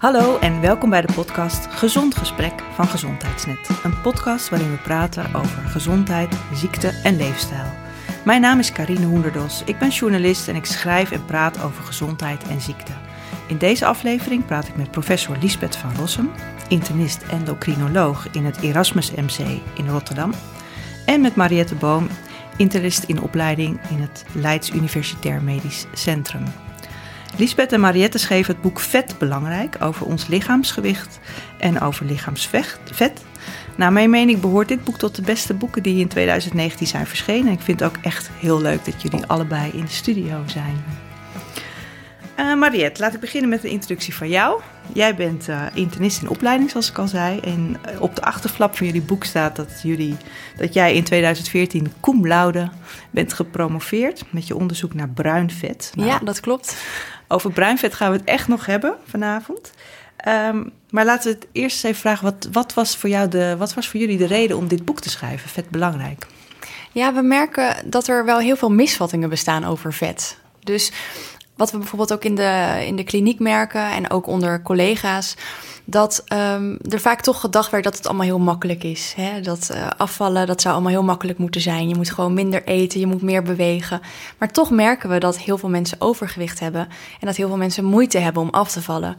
Hallo 0.00 0.38
en 0.38 0.60
welkom 0.60 0.90
bij 0.90 1.00
de 1.00 1.12
podcast 1.12 1.66
Gezond 1.66 2.16
Gesprek 2.16 2.62
van 2.74 2.86
Gezondheidsnet. 2.86 3.68
Een 3.82 4.00
podcast 4.00 4.48
waarin 4.48 4.70
we 4.70 4.76
praten 4.76 5.34
over 5.34 5.62
gezondheid, 5.62 6.36
ziekte 6.54 6.88
en 7.02 7.16
leefstijl. 7.16 7.66
Mijn 8.24 8.40
naam 8.40 8.58
is 8.58 8.72
Karine 8.72 9.06
Hoenderdos. 9.06 9.62
Ik 9.64 9.78
ben 9.78 9.88
journalist 9.88 10.48
en 10.48 10.54
ik 10.54 10.64
schrijf 10.64 11.10
en 11.10 11.24
praat 11.24 11.62
over 11.62 11.84
gezondheid 11.84 12.48
en 12.48 12.60
ziekte. 12.60 12.92
In 13.46 13.58
deze 13.58 13.86
aflevering 13.86 14.46
praat 14.46 14.68
ik 14.68 14.76
met 14.76 14.90
professor 14.90 15.36
Lisbeth 15.40 15.76
van 15.76 15.94
Rossum, 15.94 16.30
internist 16.68 17.22
endocrinoloog 17.22 18.28
in 18.32 18.44
het 18.44 18.60
Erasmus 18.60 19.10
MC 19.10 19.38
in 19.74 19.88
Rotterdam, 19.88 20.32
en 21.06 21.20
met 21.20 21.36
Mariette 21.36 21.74
Boom, 21.74 22.08
internist 22.56 23.02
in 23.02 23.22
opleiding 23.22 23.80
in 23.90 24.00
het 24.00 24.24
Leids 24.32 24.70
Universitair 24.70 25.42
Medisch 25.42 25.86
Centrum. 25.92 26.44
Lisbeth 27.36 27.72
en 27.72 27.80
Mariette 27.80 28.18
schreven 28.18 28.52
het 28.52 28.62
boek 28.62 28.80
Vet 28.80 29.18
Belangrijk 29.18 29.76
over 29.80 30.06
ons 30.06 30.26
lichaamsgewicht 30.26 31.18
en 31.58 31.80
over 31.80 32.06
lichaamsvet. 32.06 33.24
Naar 33.76 33.92
mijn 33.92 34.10
mening 34.10 34.40
behoort 34.40 34.68
dit 34.68 34.84
boek 34.84 34.98
tot 34.98 35.16
de 35.16 35.22
beste 35.22 35.54
boeken 35.54 35.82
die 35.82 36.00
in 36.00 36.08
2019 36.08 36.86
zijn 36.86 37.06
verschenen. 37.06 37.52
Ik 37.52 37.60
vind 37.60 37.80
het 37.80 37.88
ook 37.88 38.04
echt 38.04 38.30
heel 38.38 38.60
leuk 38.60 38.84
dat 38.84 39.02
jullie 39.02 39.26
allebei 39.26 39.70
in 39.72 39.84
de 39.84 39.90
studio 39.90 40.42
zijn. 40.46 40.84
Uh, 42.36 42.54
Mariette, 42.54 43.00
laat 43.00 43.14
ik 43.14 43.20
beginnen 43.20 43.50
met 43.50 43.64
een 43.64 43.70
introductie 43.70 44.14
van 44.14 44.28
jou. 44.28 44.60
Jij 44.92 45.14
bent 45.14 45.48
uh, 45.48 45.62
internist 45.74 46.22
in 46.22 46.28
opleiding, 46.28 46.70
zoals 46.70 46.90
ik 46.90 46.98
al 46.98 47.08
zei. 47.08 47.38
En 47.38 47.76
uh, 47.94 48.00
op 48.00 48.14
de 48.16 48.22
achterflap 48.22 48.76
van 48.76 48.86
jullie 48.86 49.02
boek 49.02 49.24
staat 49.24 49.56
dat, 49.56 49.80
jullie, 49.82 50.16
dat 50.56 50.74
jij 50.74 50.94
in 50.94 51.04
2014 51.04 51.92
cum 52.00 52.26
laude 52.26 52.68
bent 53.10 53.32
gepromoveerd 53.32 54.24
met 54.30 54.46
je 54.46 54.56
onderzoek 54.56 54.94
naar 54.94 55.08
bruin 55.08 55.50
vet. 55.50 55.92
Nou, 55.94 56.08
ja, 56.08 56.18
dat 56.18 56.40
klopt. 56.40 56.76
Over 57.32 57.52
bruin 57.52 57.78
vet 57.78 57.94
gaan 57.94 58.10
we 58.10 58.16
het 58.16 58.26
echt 58.26 58.48
nog 58.48 58.66
hebben 58.66 58.94
vanavond. 59.04 59.72
Um, 60.28 60.72
maar 60.90 61.04
laten 61.04 61.32
we 61.32 61.38
het 61.38 61.48
eerst 61.52 61.74
eens 61.74 61.82
even 61.82 62.00
vragen: 62.00 62.24
wat, 62.24 62.48
wat, 62.52 62.74
was 62.74 62.96
voor 62.96 63.08
jou 63.08 63.28
de, 63.28 63.56
wat 63.58 63.74
was 63.74 63.88
voor 63.88 64.00
jullie 64.00 64.18
de 64.18 64.26
reden 64.26 64.56
om 64.56 64.68
dit 64.68 64.84
boek 64.84 65.00
te 65.00 65.10
schrijven? 65.10 65.48
Vet 65.48 65.70
belangrijk. 65.70 66.26
Ja, 66.92 67.14
we 67.14 67.22
merken 67.22 67.90
dat 67.90 68.08
er 68.08 68.24
wel 68.24 68.38
heel 68.38 68.56
veel 68.56 68.70
misvattingen 68.70 69.28
bestaan 69.28 69.64
over 69.64 69.92
vet. 69.92 70.38
Dus 70.60 70.92
wat 71.60 71.70
we 71.70 71.78
bijvoorbeeld 71.78 72.12
ook 72.12 72.24
in 72.24 72.34
de, 72.34 72.82
in 72.86 72.96
de 72.96 73.04
kliniek 73.04 73.38
merken 73.38 73.90
en 73.90 74.10
ook 74.10 74.26
onder 74.26 74.62
collega's, 74.62 75.36
dat 75.84 76.24
um, 76.32 76.78
er 76.88 77.00
vaak 77.00 77.20
toch 77.20 77.40
gedacht 77.40 77.70
werd 77.70 77.84
dat 77.84 77.96
het 77.96 78.06
allemaal 78.06 78.26
heel 78.26 78.38
makkelijk 78.38 78.84
is. 78.84 79.12
Hè? 79.16 79.40
Dat 79.40 79.70
uh, 79.72 79.86
afvallen, 79.96 80.46
dat 80.46 80.60
zou 80.60 80.74
allemaal 80.74 80.92
heel 80.92 81.02
makkelijk 81.02 81.38
moeten 81.38 81.60
zijn. 81.60 81.88
Je 81.88 81.94
moet 81.94 82.10
gewoon 82.10 82.34
minder 82.34 82.64
eten, 82.64 83.00
je 83.00 83.06
moet 83.06 83.22
meer 83.22 83.42
bewegen. 83.42 84.00
Maar 84.38 84.52
toch 84.52 84.70
merken 84.70 85.08
we 85.10 85.18
dat 85.18 85.38
heel 85.38 85.58
veel 85.58 85.68
mensen 85.68 86.00
overgewicht 86.00 86.60
hebben 86.60 86.88
en 87.20 87.26
dat 87.26 87.36
heel 87.36 87.48
veel 87.48 87.56
mensen 87.56 87.84
moeite 87.84 88.18
hebben 88.18 88.42
om 88.42 88.50
af 88.50 88.70
te 88.70 88.82
vallen. 88.82 89.16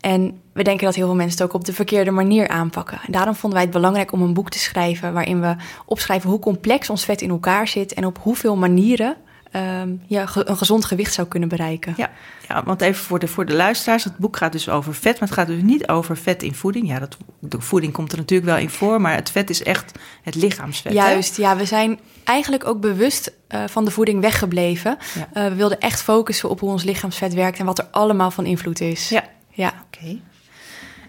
En 0.00 0.40
we 0.52 0.62
denken 0.62 0.84
dat 0.84 0.94
heel 0.94 1.06
veel 1.06 1.14
mensen 1.14 1.38
het 1.38 1.46
ook 1.46 1.54
op 1.60 1.64
de 1.64 1.72
verkeerde 1.72 2.10
manier 2.10 2.48
aanpakken. 2.48 3.00
En 3.06 3.12
daarom 3.12 3.34
vonden 3.34 3.58
wij 3.58 3.68
het 3.68 3.76
belangrijk 3.76 4.12
om 4.12 4.22
een 4.22 4.34
boek 4.34 4.50
te 4.50 4.58
schrijven 4.58 5.12
waarin 5.12 5.40
we 5.40 5.56
opschrijven 5.86 6.30
hoe 6.30 6.38
complex 6.38 6.90
ons 6.90 7.04
vet 7.04 7.22
in 7.22 7.30
elkaar 7.30 7.68
zit 7.68 7.94
en 7.94 8.06
op 8.06 8.18
hoeveel 8.22 8.56
manieren 8.56 9.16
um, 9.56 10.02
ja, 10.06 10.26
een 10.34 10.56
gezond 10.56 10.84
gewicht 10.84 11.14
zou 11.14 11.28
kunnen 11.28 11.48
bereiken. 11.48 11.94
Ja, 11.96 12.10
ja 12.48 12.62
want 12.64 12.80
even 12.80 13.04
voor 13.04 13.18
de, 13.18 13.28
voor 13.28 13.46
de 13.46 13.54
luisteraars: 13.54 14.04
het 14.04 14.16
boek 14.16 14.36
gaat 14.36 14.52
dus 14.52 14.68
over 14.68 14.94
vet, 14.94 15.20
maar 15.20 15.28
het 15.28 15.38
gaat 15.38 15.46
dus 15.46 15.62
niet 15.62 15.88
over 15.88 16.16
vet 16.16 16.42
in 16.42 16.54
voeding. 16.54 16.88
Ja, 16.88 16.98
dat, 16.98 17.16
de 17.38 17.60
voeding 17.60 17.92
komt 17.92 18.12
er 18.12 18.18
natuurlijk 18.18 18.50
wel 18.50 18.58
in 18.58 18.70
voor, 18.70 19.00
maar 19.00 19.14
het 19.14 19.30
vet 19.30 19.50
is 19.50 19.62
echt 19.62 19.92
het 20.22 20.34
lichaamsvet. 20.34 20.92
Juist, 20.92 21.36
ja, 21.36 21.56
we 21.56 21.64
zijn 21.64 22.00
eigenlijk 22.24 22.66
ook 22.66 22.80
bewust 22.80 23.32
uh, 23.48 23.64
van 23.66 23.84
de 23.84 23.90
voeding 23.90 24.20
weggebleven. 24.20 24.98
Ja. 25.14 25.42
Uh, 25.42 25.48
we 25.48 25.54
wilden 25.54 25.80
echt 25.80 26.02
focussen 26.02 26.50
op 26.50 26.60
hoe 26.60 26.70
ons 26.70 26.84
lichaamsvet 26.84 27.34
werkt 27.34 27.58
en 27.58 27.66
wat 27.66 27.78
er 27.78 27.88
allemaal 27.90 28.30
van 28.30 28.46
invloed 28.46 28.80
is. 28.80 29.08
Ja, 29.08 29.24
ja. 29.50 29.68
oké. 29.68 29.98
Okay. 29.98 30.22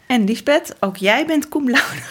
En 0.08 0.24
Lisbeth, 0.24 0.76
ook 0.80 0.98
jij 0.98 1.26
bent 1.26 1.50
cum 1.50 1.70
laude 1.70 2.02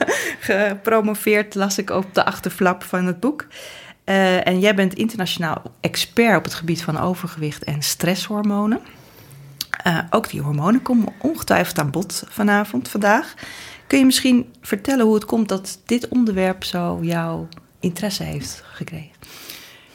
gepromoveerd, 0.40 1.54
las 1.54 1.78
ik 1.78 1.90
op 1.90 2.14
de 2.14 2.24
achterflap 2.24 2.82
van 2.82 3.06
het 3.06 3.20
boek. 3.20 3.46
Uh, 4.04 4.46
en 4.46 4.60
jij 4.60 4.74
bent 4.74 4.94
internationaal 4.94 5.62
expert 5.80 6.36
op 6.36 6.44
het 6.44 6.54
gebied 6.54 6.82
van 6.82 7.00
overgewicht 7.00 7.64
en 7.64 7.82
stresshormonen. 7.82 8.80
Uh, 9.86 9.98
ook 10.10 10.28
die 10.30 10.40
hormonen 10.40 10.82
komen 10.82 11.12
ongetwijfeld 11.18 11.78
aan 11.78 11.90
bod 11.90 12.24
vanavond, 12.28 12.88
vandaag. 12.88 13.34
Kun 13.86 13.98
je 13.98 14.04
misschien 14.04 14.52
vertellen 14.60 15.04
hoe 15.04 15.14
het 15.14 15.24
komt 15.24 15.48
dat 15.48 15.78
dit 15.86 16.08
onderwerp 16.08 16.64
zo 16.64 16.98
jouw 17.02 17.48
interesse 17.80 18.22
heeft 18.22 18.62
gekregen? 18.72 19.10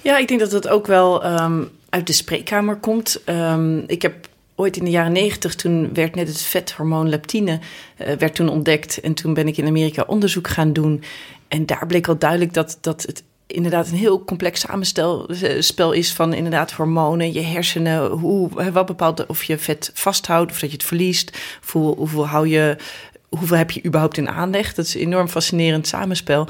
Ja, 0.01 0.17
ik 0.17 0.27
denk 0.27 0.39
dat 0.39 0.51
het 0.51 0.67
ook 0.67 0.87
wel 0.87 1.25
um, 1.41 1.69
uit 1.89 2.07
de 2.07 2.13
spreekkamer 2.13 2.75
komt. 2.75 3.21
Um, 3.25 3.83
ik 3.87 4.01
heb 4.01 4.27
ooit 4.55 4.77
in 4.77 4.83
de 4.83 4.89
jaren 4.89 5.11
negentig, 5.11 5.55
toen 5.55 5.93
werd 5.93 6.15
net 6.15 6.27
het 6.27 6.41
vethormoon 6.41 7.09
leptine 7.09 7.59
uh, 7.97 8.11
werd 8.13 8.35
toen 8.35 8.49
ontdekt. 8.49 8.99
En 8.99 9.13
toen 9.13 9.33
ben 9.33 9.47
ik 9.47 9.57
in 9.57 9.67
Amerika 9.67 10.03
onderzoek 10.07 10.47
gaan 10.47 10.73
doen. 10.73 11.03
En 11.47 11.65
daar 11.65 11.87
bleek 11.87 12.07
al 12.07 12.17
duidelijk 12.17 12.53
dat, 12.53 12.77
dat 12.81 13.01
het 13.01 13.23
inderdaad 13.51 13.87
een 13.87 13.97
heel 13.97 14.23
complex 14.23 14.59
samenspel 14.59 15.29
eh, 15.29 15.91
is 15.91 16.13
van 16.13 16.33
inderdaad 16.33 16.71
hormonen, 16.71 17.33
je 17.33 17.41
hersenen, 17.41 18.07
hoe, 18.07 18.71
wat 18.71 18.85
bepaalt 18.85 19.25
of 19.25 19.43
je 19.43 19.57
vet 19.57 19.91
vasthoudt 19.93 20.51
of 20.51 20.59
dat 20.59 20.69
je 20.69 20.75
het 20.75 20.85
verliest, 20.85 21.37
hoeveel, 21.71 22.27
hou 22.27 22.47
je, 22.47 22.77
hoeveel 23.29 23.57
heb 23.57 23.71
je 23.71 23.85
überhaupt 23.85 24.17
in 24.17 24.29
aanleg. 24.29 24.73
Dat 24.73 24.85
is 24.85 24.93
een 24.93 25.01
enorm 25.01 25.27
fascinerend 25.27 25.87
samenspel. 25.87 26.47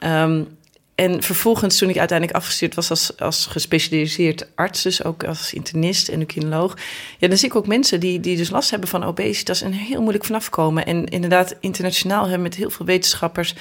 Um, 0.00 0.58
en 0.98 1.22
vervolgens, 1.22 1.78
toen 1.78 1.88
ik 1.88 1.98
uiteindelijk 1.98 2.38
afgestuurd 2.38 2.74
was 2.74 2.90
als, 2.90 3.18
als 3.18 3.46
gespecialiseerd 3.46 4.46
arts, 4.54 4.82
dus 4.82 5.04
ook 5.04 5.24
als 5.24 5.52
internist 5.52 6.08
en 6.08 6.14
endocrinoloog, 6.14 6.76
ja, 7.18 7.28
dan 7.28 7.36
zie 7.36 7.48
ik 7.48 7.56
ook 7.56 7.66
mensen 7.66 8.00
die, 8.00 8.20
die 8.20 8.36
dus 8.36 8.50
last 8.50 8.70
hebben 8.70 8.88
van 8.88 9.04
obesitas 9.04 9.62
en 9.62 9.72
heel 9.72 10.00
moeilijk 10.00 10.24
vanaf 10.24 10.50
komen. 10.50 10.86
En 10.86 11.06
inderdaad, 11.06 11.56
internationaal 11.60 12.22
hebben 12.22 12.42
met 12.42 12.54
heel 12.54 12.70
veel 12.70 12.86
wetenschappers 12.86 13.54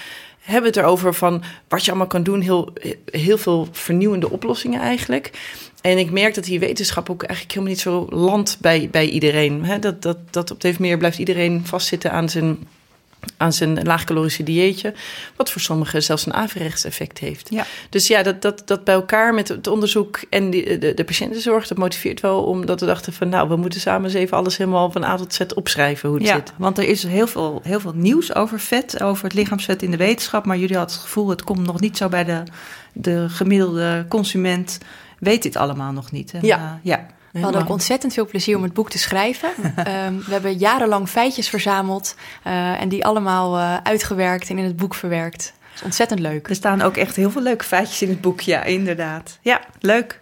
hebben 0.47 0.69
het 0.69 0.79
erover 0.79 1.13
van 1.13 1.43
wat 1.67 1.85
je 1.85 1.89
allemaal 1.89 2.07
kan 2.07 2.23
doen. 2.23 2.41
Heel, 2.41 2.73
heel 3.05 3.37
veel 3.37 3.67
vernieuwende 3.71 4.29
oplossingen 4.29 4.81
eigenlijk. 4.81 5.31
En 5.81 5.97
ik 5.97 6.11
merk 6.11 6.35
dat 6.35 6.43
die 6.43 6.59
wetenschap 6.59 7.09
ook 7.09 7.23
eigenlijk 7.23 7.51
helemaal 7.51 7.73
niet 7.73 7.83
zo 7.83 8.07
landt 8.09 8.57
bij, 8.61 8.89
bij 8.91 9.09
iedereen. 9.09 9.65
Dat, 9.79 10.01
dat, 10.01 10.17
dat 10.29 10.51
op 10.51 10.61
deze 10.61 10.81
manier 10.81 10.97
blijft 10.97 11.17
iedereen 11.17 11.65
vastzitten 11.65 12.11
aan 12.11 12.29
zijn 12.29 12.57
aan 13.37 13.53
zijn 13.53 13.83
laagcalorische 13.83 14.43
dieetje, 14.43 14.93
wat 15.35 15.51
voor 15.51 15.61
sommigen 15.61 16.03
zelfs 16.03 16.25
een 16.25 16.33
averechts 16.33 16.83
effect 16.83 17.17
heeft. 17.17 17.49
Ja. 17.49 17.65
Dus 17.89 18.07
ja, 18.07 18.23
dat, 18.23 18.41
dat, 18.41 18.61
dat 18.65 18.83
bij 18.83 18.93
elkaar 18.93 19.33
met 19.33 19.47
het 19.47 19.67
onderzoek 19.67 20.19
en 20.29 20.49
die, 20.49 20.77
de, 20.77 20.93
de 20.93 21.03
patiëntenzorg, 21.03 21.67
dat 21.67 21.77
motiveert 21.77 22.21
wel 22.21 22.43
omdat 22.43 22.79
we 22.79 22.85
dachten 22.85 23.13
van 23.13 23.29
nou, 23.29 23.49
we 23.49 23.55
moeten 23.55 23.79
samen 23.79 24.05
eens 24.05 24.19
even 24.19 24.37
alles 24.37 24.57
helemaal 24.57 24.91
van 24.91 25.03
A 25.03 25.15
tot 25.15 25.33
Z 25.33 25.39
opschrijven 25.55 26.09
hoe 26.09 26.17
het 26.17 26.27
ja, 26.27 26.35
zit. 26.35 26.53
want 26.57 26.77
er 26.77 26.87
is 26.87 27.03
heel 27.03 27.27
veel, 27.27 27.59
heel 27.63 27.79
veel 27.79 27.93
nieuws 27.95 28.35
over 28.35 28.59
vet, 28.59 29.01
over 29.01 29.23
het 29.23 29.33
lichaamsvet 29.33 29.83
in 29.83 29.91
de 29.91 29.97
wetenschap, 29.97 30.45
maar 30.45 30.57
jullie 30.57 30.77
hadden 30.77 30.95
het 30.95 31.03
gevoel, 31.03 31.29
het 31.29 31.43
komt 31.43 31.65
nog 31.65 31.79
niet 31.79 31.97
zo 31.97 32.09
bij 32.09 32.23
de, 32.23 32.43
de 32.93 33.25
gemiddelde 33.29 34.05
consument, 34.09 34.77
weet 35.19 35.43
dit 35.43 35.55
allemaal 35.55 35.91
nog 35.91 36.11
niet. 36.11 36.31
En, 36.33 36.45
ja. 36.45 36.57
Uh, 36.57 36.71
ja. 36.81 37.05
We 37.31 37.39
hadden 37.39 37.61
ook 37.61 37.69
ontzettend 37.69 38.13
veel 38.13 38.25
plezier 38.25 38.57
om 38.57 38.63
het 38.63 38.73
boek 38.73 38.89
te 38.89 38.97
schrijven. 38.97 39.49
um, 39.57 40.19
we 40.27 40.31
hebben 40.31 40.57
jarenlang 40.57 41.09
feitjes 41.09 41.49
verzameld 41.49 42.15
uh, 42.47 42.81
en 42.81 42.89
die 42.89 43.05
allemaal 43.05 43.57
uh, 43.57 43.77
uitgewerkt 43.83 44.49
en 44.49 44.57
in 44.57 44.63
het 44.63 44.75
boek 44.75 44.95
verwerkt. 44.95 45.53
Dat 45.59 45.75
is 45.75 45.81
ontzettend 45.81 46.19
leuk. 46.19 46.49
Er 46.49 46.55
staan 46.55 46.81
ook 46.81 46.97
echt 46.97 47.15
heel 47.15 47.31
veel 47.31 47.41
leuke 47.41 47.63
feitjes 47.63 48.01
in 48.01 48.09
het 48.09 48.21
boek, 48.21 48.41
ja, 48.41 48.63
inderdaad. 48.63 49.39
Ja, 49.41 49.61
leuk. 49.79 50.19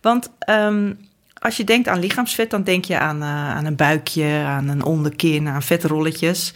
Want 0.00 0.30
um, 0.50 0.98
als 1.38 1.56
je 1.56 1.64
denkt 1.64 1.88
aan 1.88 1.98
lichaamsvet, 1.98 2.50
dan 2.50 2.62
denk 2.62 2.84
je 2.84 2.98
aan, 2.98 3.22
uh, 3.22 3.50
aan 3.50 3.64
een 3.64 3.76
buikje, 3.76 4.42
aan 4.46 4.68
een 4.68 4.84
onderkin, 4.84 5.48
aan 5.48 5.62
vetrolletjes. 5.62 6.54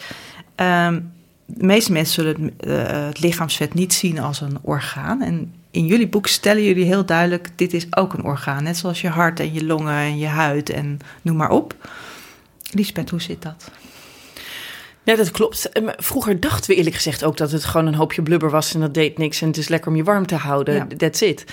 Um, 0.56 1.12
de 1.46 1.64
meeste 1.64 1.92
mensen 1.92 2.14
zullen 2.14 2.54
het, 2.56 2.90
het 2.90 3.20
lichaamsvet 3.20 3.74
niet 3.74 3.94
zien 3.94 4.20
als 4.20 4.40
een 4.40 4.58
orgaan. 4.62 5.22
En 5.22 5.54
in 5.70 5.86
jullie 5.86 6.08
boek 6.08 6.26
stellen 6.26 6.64
jullie 6.64 6.84
heel 6.84 7.04
duidelijk: 7.04 7.48
dit 7.56 7.74
is 7.74 7.86
ook 7.90 8.12
een 8.12 8.24
orgaan. 8.24 8.62
Net 8.62 8.76
zoals 8.76 9.00
je 9.00 9.08
hart 9.08 9.40
en 9.40 9.52
je 9.52 9.64
longen 9.64 9.94
en 9.94 10.18
je 10.18 10.26
huid 10.26 10.70
en 10.70 10.98
noem 11.22 11.36
maar 11.36 11.50
op. 11.50 11.74
Lisbeth, 12.70 13.10
hoe 13.10 13.20
zit 13.20 13.42
dat? 13.42 13.70
Ja, 15.02 15.16
dat 15.16 15.30
klopt. 15.30 15.70
Vroeger 15.96 16.40
dachten 16.40 16.70
we 16.70 16.76
eerlijk 16.76 16.96
gezegd 16.96 17.24
ook 17.24 17.36
dat 17.36 17.50
het 17.50 17.64
gewoon 17.64 17.86
een 17.86 17.94
hoopje 17.94 18.22
blubber 18.22 18.50
was 18.50 18.74
en 18.74 18.80
dat 18.80 18.94
deed 18.94 19.18
niks 19.18 19.40
en 19.40 19.46
het 19.46 19.56
is 19.56 19.68
lekker 19.68 19.90
om 19.90 19.96
je 19.96 20.04
warm 20.04 20.26
te 20.26 20.34
houden. 20.34 20.74
Ja. 20.74 20.86
That's 20.96 21.20
it. 21.20 21.44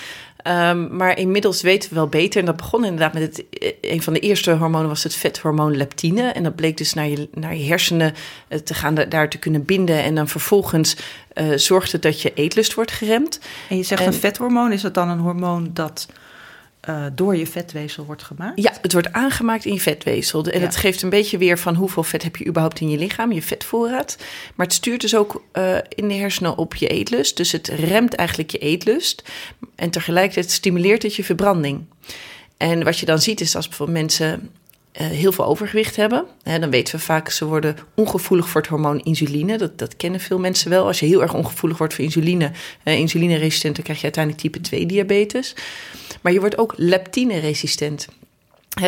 Um, 0.50 0.96
maar 0.96 1.18
inmiddels 1.18 1.62
weten 1.62 1.90
we 1.90 1.96
wel 1.96 2.08
beter. 2.08 2.40
En 2.40 2.46
dat 2.46 2.56
begon 2.56 2.84
inderdaad 2.84 3.14
met 3.14 3.22
het, 3.22 3.46
eh, 3.50 3.72
een 3.82 4.02
van 4.02 4.14
de 4.14 4.20
eerste 4.20 4.52
hormonen 4.52 4.88
was 4.88 5.04
het 5.04 5.16
vethormoon 5.16 5.78
leptine. 5.78 6.22
En 6.32 6.44
dat 6.44 6.56
bleek 6.56 6.78
dus 6.78 6.94
naar 6.94 7.08
je, 7.08 7.30
naar 7.34 7.56
je 7.56 7.66
hersenen 7.66 8.14
eh, 8.48 8.60
te 8.60 8.74
gaan, 8.74 8.96
daar 8.96 9.30
te 9.30 9.38
kunnen 9.38 9.66
binden. 9.66 10.04
En 10.04 10.16
dan 10.16 10.28
vervolgens 10.28 10.98
uh, 11.34 11.46
zorgt 11.56 11.92
het 11.92 12.02
dat 12.02 12.22
je 12.22 12.34
eetlust 12.34 12.74
wordt 12.74 12.92
geremd. 12.92 13.40
En 13.70 13.78
je 13.78 13.84
zegt 13.84 14.02
en, 14.02 14.08
een 14.08 14.14
vethormoon, 14.14 14.72
is 14.72 14.82
dat 14.82 14.94
dan 14.94 15.10
een 15.10 15.20
hormoon 15.20 15.70
dat 15.74 16.08
uh, 16.89 17.06
door 17.13 17.36
je 17.36 17.48
vetweefsel 17.48 18.06
wordt 18.06 18.24
gemaakt? 18.24 18.62
Ja, 18.62 18.74
het 18.81 18.94
wordt 18.94 19.12
aangemaakt 19.12 19.66
in 19.66 19.74
je 19.74 19.80
vetweefsel. 19.80 20.45
En 20.45 20.60
ja. 20.60 20.66
het 20.66 20.75
geeft 20.75 21.01
een 21.01 21.10
beetje 21.10 21.38
weer 21.38 21.60
van 21.60 21.75
hoeveel 21.75 22.04
vet 22.04 22.24
heb 22.24 22.36
je 22.36 22.45
überhaupt 22.45 22.80
in 22.80 22.89
je 22.89 22.98
lichaam, 22.98 23.31
je 23.31 23.42
vetvoorraad. 23.42 24.18
Maar 24.56 24.66
het 24.66 24.75
stuurt 24.75 25.01
dus 25.01 25.16
ook 25.16 25.44
uh, 25.54 25.78
in 25.89 26.07
de 26.07 26.13
hersenen 26.13 26.57
op 26.57 26.75
je 26.75 26.88
eetlust. 26.88 27.38
Dus 27.38 27.51
het 27.51 27.68
remt 27.68 28.16
eigenlijk 28.16 28.51
je 28.51 28.57
eetlust. 28.57 29.24
En 29.75 29.89
tegelijkertijd 29.89 30.51
stimuleert 30.51 31.04
het 31.04 31.16
je 31.16 31.24
verbranding. 31.24 31.86
En 32.57 32.84
wat 32.84 33.00
je 33.00 33.06
dan 33.06 33.22
ziet 33.22 33.42
is 33.42 33.56
als 33.56 33.68
bijvoorbeeld 33.68 33.98
mensen 33.98 34.51
heel 35.04 35.32
veel 35.32 35.46
overgewicht 35.46 35.96
hebben. 35.96 36.26
Dan 36.44 36.70
weten 36.70 36.96
we 36.96 37.02
vaak, 37.02 37.30
ze 37.30 37.46
worden 37.46 37.78
ongevoelig 37.96 38.50
voor 38.50 38.62
het 38.62 38.70
hormoon 38.70 39.00
insuline. 39.00 39.58
Dat, 39.58 39.78
dat 39.78 39.96
kennen 39.96 40.20
veel 40.20 40.40
mensen 40.40 40.70
wel. 40.70 40.86
Als 40.86 41.00
je 41.00 41.06
heel 41.06 41.22
erg 41.22 41.34
ongevoelig 41.34 41.78
wordt 41.78 41.94
voor 41.94 42.04
insuline, 42.04 42.52
uh, 42.84 43.00
insulineresistent, 43.00 43.76
dan 43.76 43.84
krijg 43.84 43.98
je 43.98 44.04
uiteindelijk 44.04 44.44
type 44.44 44.62
2 44.62 44.86
diabetes. 44.86 45.56
Maar 46.22 46.34
je 46.34 46.40
wordt 46.40 46.58
ook 46.58 46.74
leptine-resistent 46.76 48.08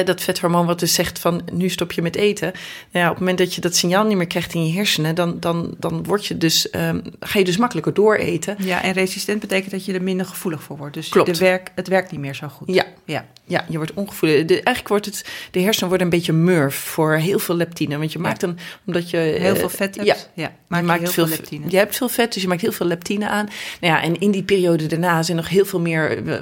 dat 0.06 0.22
vethormoon 0.22 0.66
wat 0.66 0.80
dus 0.80 0.94
zegt 0.94 1.20
van 1.20 1.42
nu 1.52 1.70
stop 1.70 1.92
je 1.92 2.02
met 2.02 2.16
eten. 2.16 2.52
Nou 2.92 3.06
ja, 3.06 3.06
op 3.06 3.10
het 3.10 3.20
moment 3.20 3.38
dat 3.38 3.56
je 3.56 3.62
dat 3.62 3.76
signaal 3.76 4.06
niet 4.06 4.18
meer 4.18 4.28
krijgt 4.28 4.54
in 4.54 4.68
je 4.68 4.74
hersenen, 4.74 5.16
dan, 5.16 5.40
dan, 5.40 5.76
dan 5.78 6.04
word 6.04 6.26
je 6.26 6.38
dus, 6.38 6.74
um, 6.76 7.02
ga 7.20 7.40
je 7.40 7.46
dus 7.46 7.58
makkelijker 7.58 7.94
dooreten. 7.94 8.56
Ja, 8.60 8.84
en 8.84 8.92
resistent 8.92 9.40
betekent 9.40 9.72
dat 9.72 9.86
je 9.86 9.94
er 9.94 10.04
minder 10.04 10.26
gevoelig 10.26 10.64
voor 10.64 10.78
wordt. 10.78 10.94
Dus 10.94 11.10
Klopt. 11.10 11.34
De 11.34 11.40
werk, 11.40 11.72
het 11.76 11.88
werkt 11.88 12.12
niet 12.12 12.20
meer 12.20 12.36
zo 12.36 12.48
goed. 12.48 12.74
Ja, 12.74 12.86
ja. 13.06 13.26
ja 13.46 13.66
je 13.70 13.78
wordt 13.78 13.94
ongevoelig. 13.94 14.46
De, 14.46 14.54
eigenlijk 14.54 14.88
wordt 14.88 15.06
het, 15.06 15.26
de 15.52 15.62
hersenen 15.62 15.90
worden 15.90 16.08
een 16.08 16.14
beetje 16.14 16.34
murf 16.34 16.76
voor 16.76 17.14
heel 17.14 17.40
veel 17.40 17.56
leptine. 17.56 17.98
Want 17.98 18.12
je 18.12 18.20
maakt 18.20 18.42
dan, 18.42 18.58
omdat 18.86 19.10
je... 19.10 19.18
Heel 19.18 19.56
veel 19.56 19.70
vet 19.70 19.96
hebt. 19.96 20.08
Ja, 20.08 20.16
ja 20.34 20.54
maak 20.68 20.80
je 20.80 20.86
maakt 20.86 21.02
heel 21.02 21.12
veel, 21.12 21.28
veel 21.28 21.36
leptine. 21.36 21.66
Je 21.70 21.78
hebt 21.78 21.96
veel 21.96 22.10
vet, 22.10 22.34
dus 22.34 22.42
je 22.42 22.48
maakt 22.48 22.62
heel 22.62 22.72
veel 22.72 22.86
leptine 22.86 23.30
aan. 23.30 23.46
Nou 23.82 23.94
ja, 23.94 24.02
en 24.02 24.20
in 24.20 24.32
die 24.32 24.44
periode 24.44 24.86
daarna 24.86 25.24
zijn 25.24 25.38
nog 25.38 25.50
heel 25.50 25.66
veel 25.66 25.80
meer 25.80 26.24
uh, 26.24 26.36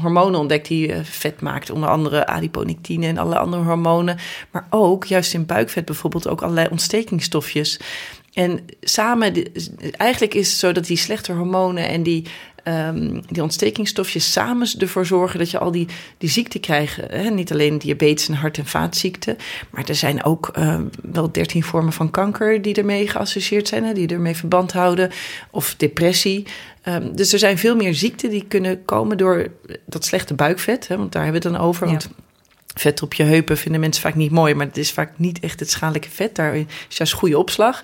hormonen 0.00 0.40
ontdekt 0.40 0.68
die 0.68 0.88
uh, 0.88 0.96
vet 1.02 1.40
maakt. 1.40 1.70
Onder 1.70 1.88
andere 1.88 2.26
adiponectine 2.26 2.93
en 3.02 3.18
alle 3.18 3.38
andere 3.38 3.62
hormonen. 3.62 4.18
Maar 4.50 4.66
ook, 4.70 5.04
juist 5.04 5.34
in 5.34 5.46
buikvet 5.46 5.84
bijvoorbeeld, 5.84 6.28
ook 6.28 6.42
allerlei 6.42 6.68
ontstekingsstofjes. 6.70 7.80
En 8.32 8.64
samen, 8.80 9.52
eigenlijk 9.96 10.34
is 10.34 10.48
het 10.48 10.58
zo 10.58 10.72
dat 10.72 10.86
die 10.86 10.96
slechte 10.96 11.32
hormonen 11.32 11.88
en 11.88 12.02
die, 12.02 12.26
um, 12.64 13.22
die 13.28 13.42
ontstekingsstofjes 13.42 14.32
samen 14.32 14.68
ervoor 14.78 15.06
zorgen 15.06 15.38
dat 15.38 15.50
je 15.50 15.58
al 15.58 15.70
die, 15.70 15.86
die 16.18 16.28
ziekten 16.28 16.60
krijgt. 16.60 16.96
Hè? 16.96 17.30
Niet 17.30 17.52
alleen 17.52 17.78
diabetes 17.78 18.28
en 18.28 18.34
hart- 18.34 18.58
en 18.58 18.66
vaatziekten, 18.66 19.36
maar 19.70 19.84
er 19.88 19.94
zijn 19.94 20.24
ook 20.24 20.50
um, 20.58 20.90
wel 21.12 21.32
dertien 21.32 21.62
vormen 21.62 21.92
van 21.92 22.10
kanker 22.10 22.62
die 22.62 22.74
ermee 22.74 23.08
geassocieerd 23.08 23.68
zijn, 23.68 23.84
hè? 23.84 23.92
die 23.92 24.08
ermee 24.08 24.36
verband 24.36 24.72
houden, 24.72 25.10
of 25.50 25.74
depressie. 25.76 26.46
Um, 26.88 27.16
dus 27.16 27.32
er 27.32 27.38
zijn 27.38 27.58
veel 27.58 27.76
meer 27.76 27.94
ziekten 27.94 28.30
die 28.30 28.44
kunnen 28.48 28.84
komen 28.84 29.16
door 29.16 29.50
dat 29.86 30.04
slechte 30.04 30.34
buikvet, 30.34 30.88
hè? 30.88 30.96
want 30.96 31.12
daar 31.12 31.22
hebben 31.22 31.42
we 31.42 31.48
het 31.48 31.56
dan 31.56 31.66
over. 31.66 31.86
Ja. 31.86 31.92
Want 31.92 32.08
vet 32.74 33.02
op 33.02 33.14
je 33.14 33.22
heupen 33.22 33.56
vinden 33.56 33.80
mensen 33.80 34.02
vaak 34.02 34.14
niet 34.14 34.30
mooi, 34.30 34.54
maar 34.54 34.66
het 34.66 34.76
is 34.76 34.92
vaak 34.92 35.12
niet 35.16 35.40
echt 35.40 35.60
het 35.60 35.70
schadelijke 35.70 36.10
vet. 36.10 36.34
Daar 36.34 36.56
is 36.56 36.96
juist 36.96 37.12
goede 37.12 37.38
opslag. 37.38 37.82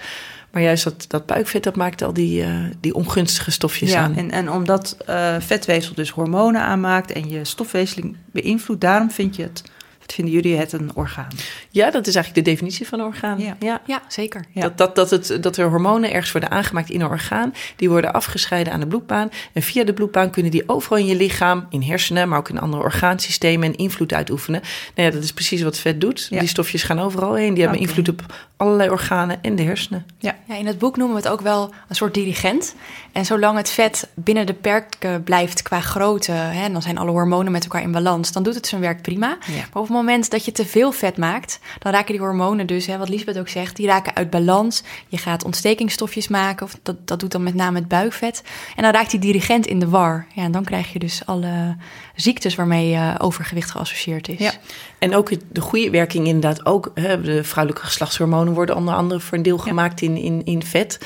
Maar 0.50 0.62
juist 0.62 0.84
dat, 0.84 1.04
dat 1.08 1.26
buikvet, 1.26 1.62
dat 1.62 1.76
maakt 1.76 2.02
al 2.02 2.12
die, 2.12 2.42
uh, 2.42 2.64
die 2.80 2.94
ongunstige 2.94 3.50
stofjes 3.50 3.90
ja, 3.90 4.02
aan. 4.02 4.16
En, 4.16 4.30
en 4.30 4.50
omdat 4.50 4.96
uh, 5.08 5.36
vetweefsel 5.38 5.94
dus 5.94 6.10
hormonen 6.10 6.60
aanmaakt 6.60 7.12
en 7.12 7.28
je 7.28 7.44
stofwisseling 7.44 8.16
beïnvloedt, 8.32 8.80
daarom 8.80 9.10
vind 9.10 9.36
je 9.36 9.42
het, 9.42 9.62
vinden 10.12 10.34
jullie 10.34 10.56
het 10.56 10.72
een 10.72 10.90
orgaan? 10.94 11.28
Ja, 11.70 11.90
dat 11.90 12.06
is 12.06 12.14
eigenlijk 12.14 12.44
de 12.44 12.50
definitie 12.50 12.88
van 12.88 13.00
een 13.00 13.06
orgaan. 13.06 13.40
Ja, 13.40 13.56
ja. 13.58 13.80
ja 13.86 14.02
zeker. 14.08 14.44
Ja. 14.52 14.60
Dat, 14.60 14.78
dat, 14.78 14.94
dat, 14.94 15.10
het, 15.10 15.42
dat 15.42 15.56
er 15.56 15.68
hormonen 15.68 16.12
ergens 16.12 16.32
worden 16.32 16.50
aangemaakt 16.50 16.90
in 16.90 17.00
een 17.00 17.08
orgaan. 17.08 17.54
Die 17.76 17.90
worden 17.90 18.12
afgescheiden 18.12 18.72
aan 18.72 18.80
de 18.80 18.86
bloedbaan. 18.86 19.30
En 19.52 19.62
via 19.62 19.84
de 19.84 19.92
bloedbaan 19.92 20.30
kunnen 20.30 20.50
die 20.50 20.68
overal 20.68 20.98
in 20.98 21.06
je 21.06 21.16
lichaam, 21.16 21.66
in 21.70 21.82
hersenen, 21.82 22.28
maar 22.28 22.38
ook 22.38 22.48
in 22.48 22.60
andere 22.60 22.82
orgaansystemen 22.82 23.68
en 23.68 23.76
invloed 23.76 24.12
uitoefenen. 24.12 24.60
Nou 24.94 25.08
ja, 25.08 25.14
dat 25.14 25.22
is 25.22 25.32
precies 25.32 25.62
wat 25.62 25.78
vet 25.78 26.00
doet. 26.00 26.26
Ja. 26.30 26.38
Die 26.38 26.48
stofjes 26.48 26.82
gaan 26.82 26.98
overal 26.98 27.34
heen. 27.34 27.54
Die 27.54 27.62
hebben 27.62 27.80
okay. 27.80 27.88
invloed 27.88 28.08
op 28.08 28.34
allerlei 28.60 28.90
organen 28.90 29.42
en 29.42 29.56
de 29.56 29.62
hersenen. 29.62 30.06
Ja. 30.18 30.36
ja, 30.48 30.56
in 30.56 30.66
het 30.66 30.78
boek 30.78 30.96
noemen 30.96 31.16
we 31.16 31.22
het 31.22 31.32
ook 31.32 31.40
wel 31.40 31.72
een 31.88 31.94
soort 31.94 32.14
dirigent. 32.14 32.74
En 33.12 33.24
zolang 33.24 33.56
het 33.56 33.70
vet 33.70 34.08
binnen 34.14 34.46
de 34.46 34.54
perken 34.54 35.22
blijft 35.22 35.62
qua 35.62 35.80
grootte, 35.80 36.32
hè, 36.32 36.64
en 36.64 36.72
dan 36.72 36.82
zijn 36.82 36.98
alle 36.98 37.10
hormonen 37.10 37.52
met 37.52 37.62
elkaar 37.62 37.82
in 37.82 37.92
balans, 37.92 38.32
dan 38.32 38.42
doet 38.42 38.54
het 38.54 38.66
zijn 38.66 38.80
werk 38.80 39.02
prima. 39.02 39.26
Ja. 39.46 39.54
Maar 39.54 39.66
op 39.72 39.82
het 39.82 39.88
moment 40.00 40.30
dat 40.30 40.44
je 40.44 40.52
te 40.52 40.66
veel 40.66 40.92
vet 40.92 41.16
maakt, 41.16 41.58
dan 41.78 41.92
raken 41.92 42.12
die 42.12 42.20
hormonen 42.20 42.66
dus, 42.66 42.86
hè, 42.86 42.98
wat 42.98 43.08
Lisbeth 43.08 43.38
ook 43.38 43.48
zegt, 43.48 43.76
die 43.76 43.86
raken 43.86 44.14
uit 44.14 44.30
balans. 44.30 44.82
Je 45.08 45.18
gaat 45.18 45.44
ontstekingsstofjes 45.44 46.28
maken, 46.28 46.66
of 46.66 46.78
dat, 46.82 46.96
dat 47.04 47.20
doet 47.20 47.32
dan 47.32 47.42
met 47.42 47.54
name 47.54 47.78
het 47.78 47.88
buikvet. 47.88 48.42
En 48.76 48.82
dan 48.82 48.92
raakt 48.92 49.10
die 49.10 49.20
dirigent 49.20 49.66
in 49.66 49.78
de 49.78 49.88
war. 49.88 50.26
Ja, 50.34 50.42
en 50.42 50.52
dan 50.52 50.64
krijg 50.64 50.92
je 50.92 50.98
dus 50.98 51.22
alle 51.26 51.76
ziektes 52.14 52.54
waarmee 52.54 52.92
uh, 52.92 53.14
overgewicht 53.18 53.70
geassocieerd 53.70 54.28
is. 54.28 54.38
Ja. 54.38 54.52
En 54.98 55.14
ook 55.14 55.30
de 55.52 55.60
goede 55.60 55.90
werking 55.90 56.26
inderdaad 56.26 56.66
ook. 56.66 56.90
Hè, 56.94 57.20
de 57.20 57.44
vrouwelijke 57.44 57.86
geslachtshormonen 57.86 58.54
worden 58.54 58.76
onder 58.76 58.94
andere 58.94 59.20
voor 59.20 59.36
een 59.36 59.42
deel 59.42 59.58
gemaakt 59.58 60.00
in, 60.00 60.16
in, 60.16 60.44
in 60.44 60.62
vet. 60.62 60.98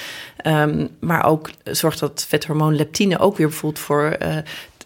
Um, 0.47 0.89
maar 1.01 1.25
ook 1.25 1.51
zorgt 1.65 2.01
dat 2.01 2.25
vethormoon 2.29 2.77
leptine 2.77 3.19
ook 3.19 3.37
weer 3.37 3.49
bijvoorbeeld 3.49 3.85
voor... 3.85 4.17
Uh, 4.23 4.37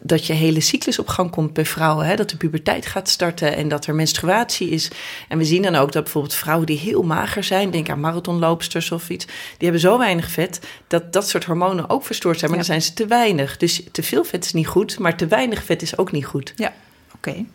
dat 0.01 0.27
je 0.27 0.33
hele 0.33 0.61
cyclus 0.61 0.99
op 0.99 1.09
gang 1.09 1.31
komt 1.31 1.53
bij 1.53 1.67
vrouwen. 1.67 2.07
Hè? 2.07 2.17
Dat 2.17 2.31
de 2.31 2.37
puberteit 2.37 2.87
gaat 2.87 3.09
starten 3.09 3.57
en 3.57 3.69
dat 3.69 3.87
er 3.87 3.95
menstruatie 3.95 4.69
is. 4.69 4.91
En 5.29 5.39
we 5.39 5.45
zien 5.45 5.63
dan 5.63 5.75
ook 5.75 5.93
dat 5.93 6.03
bijvoorbeeld 6.03 6.35
vrouwen 6.35 6.67
die 6.67 6.79
heel 6.79 7.03
mager 7.03 7.45
zijn... 7.45 7.71
denk 7.71 7.91
aan 7.91 8.01
marathonloopsters 8.01 8.93
of 8.93 9.11
iets... 9.11 9.25
die 9.25 9.35
hebben 9.59 9.81
zo 9.81 9.99
weinig 9.99 10.31
vet 10.31 10.61
dat 10.87 11.13
dat 11.13 11.29
soort 11.29 11.45
hormonen 11.45 11.91
ook 11.91 12.05
verstoord 12.05 12.39
zijn. 12.39 12.51
Maar 12.51 12.61
ja. 12.61 12.67
dan 12.67 12.75
zijn 12.75 12.89
ze 12.89 12.95
te 12.95 13.07
weinig. 13.07 13.57
Dus 13.57 13.83
te 13.93 14.03
veel 14.03 14.25
vet 14.25 14.45
is 14.45 14.53
niet 14.53 14.67
goed, 14.67 14.99
maar 14.99 15.17
te 15.17 15.27
weinig 15.27 15.65
vet 15.65 15.83
is 15.83 15.99
ook 15.99 16.13
niet 16.13 16.27
goed. 16.27 16.53
Ja, 16.57 16.73
oké. 17.15 17.29
Okay. 17.29 17.47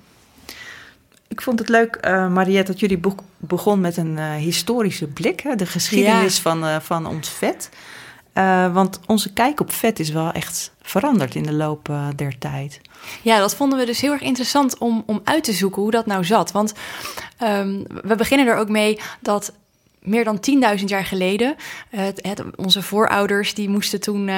Ik 1.28 1.42
vond 1.42 1.60
het 1.60 1.70
leuk, 1.70 1.98
uh, 2.06 2.28
Mariette, 2.28 2.72
dat 2.72 2.80
jullie 2.80 2.98
boek 2.98 3.20
begon 3.38 3.82
met 3.82 3.98
een 3.98 4.18
uh, 4.18 4.36
historische 4.36 5.08
blik. 5.08 5.40
Hè? 5.40 5.56
De 5.56 5.66
geschiedenis 5.66 6.36
ja. 6.36 6.42
van, 6.42 6.64
uh, 6.64 6.80
van 6.80 7.06
ons 7.06 7.30
vet. 7.30 7.70
Uh, 8.34 8.74
want 8.74 9.00
onze 9.06 9.34
kijk 9.34 9.60
op 9.60 9.72
vet 9.72 10.00
is 10.00 10.10
wel 10.10 10.32
echt 10.32 10.72
veranderd 10.82 11.36
in 11.36 11.44
de 11.44 11.54
loop 11.54 11.90
uh, 11.90 12.08
der 12.16 12.38
tijd. 12.38 12.82
Ja, 13.22 13.40
dat 13.40 13.56
vonden 13.56 13.80
we 13.80 13.86
dus 13.86 14.02
heel 14.02 14.12
erg 14.12 14.22
interessant 14.22 14.78
om, 14.78 15.04
om 15.06 15.22
uit 15.24 15.44
te 15.44 15.54
zoeken 15.54 15.82
hoe 15.82 15.92
dat 15.92 16.06
nou 16.06 16.26
zat. 16.26 16.52
Want 16.52 16.74
um, 17.44 17.84
we 18.04 18.16
beginnen 18.16 18.48
er 18.48 18.56
ook 18.56 18.70
mee 18.70 19.00
dat 19.20 19.54
meer 20.00 20.24
dan 20.24 20.40
10.000 20.78 20.84
jaar 20.84 21.06
geleden. 21.06 21.56
Het, 21.90 22.44
onze 22.56 22.82
voorouders 22.82 23.54
die 23.54 23.70
moesten 23.70 24.00
toen 24.00 24.30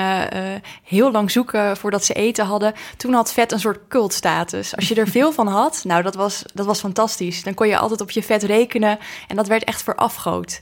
heel 0.84 1.12
lang 1.12 1.32
zoeken 1.32 1.78
voordat 1.78 2.04
ze 2.06 2.14
eten 2.14 2.46
hadden. 2.46 2.74
Toen 2.98 3.14
had 3.14 3.34
vet 3.34 3.52
een 3.52 3.60
soort 3.60 3.88
cultstatus. 3.88 4.76
Als 4.76 4.88
je 4.88 4.96
er 4.96 5.08
veel 5.08 5.32
van 5.32 5.48
had, 5.48 5.82
nou 5.84 6.04
dat 6.04 6.16
was, 6.16 6.44
dat 6.54 6.66
was 6.66 6.80
fantastisch. 6.80 7.44
Dan 7.44 7.54
kon 7.54 7.68
je 7.68 7.78
altijd 7.78 8.02
op 8.02 8.12
je 8.12 8.24
vet 8.24 8.44
rekenen 8.44 9.00
en 9.28 9.36
dat 9.36 9.48
werd 9.48 9.64
echt 9.64 9.84
voor 9.84 9.96
afgoot. 9.96 10.62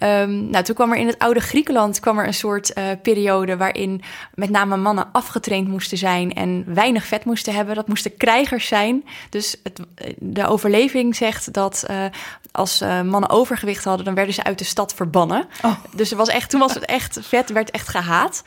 Um, 0.00 0.50
nou, 0.50 0.64
toen 0.64 0.74
kwam 0.74 0.92
er 0.92 0.98
in 0.98 1.06
het 1.06 1.18
oude 1.18 1.40
Griekenland 1.40 2.00
kwam 2.00 2.18
er 2.18 2.26
een 2.26 2.34
soort 2.34 2.78
uh, 2.78 2.84
periode 3.02 3.56
waarin 3.56 4.02
met 4.34 4.50
name 4.50 4.76
mannen 4.76 5.08
afgetraind 5.12 5.68
moesten 5.68 5.98
zijn 5.98 6.34
en 6.34 6.64
weinig 6.74 7.04
vet 7.04 7.24
moesten 7.24 7.54
hebben. 7.54 7.74
Dat 7.74 7.88
moesten 7.88 8.16
krijgers 8.16 8.66
zijn. 8.66 9.04
Dus 9.30 9.56
het, 9.62 9.80
de 10.18 10.46
overleving 10.46 11.16
zegt 11.16 11.52
dat 11.52 11.86
uh, 11.90 12.04
als 12.52 12.82
uh, 12.82 13.02
mannen 13.02 13.30
overgewicht 13.30 13.84
hadden, 13.84 14.04
dan 14.04 14.14
werden 14.14 14.34
ze 14.34 14.44
uit 14.44 14.58
de 14.58 14.64
stad 14.64 14.94
verbannen. 14.94 15.48
Oh. 15.62 15.76
Dus 15.94 16.10
er 16.10 16.16
was 16.16 16.28
echt, 16.28 16.50
toen 16.50 16.60
was 16.60 16.74
het 16.74 16.84
echt 16.84 17.18
vet, 17.22 17.50
werd 17.52 17.70
echt 17.70 17.88
gehaat. 17.88 18.42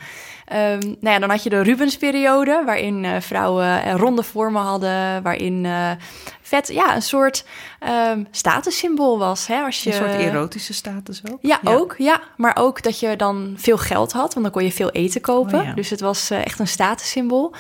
Um, 0.54 0.80
nou 0.80 1.14
ja, 1.14 1.20
dan 1.20 1.30
had 1.30 1.44
je 1.44 1.50
de 1.50 1.64
Rubensperiode, 1.64 2.64
waarin 2.66 3.04
uh, 3.04 3.20
vrouwen 3.20 3.98
ronde 3.98 4.24
vormen 4.24 4.62
hadden, 4.62 5.24
waarin 5.24 5.64
uh, 5.64 5.92
vet 6.42 6.68
ja, 6.68 6.96
een 6.96 7.02
soort 7.02 7.46
um, 8.14 8.28
statussymbool 8.32 9.20
was. 9.20 9.48
Hè? 9.48 9.62
Als 9.62 9.84
je, 9.84 9.90
een 9.90 9.96
soort 9.96 10.16
erotische 10.16 10.74
status 10.74 11.22
ook? 11.32 11.38
Ja, 11.42 11.60
ja, 11.62 11.74
ook. 11.74 11.96
Ja. 11.98 12.22
Maar 12.38 12.56
ook 12.60 12.84
dat 12.84 13.00
je 13.00 13.16
dan 13.16 13.54
veel 13.58 13.78
geld 13.78 14.12
had, 14.12 14.34
want 14.34 14.46
dan 14.46 14.54
kon 14.54 14.64
je 14.64 14.72
veel 14.72 14.92
eten 14.92 15.22
kopen. 15.22 15.60
Oh, 15.60 15.66
ja. 15.66 15.74
Dus 15.74 15.90
het 15.90 16.00
was 16.00 16.30
echt 16.30 16.60
een 16.60 16.68
statussymbool. 16.68 17.54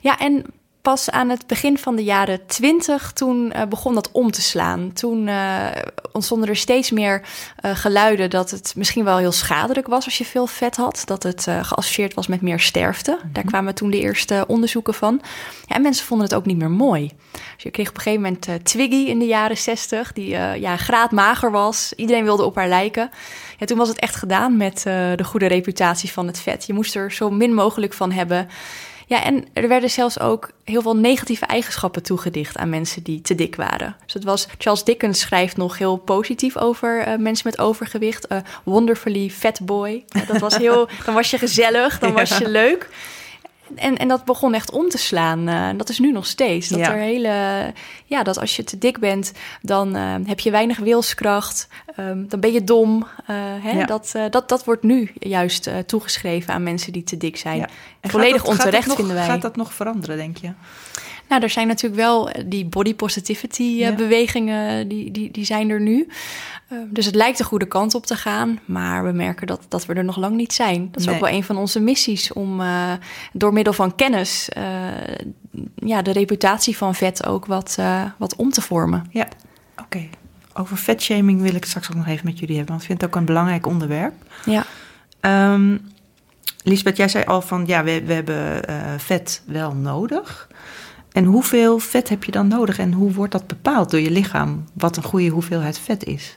Ja, 0.00 0.18
en 0.18 0.44
pas 0.82 1.10
aan 1.10 1.28
het 1.28 1.46
begin 1.46 1.78
van 1.78 1.96
de 1.96 2.04
jaren 2.04 2.46
twintig, 2.46 3.12
toen 3.12 3.52
uh, 3.56 3.62
begon 3.68 3.94
dat 3.94 4.10
om 4.12 4.30
te 4.30 4.42
slaan. 4.42 4.92
Toen 4.92 5.26
uh, 5.26 5.66
ontstonden 6.12 6.48
er 6.48 6.56
steeds 6.56 6.90
meer 6.90 7.22
uh, 7.64 7.70
geluiden 7.74 8.30
dat 8.30 8.50
het 8.50 8.72
misschien 8.76 9.04
wel 9.04 9.16
heel 9.16 9.32
schadelijk 9.32 9.86
was 9.86 10.04
als 10.04 10.18
je 10.18 10.24
veel 10.24 10.46
vet 10.46 10.76
had. 10.76 11.02
Dat 11.04 11.22
het 11.22 11.42
geassocieerd 11.42 12.14
was 12.14 12.26
met 12.26 12.40
meer 12.40 12.60
sterfte. 12.60 13.10
Mm 13.10 13.18
-hmm. 13.22 13.32
Daar 13.32 13.44
kwamen 13.44 13.74
toen 13.74 13.90
de 13.90 14.00
eerste 14.00 14.44
onderzoeken 14.46 14.94
van. 14.94 15.20
Ja, 15.66 15.74
en 15.76 15.82
mensen 15.82 16.06
vonden 16.06 16.26
het 16.26 16.36
ook 16.36 16.46
niet 16.46 16.56
meer 16.56 16.70
mooi. 16.70 17.12
Dus 17.32 17.62
je 17.62 17.70
kreeg 17.70 17.88
op 17.88 17.96
een 17.96 18.02
gegeven 18.02 18.22
moment 18.22 18.64
Twiggy 18.64 19.08
in 19.08 19.18
de 19.18 19.26
jaren 19.26 19.58
zestig, 19.58 20.12
die 20.12 20.28
ja, 20.60 20.76
graadmager 20.76 21.50
was. 21.50 21.92
Iedereen 21.96 22.24
wilde 22.24 22.44
op 22.44 22.54
haar 22.54 22.68
lijken. 22.68 23.10
Ja, 23.58 23.66
toen 23.66 23.78
was 23.78 23.88
het 23.88 23.98
echt 23.98 24.16
gedaan 24.16 24.56
met 24.56 24.82
de 24.82 25.24
goede 25.24 25.46
reputatie 25.46 26.12
van 26.12 26.26
het 26.26 26.40
vet. 26.40 26.66
Je 26.66 26.72
moest 26.72 26.94
er 26.94 27.12
zo 27.12 27.30
min 27.30 27.54
mogelijk 27.54 27.92
van 27.92 28.12
hebben. 28.12 28.48
Ja, 29.10 29.24
en 29.24 29.44
er 29.52 29.68
werden 29.68 29.90
zelfs 29.90 30.20
ook 30.20 30.50
heel 30.64 30.82
veel 30.82 30.96
negatieve 30.96 31.46
eigenschappen 31.46 32.02
toegedicht 32.02 32.56
aan 32.56 32.68
mensen 32.68 33.02
die 33.02 33.20
te 33.20 33.34
dik 33.34 33.56
waren. 33.56 33.96
Dus 34.04 34.14
het 34.14 34.24
was, 34.24 34.48
Charles 34.58 34.84
Dickens 34.84 35.20
schrijft 35.20 35.56
nog 35.56 35.78
heel 35.78 35.96
positief 35.96 36.56
over 36.56 37.08
uh, 37.08 37.16
mensen 37.16 37.48
met 37.50 37.58
overgewicht. 37.58 38.32
Uh, 38.32 38.38
wonderfully 38.64 39.30
fat 39.30 39.60
boy. 39.62 40.04
Dat 40.26 40.38
was 40.38 40.56
heel, 40.56 40.88
dan 41.06 41.14
was 41.14 41.30
je 41.30 41.38
gezellig, 41.38 41.98
dan 41.98 42.12
was 42.12 42.38
je 42.38 42.48
leuk. 42.48 42.88
En, 43.74 43.96
en 43.96 44.08
dat 44.08 44.24
begon 44.24 44.54
echt 44.54 44.70
om 44.70 44.88
te 44.88 44.98
slaan. 44.98 45.48
Uh, 45.48 45.68
dat 45.76 45.88
is 45.88 45.98
nu 45.98 46.12
nog 46.12 46.26
steeds. 46.26 46.68
Dat 46.68 46.78
Ja. 46.78 46.92
er 46.92 46.98
hele. 46.98 47.72
Ja, 48.04 48.22
dat 48.22 48.38
als 48.38 48.56
je 48.56 48.64
te 48.64 48.78
dik 48.78 48.98
bent, 48.98 49.32
dan 49.62 49.96
uh, 49.96 50.14
heb 50.24 50.40
je 50.40 50.50
weinig 50.50 50.78
wilskracht. 50.78 51.68
Um, 51.98 52.28
dan 52.28 52.40
ben 52.40 52.52
je 52.52 52.64
dom. 52.64 52.96
Uh, 52.96 53.36
hè? 53.62 53.70
Ja. 53.78 53.84
Dat, 53.86 54.12
dat, 54.30 54.48
dat 54.48 54.64
wordt 54.64 54.82
nu 54.82 55.10
juist 55.14 55.70
toegeschreven 55.86 56.54
aan 56.54 56.62
mensen 56.62 56.92
die 56.92 57.04
te 57.04 57.16
dik 57.16 57.36
zijn. 57.36 57.58
Ja. 57.58 57.68
En 58.00 58.10
Volledig 58.10 58.36
dat- 58.36 58.46
dat 58.46 58.50
onterecht 58.58 58.86
nog- 58.86 58.96
vinden 58.96 59.14
wij. 59.14 59.26
Gaat 59.26 59.42
dat 59.42 59.56
nog 59.56 59.72
veranderen, 59.74 60.16
denk 60.16 60.36
je? 60.36 60.50
Nou, 61.30 61.42
er 61.42 61.50
zijn 61.50 61.66
natuurlijk 61.66 62.00
wel 62.00 62.30
die 62.46 62.64
body 62.64 62.94
positivity 62.94 63.62
Ja. 63.62 63.94
bewegingen, 63.94 64.88
die, 64.88 65.10
die, 65.10 65.30
die 65.30 65.44
zijn 65.44 65.70
er 65.70 65.80
nu. 65.80 66.08
Uh, 66.72 66.78
dus 66.90 67.06
het 67.06 67.14
lijkt 67.14 67.38
de 67.38 67.44
goede 67.44 67.68
kant 67.68 67.94
op 67.94 68.06
te 68.06 68.16
gaan, 68.16 68.58
maar 68.64 69.04
we 69.04 69.12
merken 69.12 69.46
dat, 69.46 69.66
dat 69.68 69.86
we 69.86 69.94
er 69.94 70.04
nog 70.04 70.16
lang 70.16 70.36
niet 70.36 70.52
zijn. 70.52 70.88
Dat 70.90 71.00
is 71.00 71.06
Nee. 71.06 71.14
ook 71.14 71.20
wel 71.20 71.30
een 71.30 71.44
van 71.44 71.56
onze 71.56 71.80
missies 71.80 72.32
om 72.32 72.60
uh, 72.60 72.92
door 73.32 73.52
middel 73.52 73.72
van 73.72 73.94
kennis 73.94 74.48
uh, 74.56 74.64
ja, 75.74 76.02
de 76.02 76.12
reputatie 76.12 76.76
van 76.76 76.94
vet 76.94 77.26
ook 77.26 77.46
wat, 77.46 77.78
wat 78.16 78.36
om 78.36 78.50
te 78.50 78.60
vormen. 78.60 79.06
Ja, 79.10 79.28
oké. 79.72 79.82
Okay. 79.82 80.10
Over 80.54 80.76
vetshaming 80.76 81.40
wil 81.42 81.54
ik 81.54 81.64
straks 81.64 81.90
ook 81.90 81.96
nog 81.96 82.06
even 82.06 82.26
met 82.26 82.38
jullie 82.38 82.56
hebben, 82.56 82.72
want 82.72 82.80
ik 82.80 82.88
vind 82.88 83.00
het 83.00 83.10
ook 83.10 83.16
een 83.16 83.24
belangrijk 83.24 83.66
onderwerp. 83.66 84.14
Ja. 84.44 84.64
Um, 85.52 85.80
Lisbeth, 86.62 86.96
jij 86.96 87.08
zei 87.08 87.24
al 87.24 87.42
van 87.42 87.66
ja, 87.66 87.84
we, 87.84 88.02
we 88.04 88.12
hebben 88.12 88.62
vet 89.00 89.42
wel 89.46 89.74
nodig. 89.74 90.48
En 91.12 91.24
hoeveel 91.24 91.78
vet 91.78 92.08
heb 92.08 92.24
je 92.24 92.32
dan 92.32 92.48
nodig 92.48 92.78
en 92.78 92.92
hoe 92.92 93.12
wordt 93.12 93.32
dat 93.32 93.46
bepaald 93.46 93.90
door 93.90 94.00
je 94.00 94.10
lichaam? 94.10 94.64
Wat 94.72 94.96
een 94.96 95.02
goede 95.02 95.28
hoeveelheid 95.28 95.78
vet 95.78 96.04
is? 96.04 96.36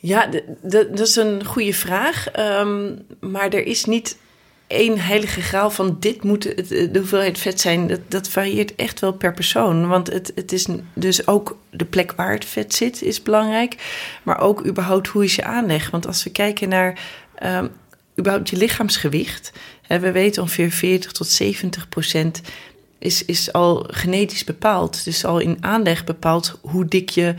Ja, 0.00 0.28
dat 0.62 1.00
is 1.00 1.16
een 1.16 1.44
goede 1.44 1.74
vraag. 1.74 2.38
Um, 2.38 3.06
maar 3.20 3.48
er 3.48 3.66
is 3.66 3.84
niet 3.84 4.18
één 4.66 4.98
heilige 4.98 5.40
graal 5.40 5.70
van 5.70 5.96
dit 6.00 6.22
moet 6.22 6.42
de 6.42 6.90
hoeveelheid 6.92 7.38
vet 7.38 7.60
zijn. 7.60 7.98
Dat, 8.08 8.28
varieert 8.28 8.74
echt 8.74 9.00
wel 9.00 9.12
per 9.12 9.32
persoon. 9.34 9.88
Want 9.88 10.12
het, 10.12 10.32
het 10.34 10.52
is 10.52 10.66
dus 10.94 11.26
ook 11.26 11.58
de 11.70 11.84
plek 11.84 12.12
waar 12.12 12.32
het 12.32 12.44
vet 12.44 12.74
zit 12.74 13.02
is 13.02 13.22
belangrijk. 13.22 13.74
Maar 14.22 14.40
ook 14.40 14.66
überhaupt 14.66 15.08
hoe 15.08 15.24
is 15.24 15.34
je 15.34 15.44
aanleg. 15.44 15.90
Want 15.90 16.06
als 16.06 16.24
we 16.24 16.30
kijken 16.30 16.68
naar 16.68 16.98
um, 17.42 17.70
überhaupt 18.18 18.50
je 18.50 18.56
lichaamsgewicht. 18.56 19.52
We 19.98 20.12
weten 20.12 20.42
ongeveer 20.42 20.70
40 20.70 21.12
tot 21.12 21.26
70 21.26 21.88
procent 21.88 22.40
is, 22.98 23.24
is 23.24 23.52
al 23.52 23.86
genetisch 23.88 24.44
bepaald. 24.44 25.04
Dus 25.04 25.24
al 25.24 25.38
in 25.38 25.56
aanleg 25.60 26.04
bepaald 26.04 26.58
hoe 26.60 26.84
dik 26.84 27.08
je 27.08 27.34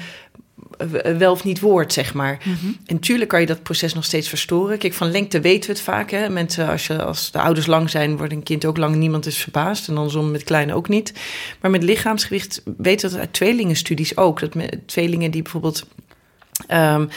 wel 1.17 1.31
of 1.31 1.43
niet 1.43 1.59
wordt, 1.59 1.93
zeg 1.93 2.13
maar. 2.13 2.41
Mm 2.43 2.57
-hmm. 2.61 2.77
En 2.85 2.95
natuurlijk 2.95 3.29
kan 3.29 3.39
je 3.39 3.45
dat 3.45 3.63
proces 3.63 3.93
nog 3.93 4.05
steeds 4.05 4.29
verstoren. 4.29 4.77
Kijk, 4.77 4.93
van 4.93 5.11
lengte 5.11 5.39
weten 5.39 5.69
we 5.69 5.75
het 5.75 5.85
vaak. 5.85 6.11
Hè? 6.11 6.29
Mensen, 6.29 6.67
als, 6.67 6.87
je, 6.87 7.03
als 7.03 7.31
de 7.31 7.39
ouders 7.39 7.65
lang 7.65 7.89
zijn, 7.89 8.17
wordt 8.17 8.33
een 8.33 8.43
kind 8.43 8.65
ook 8.65 8.77
lang. 8.77 8.95
Niemand 8.95 9.25
is 9.25 9.37
verbaasd. 9.37 9.87
En 9.87 9.97
andersom 9.97 10.31
met 10.31 10.43
kleine 10.43 10.73
ook 10.73 10.87
niet. 10.87 11.13
Maar 11.61 11.71
met 11.71 11.83
lichaamsgewicht 11.83 12.61
weten 12.77 13.09
we 13.09 13.15
dat 13.15 13.25
uit 13.25 13.33
tweelingenstudies 13.33 14.17
ook. 14.17 14.39
Dat 14.39 14.55
met 14.55 14.77
tweelingen 14.85 15.31
die 15.31 15.41
bijvoorbeeld... 15.41 15.85
Um, 16.71 17.09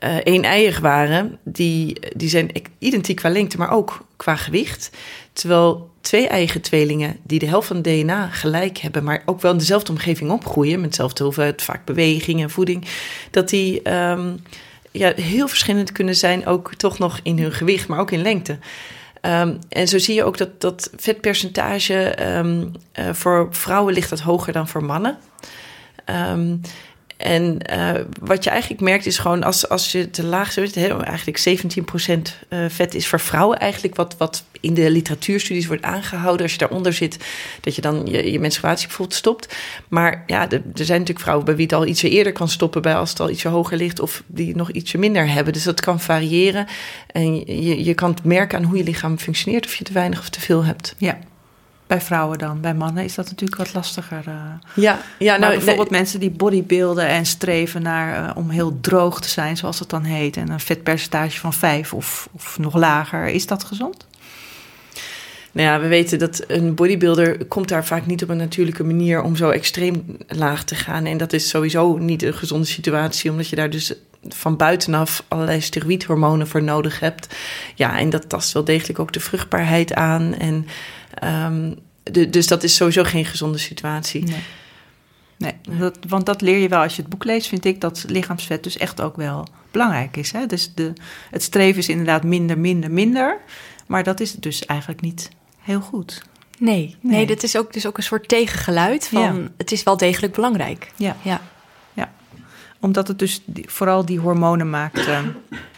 uh, 0.00 0.16
eeneiig 0.24 0.78
waren, 0.78 1.38
die, 1.44 2.00
die 2.16 2.28
zijn 2.28 2.50
identiek 2.78 3.16
qua 3.16 3.28
lengte, 3.30 3.58
maar 3.58 3.70
ook 3.70 4.04
qua 4.16 4.36
gewicht. 4.36 4.90
Terwijl 5.32 5.90
twee 6.00 6.28
eigen 6.28 6.60
tweelingen 6.60 7.16
die 7.22 7.38
de 7.38 7.46
helft 7.46 7.66
van 7.66 7.76
het 7.76 7.84
DNA 7.84 8.26
gelijk 8.26 8.78
hebben, 8.78 9.04
maar 9.04 9.22
ook 9.24 9.40
wel 9.40 9.52
in 9.52 9.58
dezelfde 9.58 9.92
omgeving 9.92 10.30
opgroeien, 10.30 10.80
met 10.80 10.90
dezelfde 10.90 11.24
hoeveelheid 11.24 11.62
vaak 11.62 11.84
beweging 11.84 12.42
en 12.42 12.50
voeding, 12.50 12.84
dat 13.30 13.48
die 13.48 13.92
um, 13.92 14.42
ja, 14.90 15.12
heel 15.14 15.48
verschillend 15.48 15.92
kunnen 15.92 16.16
zijn, 16.16 16.46
ook 16.46 16.74
toch 16.74 16.98
nog 16.98 17.20
in 17.22 17.38
hun 17.38 17.52
gewicht, 17.52 17.88
maar 17.88 17.98
ook 17.98 18.10
in 18.10 18.22
lengte. 18.22 18.58
Um, 19.22 19.58
en 19.68 19.88
zo 19.88 19.98
zie 19.98 20.14
je 20.14 20.24
ook 20.24 20.38
dat 20.38 20.60
dat 20.60 20.90
vetpercentage 20.96 22.26
um, 22.36 22.72
uh, 22.98 23.08
voor 23.12 23.48
vrouwen 23.50 23.94
ligt 23.94 24.10
dat 24.10 24.20
hoger 24.20 24.52
dan 24.52 24.68
voor 24.68 24.84
mannen. 24.84 25.18
En 27.20 27.58
uh, 27.72 27.90
wat 28.20 28.44
je 28.44 28.50
eigenlijk 28.50 28.80
merkt 28.80 29.06
is 29.06 29.18
gewoon 29.18 29.42
als, 29.42 29.68
als 29.68 29.92
je 29.92 30.10
te 30.10 30.24
laag 30.24 30.52
zit, 30.52 30.76
eigenlijk 30.76 31.62
17% 32.08 32.12
uh, 32.48 32.64
vet 32.68 32.94
is 32.94 33.06
voor 33.06 33.20
vrouwen 33.20 33.58
eigenlijk 33.58 33.94
wat, 33.94 34.14
wat 34.18 34.44
in 34.60 34.74
de 34.74 34.90
literatuurstudies 34.90 35.66
wordt 35.66 35.82
aangehouden. 35.82 36.42
Als 36.42 36.52
je 36.52 36.58
daaronder 36.58 36.92
zit, 36.92 37.16
dat 37.60 37.74
je 37.74 37.80
dan 37.80 38.06
je, 38.06 38.38
menstruatie 38.38 38.86
bijvoorbeeld 38.86 39.18
stopt. 39.18 39.56
Maar 39.88 40.22
ja, 40.26 40.46
de, 40.46 40.56
er 40.56 40.84
zijn 40.84 40.98
natuurlijk 40.98 41.20
vrouwen 41.20 41.46
bij 41.46 41.56
wie 41.56 41.64
het 41.64 41.74
al 41.74 41.86
ietsje 41.86 42.08
eerder 42.08 42.32
kan 42.32 42.48
stoppen, 42.48 42.82
bij 42.82 42.94
als 42.94 43.10
het 43.10 43.20
al 43.20 43.30
ietsje 43.30 43.48
hoger 43.48 43.76
ligt 43.76 44.00
of 44.00 44.22
die 44.26 44.56
nog 44.56 44.70
ietsje 44.70 44.98
minder 44.98 45.28
hebben. 45.28 45.52
Dus 45.52 45.64
dat 45.64 45.80
kan 45.80 46.00
variëren. 46.00 46.66
En 47.06 47.34
je, 47.34 47.84
je 47.84 47.94
kan 47.94 48.10
het 48.10 48.24
merken 48.24 48.58
aan 48.58 48.64
hoe 48.64 48.76
je 48.76 48.84
lichaam 48.84 49.18
functioneert, 49.18 49.66
of 49.66 49.74
je 49.74 49.84
te 49.84 49.92
weinig 49.92 50.18
of 50.18 50.28
te 50.28 50.40
veel 50.40 50.64
hebt. 50.64 50.94
Ja. 50.98 51.18
Bij 51.90 52.00
vrouwen 52.00 52.38
dan. 52.38 52.60
Bij 52.60 52.74
mannen 52.74 53.04
is 53.04 53.14
dat 53.14 53.24
natuurlijk 53.24 53.60
wat 53.60 53.74
lastiger. 53.74 54.24
Uh. 54.28 54.34
Ja, 54.74 55.00
ja 55.18 55.36
nou, 55.36 55.52
bijvoorbeeld 55.52 55.90
nee. 55.90 56.00
mensen 56.00 56.20
die 56.20 56.30
bodybuilden 56.30 57.06
en 57.06 57.26
streven 57.26 57.82
naar 57.82 58.24
uh, 58.24 58.36
om 58.36 58.50
heel 58.50 58.78
droog 58.80 59.20
te 59.20 59.28
zijn, 59.28 59.56
zoals 59.56 59.78
het 59.78 59.88
dan 59.88 60.02
heet, 60.02 60.36
en 60.36 60.50
een 60.50 60.60
vetpercentage 60.60 61.40
van 61.40 61.52
5 61.52 61.94
of, 61.94 62.28
of 62.32 62.58
nog 62.58 62.74
lager. 62.74 63.26
Is 63.26 63.46
dat 63.46 63.64
gezond? 63.64 64.06
Nou 65.52 65.68
ja, 65.68 65.80
we 65.80 65.86
weten 65.88 66.18
dat 66.18 66.44
een 66.46 66.74
bodybuilder 66.74 67.46
komt 67.46 67.68
daar 67.68 67.84
vaak 67.84 68.06
niet 68.06 68.22
op 68.22 68.28
een 68.28 68.36
natuurlijke 68.36 68.84
manier 68.84 69.22
om 69.22 69.36
zo 69.36 69.50
extreem 69.50 70.16
laag 70.28 70.64
te 70.64 70.74
gaan. 70.74 71.06
En 71.06 71.16
dat 71.16 71.32
is 71.32 71.48
sowieso 71.48 71.96
niet 71.96 72.22
een 72.22 72.34
gezonde 72.34 72.66
situatie, 72.66 73.30
omdat 73.30 73.48
je 73.48 73.56
daar 73.56 73.70
dus 73.70 73.92
van 74.28 74.56
buitenaf 74.56 75.24
allerlei 75.28 75.60
steroïdhormonen 75.60 76.46
voor 76.46 76.62
nodig 76.62 77.00
hebt. 77.00 77.34
Ja, 77.74 77.98
en 77.98 78.10
dat 78.10 78.28
tast 78.28 78.52
wel 78.52 78.64
degelijk 78.64 78.98
ook 78.98 79.12
de 79.12 79.20
vruchtbaarheid 79.20 79.94
aan. 79.94 80.34
En 80.34 80.66
um, 81.24 81.78
de, 82.02 82.30
dus 82.30 82.46
dat 82.46 82.62
is 82.62 82.74
sowieso 82.74 83.04
geen 83.04 83.24
gezonde 83.24 83.58
situatie. 83.58 84.24
Nee. 84.24 84.42
Nee, 85.40 85.78
dat, 85.78 85.98
want 86.08 86.26
dat 86.26 86.40
leer 86.40 86.58
je 86.58 86.68
wel 86.68 86.82
als 86.82 86.96
je 86.96 87.02
het 87.02 87.10
boek 87.10 87.24
leest, 87.24 87.48
vind 87.48 87.64
ik 87.64 87.80
dat 87.80 88.04
lichaamsvet 88.08 88.62
dus 88.62 88.76
echt 88.76 89.00
ook 89.00 89.16
wel 89.16 89.46
belangrijk 89.70 90.16
is. 90.16 90.32
Hè? 90.32 90.46
Dus 90.46 90.74
de, 90.74 90.92
het 91.30 91.42
streven 91.42 91.78
is 91.78 91.88
inderdaad 91.88 92.24
minder, 92.24 92.58
minder, 92.58 92.90
minder. 92.90 93.38
Maar 93.86 94.04
dat 94.04 94.20
is 94.20 94.32
dus 94.32 94.66
eigenlijk 94.66 95.00
niet 95.00 95.30
heel 95.58 95.80
goed. 95.80 96.22
Nee, 96.58 96.96
nee. 97.00 97.16
nee 97.16 97.26
dit 97.26 97.42
is 97.42 97.56
ook, 97.56 97.72
dus 97.72 97.86
ook 97.86 97.96
een 97.96 98.02
soort 98.02 98.28
tegengeluid 98.28 99.08
van 99.08 99.22
ja. 99.22 99.48
het 99.56 99.72
is 99.72 99.82
wel 99.82 99.96
degelijk 99.96 100.32
belangrijk. 100.32 100.92
Ja. 100.96 101.16
ja. 101.22 101.40
ja. 101.92 102.12
Omdat 102.80 103.08
het 103.08 103.18
dus 103.18 103.42
die, 103.44 103.64
vooral 103.68 104.04
die 104.04 104.18
hormonen 104.18 104.70
maakt. 104.70 105.08
Uh, 105.08 105.20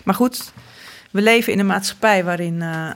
maar 0.04 0.14
goed, 0.14 0.52
we 1.10 1.22
leven 1.22 1.52
in 1.52 1.58
een 1.58 1.66
maatschappij 1.66 2.24
waarin 2.24 2.54
uh, 2.54 2.90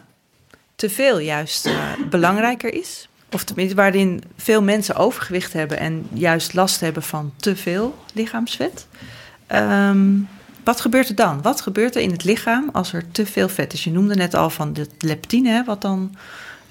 te 0.77 0.91
veel 0.91 1.19
juist 1.19 1.67
uh, 1.67 1.93
belangrijker 2.11 2.75
is. 2.75 3.09
Of 3.33 3.45
tenminste, 3.45 3.77
waarin 3.77 4.23
veel 4.37 4.63
mensen 4.63 4.95
overgewicht 4.95 5.53
hebben 5.53 5.79
en 5.79 6.07
juist 6.13 6.55
last 6.55 6.81
hebben 6.81 7.03
van 7.03 7.33
te 7.37 7.57
veel 7.57 7.99
lichaamsvet. 8.13 8.87
Um, 9.53 10.29
wat 10.65 10.81
gebeurt 10.81 11.09
er 11.09 11.15
dan? 11.15 11.43
Wat 11.43 11.61
gebeurt 11.61 11.95
er 11.95 12.03
in 12.03 12.11
het 12.11 12.25
lichaam 12.25 12.69
als 12.73 12.93
er 12.93 13.11
te 13.11 13.27
veel 13.27 13.49
vet 13.49 13.73
is? 13.73 13.85
Je 13.85 13.91
noemde 13.91 14.15
net 14.15 14.35
al 14.35 14.51
van 14.51 14.73
de 14.73 14.87
leptine, 14.99 15.65
wat 15.65 15.83
dan 15.83 16.15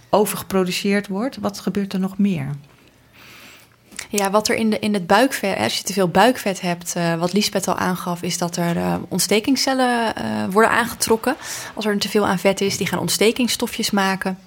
overgeproduceerd 0.09 1.07
wordt. 1.07 1.37
Wat 1.37 1.59
gebeurt 1.59 1.93
er 1.93 1.99
nog 1.99 2.17
meer? 2.17 2.49
Ja, 4.17 4.31
wat 4.31 4.47
er 4.47 4.55
in, 4.55 4.69
de, 4.69 4.79
in 4.79 4.93
het 4.93 5.07
buikvet, 5.07 5.57
als 5.57 5.77
je 5.77 5.83
te 5.83 5.93
veel 5.93 6.07
buikvet 6.07 6.61
hebt, 6.61 6.93
uh, 6.97 7.15
wat 7.15 7.33
Liesbeth 7.33 7.67
al 7.67 7.75
aangaf, 7.75 8.21
is 8.21 8.37
dat 8.37 8.55
er 8.57 8.75
uh, 8.75 8.95
ontstekingscellen 9.07 10.13
uh, 10.17 10.23
worden 10.49 10.71
aangetrokken. 10.71 11.35
Als 11.73 11.85
er 11.85 11.97
te 11.97 12.09
veel 12.09 12.27
aan 12.27 12.39
vet 12.39 12.61
is, 12.61 12.77
die 12.77 12.87
gaan 12.87 12.99
ontstekingsstofjes 12.99 13.91
maken. 13.91 14.37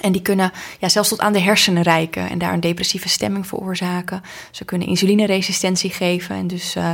En 0.00 0.12
die 0.12 0.22
kunnen 0.22 0.52
ja, 0.78 0.88
zelfs 0.88 1.08
tot 1.08 1.20
aan 1.20 1.32
de 1.32 1.40
hersenen 1.40 1.82
reiken 1.82 2.30
en 2.30 2.38
daar 2.38 2.52
een 2.52 2.60
depressieve 2.60 3.08
stemming 3.08 3.46
veroorzaken. 3.46 4.22
Ze 4.50 4.64
kunnen 4.64 4.88
insulineresistentie 4.88 5.90
geven 5.90 6.36
en 6.36 6.46
dus 6.46 6.76
uh, 6.76 6.90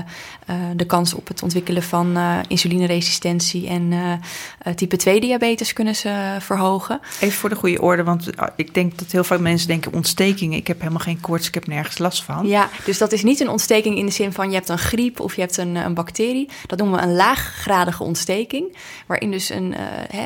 uh, 0.51 0.57
de 0.77 0.87
kans 0.87 1.15
op 1.15 1.29
het 1.29 1.43
ontwikkelen 1.43 1.83
van 1.83 2.17
uh, 2.17 2.39
insulineresistentie 2.49 3.69
en 3.69 3.95
type 4.75 4.97
2 4.97 5.21
diabetes 5.21 5.73
kunnen 5.73 5.97
ze 5.97 6.37
verhogen. 6.41 7.01
Even 7.21 7.39
voor 7.39 7.49
de 7.49 7.55
goede 7.55 7.83
orde, 7.83 8.05
want 8.05 8.31
ik 8.57 8.75
denk 8.75 8.99
dat 8.99 9.13
heel 9.13 9.25
veel 9.25 9.41
mensen 9.41 9.69
denken 9.69 9.93
ontstekingen. 9.93 10.59
Ik 10.59 10.67
heb 10.67 10.79
helemaal 10.79 11.01
geen 11.01 11.21
koorts, 11.21 11.49
ik 11.49 11.55
heb 11.55 11.67
nergens 11.67 11.99
last 11.99 12.23
van. 12.23 12.47
Ja, 12.47 12.69
dus 12.85 12.99
dat 12.99 13.13
is 13.13 13.23
niet 13.23 13.41
een 13.41 13.49
ontsteking 13.49 13.99
in 13.99 14.07
de 14.07 14.13
zin 14.13 14.33
van 14.33 14.49
je 14.49 14.55
hebt 14.55 14.69
een 14.69 14.79
griep 14.79 15.21
of 15.21 15.35
je 15.35 15.41
hebt 15.41 15.57
een, 15.57 15.75
een 15.75 15.95
bacterie. 15.95 16.49
Dat 16.67 16.79
noemen 16.79 17.01
we 17.01 17.07
een 17.07 17.15
laaggradige 17.15 18.03
ontsteking, 18.03 18.77
waarin 19.07 19.31
dus 19.31 19.51
een 19.51 19.75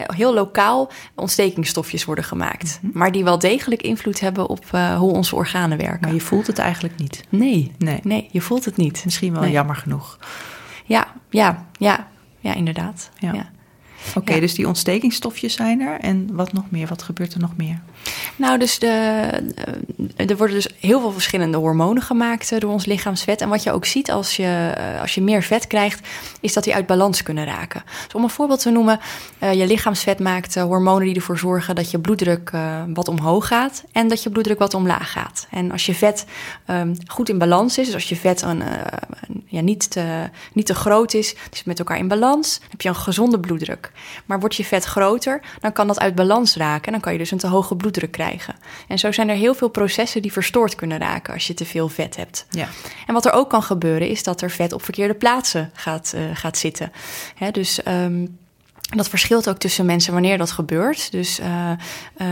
heel 0.07 0.35
lokaal 0.35 0.91
ontstekingsstofjes 1.15 2.05
worden 2.05 2.25
gemaakt. 2.25 2.70
Maar 2.93 3.13
die 3.13 3.25
wel 3.25 3.39
degelijk 3.39 3.83
invloed 3.83 4.21
hebben 4.21 4.49
op 4.49 4.65
uh, 4.75 4.97
hoe 4.97 5.13
onze 5.13 5.37
organen 5.37 5.79
werken. 5.79 6.01
Maar 6.01 6.15
je 6.15 6.21
voelt 6.21 6.47
het 6.47 6.59
eigenlijk 6.59 6.97
niet. 6.97 7.25
Nee, 7.29 7.73
nee, 7.79 8.01
nee 8.03 8.29
je 8.31 8.41
voelt 8.41 8.65
het 8.65 8.77
niet. 8.77 9.05
Misschien 9.05 9.33
wel 9.33 9.43
nee. 9.43 9.51
jammer 9.51 9.77
genoeg. 9.77 10.19
Ja, 10.85 11.07
ja, 11.31 11.67
ja, 11.79 12.09
ja, 12.39 12.55
inderdaad. 12.55 13.11
Ja. 13.19 13.33
ja. 13.33 13.51
Oké, 14.09 14.19
okay, 14.19 14.35
ja. 14.35 14.41
dus 14.41 14.55
die 14.55 14.67
ontstekingsstofjes 14.67 15.55
zijn 15.55 15.81
er. 15.81 16.01
En 16.01 16.35
wat 16.35 16.53
nog 16.53 16.65
meer? 16.71 16.87
Wat 16.87 17.03
gebeurt 17.03 17.35
er 17.35 17.41
nog 17.41 17.57
meer? 17.57 17.81
Nou, 18.37 18.59
dus 18.59 18.79
de, 18.79 19.29
er 20.17 20.37
worden 20.37 20.57
dus 20.57 20.69
heel 20.79 21.01
veel 21.01 21.13
verschillende 21.13 21.57
hormonen 21.57 22.03
gemaakt 22.03 22.61
door 22.61 22.71
ons 22.71 22.85
lichaamsvet. 22.85 23.41
En 23.41 23.49
wat 23.49 23.63
je 23.63 23.73
ook 23.73 23.85
ziet 23.85 24.11
als 24.11 24.37
je, 24.37 24.75
als 25.01 25.15
je 25.15 25.23
meer 25.23 25.43
vet 25.43 25.67
krijgt, 25.67 26.09
is 26.41 26.53
dat 26.53 26.65
die 26.65 26.75
uit 26.75 26.87
balans 26.87 27.23
kunnen 27.23 27.45
raken. 27.45 27.83
Dus 28.05 28.15
om 28.15 28.23
een 28.23 28.31
voorbeeld 28.31 28.61
te 28.61 28.71
noemen, 28.71 29.01
je 29.39 29.67
lichaamsvet 29.67 30.19
maakt 30.19 30.55
hormonen 30.55 31.07
die 31.07 31.15
ervoor 31.15 31.39
zorgen 31.39 31.75
dat 31.75 31.91
je 31.91 31.99
bloeddruk 31.99 32.51
wat 32.95 33.09
omhoog 33.09 33.47
gaat 33.47 33.85
en 33.93 34.09
dat 34.09 34.23
je 34.23 34.31
bloeddruk 34.31 34.59
wat 34.59 34.75
omlaag 34.75 35.13
gaat. 35.13 35.47
En 35.51 35.73
als 35.73 35.87
je 35.87 35.95
vet 35.95 36.27
um, 36.71 36.97
goed 37.07 37.29
in 37.29 37.39
balans 37.39 37.79
is, 37.79 37.85
dus 37.85 37.95
als 37.95 38.09
je 38.09 38.17
vet 38.17 38.43
een, 38.43 38.63
ja, 39.47 39.61
niet, 39.61 39.91
te, 39.91 40.31
niet 40.53 40.67
te 40.67 40.75
groot 40.75 41.15
is, 41.15 41.37
is 41.53 41.65
met 41.65 41.79
elkaar 41.79 41.99
in 41.99 42.09
balans, 42.09 42.61
heb 42.71 42.81
je 42.81 42.89
een 42.89 42.95
gezonde 42.95 43.41
bloeddruk. 43.41 43.93
Maar 44.27 44.41
wordt 44.41 44.57
je 44.57 44.65
vet 44.65 44.85
groter, 44.85 45.41
dan 45.61 45.73
kan 45.73 45.87
dat 45.87 46.01
uit 46.01 46.15
balans 46.15 46.57
raken 46.57 46.87
en 46.87 46.93
dan 46.93 47.01
kan 47.01 47.13
je 47.13 47.19
dus 47.19 47.31
een 47.31 47.39
te 47.39 47.47
hoge 47.47 47.77
bloeddruk 47.77 47.89
krijgen. 47.91 48.19
krijgen. 48.21 48.55
En 48.89 48.99
zo 48.99 49.13
zijn 49.13 49.29
er 49.29 49.37
heel 49.37 49.55
veel 49.55 49.69
processen 49.69 50.23
die 50.23 50.33
verstoord 50.33 50.75
kunnen 50.75 50.99
raken 50.99 51.35
als 51.35 51.47
je 51.47 51.55
te 51.55 51.65
veel 51.65 51.89
vet 51.89 52.17
hebt. 52.17 52.47
Ja. 52.51 52.69
En 53.07 53.15
wat 53.15 53.27
er 53.27 53.33
ook 53.33 53.51
kan 53.51 53.63
gebeuren 53.63 54.09
is 54.09 54.23
dat 54.23 54.41
er 54.41 54.51
vet 54.51 54.73
op 54.73 54.85
verkeerde 54.85 55.15
plaatsen 55.15 55.71
gaat, 55.75 56.13
uh, 56.17 56.23
gaat 56.35 56.59
zitten. 56.59 56.93
Hè, 57.35 57.51
dus 57.51 57.81
um, 57.87 58.39
dat 58.97 59.09
verschilt 59.09 59.49
ook 59.49 59.59
tussen 59.59 59.87
mensen 59.87 60.13
wanneer 60.13 60.39
dat 60.39 60.51
gebeurt. 60.51 61.13
Dus 61.13 61.41
uh, 61.41 61.71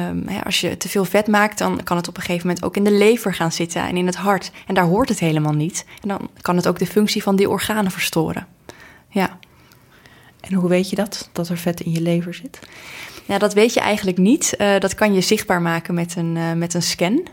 um, 0.09 0.29
als 0.45 0.61
je 0.61 0.77
te 0.77 0.89
veel 0.89 1.05
vet 1.05 1.27
maakt, 1.27 1.59
dan 1.59 1.83
kan 1.83 1.97
het 1.97 2.09
op 2.09 2.17
een 2.17 2.23
gegeven 2.23 2.47
moment 2.47 2.65
ook 2.65 2.77
in 2.77 2.85
de 2.85 2.93
lever 2.93 3.35
gaan 3.35 3.53
zitten 3.53 3.83
en 3.83 3.97
in 3.97 4.07
het 4.07 4.17
hart. 4.17 4.51
En 4.67 4.75
daar 4.75 4.85
hoort 4.85 5.09
het 5.09 5.19
helemaal 5.19 5.53
niet. 5.53 5.85
En 6.03 6.09
dan 6.09 6.31
kan 6.41 6.57
het 6.57 6.69
ook 6.69 6.79
de 6.79 6.87
functie 6.87 7.23
van 7.23 7.37
die 7.37 7.51
organen 7.51 7.91
verstoren. 7.91 8.47
Ja. 9.09 9.39
En 10.41 10.55
hoe 10.55 10.69
weet 10.69 10.91
je 10.91 10.97
dat, 10.97 11.29
dat 11.33 11.49
er 11.49 11.59
vet 11.59 11.81
in 11.81 11.93
je 11.93 12.01
lever 12.01 12.35
zit? 12.35 12.59
Ja, 13.25 13.39
dat 13.39 13.55
weet 13.55 13.75
je 13.75 13.81
eigenlijk 13.81 14.19
niet. 14.19 14.55
Uh, 14.59 14.79
dat 14.79 14.95
kan 14.95 15.15
je 15.15 15.21
zichtbaar 15.21 15.63
maken 15.63 15.95
met 15.95 16.17
een, 16.17 16.37
uh, 16.37 16.53
met 16.53 16.75
een 16.75 16.83
scan. 16.83 17.27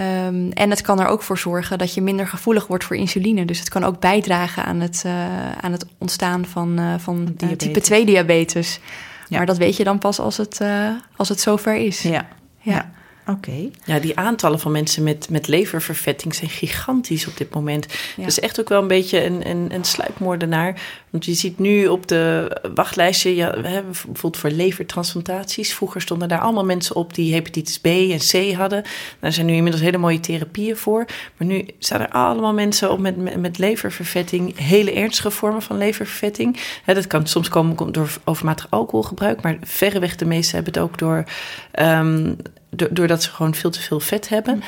Um, 0.00 0.50
en 0.52 0.70
het 0.70 0.80
kan 0.80 1.00
er 1.00 1.06
ook 1.06 1.22
voor 1.22 1.38
zorgen 1.38 1.78
dat 1.78 1.94
je 1.94 2.02
minder 2.02 2.26
gevoelig 2.26 2.66
wordt 2.66 2.84
voor 2.84 2.96
insuline. 2.96 3.44
Dus 3.44 3.58
het 3.58 3.68
kan 3.68 3.84
ook 3.84 4.00
bijdragen 4.00 4.64
aan 4.64 4.80
het, 4.80 5.02
uh, 5.06 5.52
aan 5.52 5.72
het 5.72 5.86
ontstaan 5.98 6.44
van, 6.46 7.00
van 7.00 7.34
type 7.56 7.80
2 7.80 8.04
diabetes. 8.04 8.80
Ja. 9.28 9.36
Maar 9.36 9.46
dat 9.46 9.56
weet 9.56 9.76
je 9.76 9.84
dan 9.84 9.98
pas 9.98 10.18
als 10.18 10.36
het, 10.36 10.60
als 11.16 11.28
het 11.28 11.40
zover 11.40 11.74
is. 11.74 12.02
Ja, 12.02 12.10
ja. 12.10 12.26
ja. 12.60 12.90
Oké. 13.26 13.30
Okay. 13.30 13.70
Ja, 13.84 13.98
die 13.98 14.18
aantallen 14.18 14.60
van 14.60 14.72
mensen 14.72 15.02
met, 15.02 15.28
met 15.30 15.48
leververvetting 15.48 16.34
zijn 16.34 16.50
gigantisch 16.50 17.26
op 17.26 17.36
dit 17.36 17.54
moment. 17.54 17.86
Ja. 17.90 18.22
Dat 18.22 18.30
is 18.30 18.40
echt 18.40 18.60
ook 18.60 18.68
wel 18.68 18.82
een 18.82 18.88
beetje 18.88 19.24
een, 19.24 19.48
een, 19.48 19.74
een 19.74 19.84
sluipmoordenaar. 19.84 20.80
Want 21.10 21.24
je 21.24 21.34
ziet 21.34 21.58
nu 21.58 21.86
op 21.86 22.08
de 22.08 22.56
wachtlijstje, 22.74 23.34
ja, 23.36 23.60
bijvoorbeeld 23.60 24.36
voor 24.36 24.50
levertransplantaties. 24.50 25.74
Vroeger 25.74 26.00
stonden 26.00 26.28
daar 26.28 26.40
allemaal 26.40 26.64
mensen 26.64 26.96
op 26.96 27.14
die 27.14 27.34
hepatitis 27.34 27.78
B 27.78 27.86
en 27.86 28.18
C 28.18 28.52
hadden. 28.52 28.84
Daar 29.20 29.32
zijn 29.32 29.46
nu 29.46 29.54
inmiddels 29.54 29.84
hele 29.84 29.98
mooie 29.98 30.20
therapieën 30.20 30.76
voor. 30.76 31.04
Maar 31.36 31.48
nu 31.48 31.66
staan 31.78 32.00
er 32.00 32.08
allemaal 32.08 32.52
mensen 32.52 32.90
op 32.90 32.98
met, 32.98 33.16
met, 33.16 33.36
met 33.40 33.58
leververvetting. 33.58 34.58
Hele 34.58 34.92
ernstige 34.92 35.30
vormen 35.30 35.62
van 35.62 35.78
leververvetting. 35.78 36.56
Hè, 36.84 36.94
dat 36.94 37.06
kan 37.06 37.26
soms 37.26 37.48
komen 37.48 37.92
door 37.92 38.18
overmatig 38.24 38.66
alcoholgebruik. 38.70 39.42
Maar 39.42 39.56
verreweg 39.60 40.16
de 40.16 40.24
meeste 40.24 40.54
hebben 40.54 40.72
het 40.72 40.82
ook 40.82 40.98
door... 40.98 41.24
Um, 41.80 42.36
doordat 42.90 43.22
ze 43.22 43.30
gewoon 43.30 43.54
veel 43.54 43.70
te 43.70 43.80
veel 43.80 44.00
vet 44.00 44.28
hebben. 44.28 44.62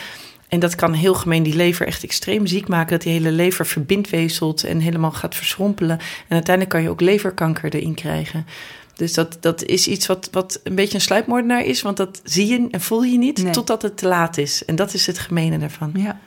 En 0.48 0.60
dat 0.60 0.74
kan 0.74 0.92
heel 0.92 1.14
gemeen 1.14 1.42
die 1.42 1.56
lever 1.56 1.86
echt 1.86 2.04
extreem 2.04 2.46
ziek 2.46 2.68
maken. 2.68 2.90
Dat 2.90 3.02
die 3.02 3.12
hele 3.12 3.32
lever 3.32 3.66
verbindweefselt 3.66 4.64
en 4.64 4.80
helemaal 4.80 5.12
gaat 5.12 5.34
verschrompelen. 5.34 5.98
En 5.98 6.34
uiteindelijk 6.34 6.74
kan 6.74 6.82
je 6.82 6.88
ook 6.88 7.00
leverkanker 7.00 7.74
erin 7.74 7.94
krijgen. 7.94 8.46
Dus 8.94 9.14
dat, 9.14 9.36
dat 9.40 9.64
is 9.64 9.88
iets 9.88 10.06
wat, 10.06 10.28
wat 10.32 10.60
een 10.64 10.74
beetje 10.74 10.94
een 10.94 11.00
sluipmoordenaar 11.00 11.64
is. 11.64 11.82
Want 11.82 11.96
dat 11.96 12.20
zie 12.24 12.46
je 12.46 12.68
en 12.70 12.80
voel 12.80 13.02
je 13.02 13.18
niet 13.18 13.42
nee. 13.42 13.52
totdat 13.52 13.82
het 13.82 13.96
te 13.96 14.08
laat 14.08 14.38
is. 14.38 14.64
En 14.64 14.76
dat 14.76 14.94
is 14.94 15.06
het 15.06 15.18
gemene 15.18 15.58
daarvan. 15.58 15.92
Ja. 15.94 16.18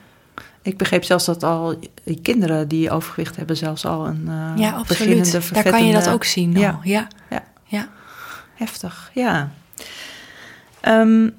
Ik 0.62 0.76
begreep 0.76 1.04
zelfs 1.04 1.24
dat 1.24 1.42
al 1.42 1.78
kinderen 2.22 2.68
die 2.68 2.90
overgewicht 2.90 3.36
hebben... 3.36 3.56
zelfs 3.56 3.84
al 3.84 4.06
een 4.06 4.24
uh, 4.28 4.52
ja, 4.56 4.70
absoluut. 4.70 5.52
Daar 5.52 5.70
kan 5.70 5.86
je 5.86 5.92
dat 5.92 6.08
ook 6.08 6.24
zien. 6.24 6.52
Ja. 6.52 6.80
ja. 6.82 7.08
Ja. 7.30 7.44
ja. 7.64 7.88
Heftig, 8.54 9.10
ja. 9.14 9.52
Um, 10.82 11.34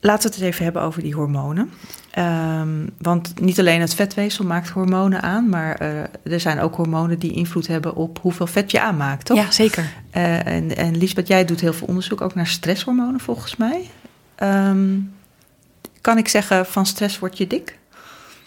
Laten 0.00 0.30
we 0.30 0.36
het 0.36 0.44
even 0.44 0.64
hebben 0.64 0.82
over 0.82 1.02
die 1.02 1.14
hormonen. 1.14 1.70
Um, 2.18 2.90
want 2.98 3.40
niet 3.40 3.58
alleen 3.58 3.80
het 3.80 3.94
vetweefsel 3.94 4.44
maakt 4.44 4.68
hormonen 4.68 5.22
aan, 5.22 5.48
maar 5.48 5.82
uh, 5.82 6.00
er 6.32 6.40
zijn 6.40 6.60
ook 6.60 6.74
hormonen 6.74 7.18
die 7.18 7.32
invloed 7.32 7.66
hebben 7.66 7.94
op 7.94 8.18
hoeveel 8.22 8.46
vet 8.46 8.70
je 8.70 8.80
aanmaakt, 8.80 9.24
toch? 9.24 9.36
Ja, 9.36 9.50
zeker. 9.50 9.92
Uh, 10.16 10.46
en, 10.46 10.76
en 10.76 10.96
Lisbeth, 10.96 11.28
jij 11.28 11.44
doet 11.44 11.60
heel 11.60 11.72
veel 11.72 11.86
onderzoek 11.86 12.20
ook 12.20 12.34
naar 12.34 12.46
stresshormonen 12.46 13.20
volgens 13.20 13.56
mij. 13.56 13.90
Um, 14.42 15.14
kan 16.00 16.18
ik 16.18 16.28
zeggen, 16.28 16.66
van 16.66 16.86
stress 16.86 17.18
word 17.18 17.38
je 17.38 17.46
dik? 17.46 17.78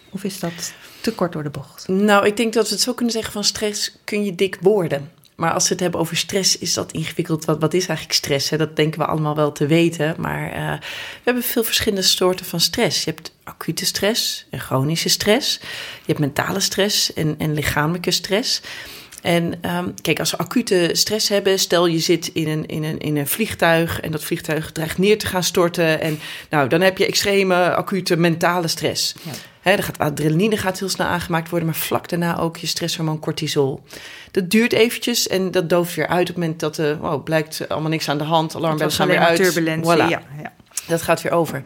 Of 0.09 0.23
is 0.23 0.39
dat 0.39 0.73
te 1.01 1.13
kort 1.13 1.31
door 1.31 1.43
de 1.43 1.49
bocht? 1.49 1.87
Nou, 1.87 2.25
ik 2.25 2.37
denk 2.37 2.53
dat 2.53 2.67
we 2.67 2.73
het 2.73 2.83
zo 2.83 2.93
kunnen 2.93 3.13
zeggen: 3.13 3.33
van 3.33 3.43
stress 3.43 3.97
kun 4.03 4.23
je 4.23 4.35
dik 4.35 4.57
worden. 4.61 5.11
Maar 5.41 5.53
als 5.53 5.63
we 5.63 5.73
het 5.73 5.79
hebben 5.79 5.99
over 5.99 6.17
stress, 6.17 6.57
is 6.57 6.73
dat 6.73 6.91
ingewikkeld. 6.91 7.45
Wat, 7.45 7.59
wat 7.59 7.73
is 7.73 7.87
eigenlijk 7.87 8.17
stress? 8.17 8.49
Hè? 8.49 8.57
Dat 8.57 8.75
denken 8.75 8.99
we 8.99 9.05
allemaal 9.05 9.35
wel 9.35 9.51
te 9.51 9.65
weten. 9.65 10.15
Maar 10.17 10.55
uh, 10.55 10.79
we 10.79 11.23
hebben 11.23 11.43
veel 11.43 11.63
verschillende 11.63 12.01
soorten 12.01 12.45
van 12.45 12.59
stress. 12.59 13.03
Je 13.03 13.09
hebt 13.09 13.33
acute 13.43 13.85
stress 13.85 14.45
en 14.49 14.59
chronische 14.59 15.09
stress. 15.09 15.59
Je 15.93 16.05
hebt 16.05 16.19
mentale 16.19 16.59
stress 16.59 17.13
en, 17.13 17.35
en 17.37 17.53
lichamelijke 17.53 18.11
stress. 18.11 18.61
En 19.21 19.75
um, 19.75 19.93
kijk, 20.01 20.19
als 20.19 20.31
we 20.31 20.37
acute 20.37 20.89
stress 20.93 21.29
hebben, 21.29 21.59
stel 21.59 21.85
je 21.85 21.99
zit 21.99 22.27
in 22.27 22.47
een, 22.47 22.65
in, 22.65 22.83
een, 22.83 22.99
in 22.99 23.17
een 23.17 23.27
vliegtuig 23.27 23.99
en 23.99 24.11
dat 24.11 24.23
vliegtuig 24.23 24.71
dreigt 24.71 24.97
neer 24.97 25.17
te 25.17 25.27
gaan 25.27 25.43
storten. 25.43 26.01
En 26.01 26.19
nou, 26.49 26.69
dan 26.69 26.81
heb 26.81 26.97
je 26.97 27.05
extreme 27.05 27.75
acute 27.75 28.17
mentale 28.17 28.67
stress. 28.67 29.13
Ja. 29.23 29.31
He, 29.61 29.81
gaat 29.81 29.97
adrenaline 29.97 30.57
gaat 30.57 30.79
heel 30.79 30.89
snel 30.89 31.07
aangemaakt 31.07 31.49
worden, 31.49 31.67
maar 31.67 31.77
vlak 31.77 32.09
daarna 32.09 32.39
ook 32.39 32.57
je 32.57 32.67
stresshormoon 32.67 33.19
cortisol. 33.19 33.83
Dat 34.31 34.49
duurt 34.49 34.73
eventjes 34.73 35.27
en 35.27 35.51
dat 35.51 35.69
dooft 35.69 35.95
weer 35.95 36.07
uit 36.07 36.21
op 36.21 36.27
het 36.27 36.37
moment 36.37 36.59
dat 36.59 36.77
er 36.77 36.91
uh, 36.91 36.99
wow, 36.99 37.23
blijkt 37.23 37.69
allemaal 37.69 37.89
niks 37.89 38.09
aan 38.09 38.17
de 38.17 38.23
hand, 38.23 38.55
alarmbellen 38.55 38.93
gaan 38.93 39.07
weer 39.07 39.19
uit. 39.19 39.43
Turbulentie, 39.43 39.93
voilà. 39.93 40.07
ja, 40.07 40.21
ja. 40.41 40.53
Dat 40.87 41.01
gaat 41.01 41.21
weer 41.21 41.31
over. 41.31 41.63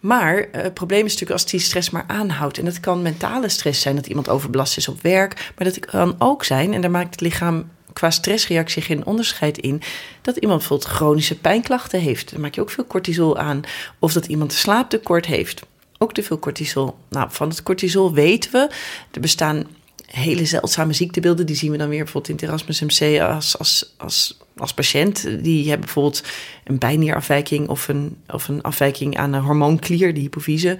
Maar 0.00 0.38
uh, 0.38 0.46
het 0.50 0.74
probleem 0.74 1.04
is 1.04 1.12
natuurlijk 1.12 1.40
als 1.40 1.50
die 1.50 1.60
stress 1.60 1.90
maar 1.90 2.04
aanhoudt. 2.06 2.58
En 2.58 2.64
dat 2.64 2.80
kan 2.80 3.02
mentale 3.02 3.48
stress 3.48 3.80
zijn, 3.80 3.96
dat 3.96 4.06
iemand 4.06 4.28
overbelast 4.28 4.76
is 4.76 4.88
op 4.88 5.02
werk. 5.02 5.52
Maar 5.56 5.66
dat 5.66 5.78
kan 5.78 6.14
ook 6.18 6.44
zijn, 6.44 6.74
en 6.74 6.80
daar 6.80 6.90
maakt 6.90 7.10
het 7.10 7.20
lichaam 7.20 7.70
qua 7.92 8.10
stressreactie 8.10 8.82
geen 8.82 9.06
onderscheid 9.06 9.58
in. 9.58 9.82
Dat 10.22 10.36
iemand 10.36 10.58
bijvoorbeeld 10.58 10.90
chronische 10.90 11.38
pijnklachten 11.38 12.00
heeft. 12.00 12.32
Dan 12.32 12.40
maak 12.40 12.54
je 12.54 12.60
ook 12.60 12.70
veel 12.70 12.86
cortisol 12.86 13.38
aan. 13.38 13.60
Of 13.98 14.12
dat 14.12 14.26
iemand 14.26 14.52
slaaptekort 14.52 15.26
heeft. 15.26 15.62
Ook 15.98 16.12
te 16.12 16.22
veel 16.22 16.38
cortisol. 16.38 16.96
Nou, 17.08 17.28
van 17.30 17.48
het 17.48 17.62
cortisol 17.62 18.12
weten 18.12 18.52
we. 18.52 18.70
Er 19.10 19.20
bestaan 19.20 19.66
hele 20.06 20.44
zeldzame 20.44 20.92
ziektebeelden. 20.92 21.46
Die 21.46 21.56
zien 21.56 21.70
we 21.70 21.76
dan 21.76 21.88
weer 21.88 22.02
bijvoorbeeld 22.02 22.28
in 22.28 22.34
het 22.34 22.44
Erasmus 22.44 22.80
MC 22.80 23.20
als, 23.20 23.58
als, 23.58 23.94
als, 23.96 24.38
als 24.56 24.74
patiënt. 24.74 25.22
Die 25.42 25.62
hebben 25.62 25.84
bijvoorbeeld 25.84 26.22
een 26.64 26.78
bijnierafwijking 26.78 27.68
of 27.68 27.88
een, 27.88 28.16
of 28.28 28.48
een 28.48 28.62
afwijking 28.62 29.18
aan 29.18 29.32
een 29.32 29.42
hormoonklier, 29.42 30.14
de 30.14 30.20
hypofyse. 30.20 30.76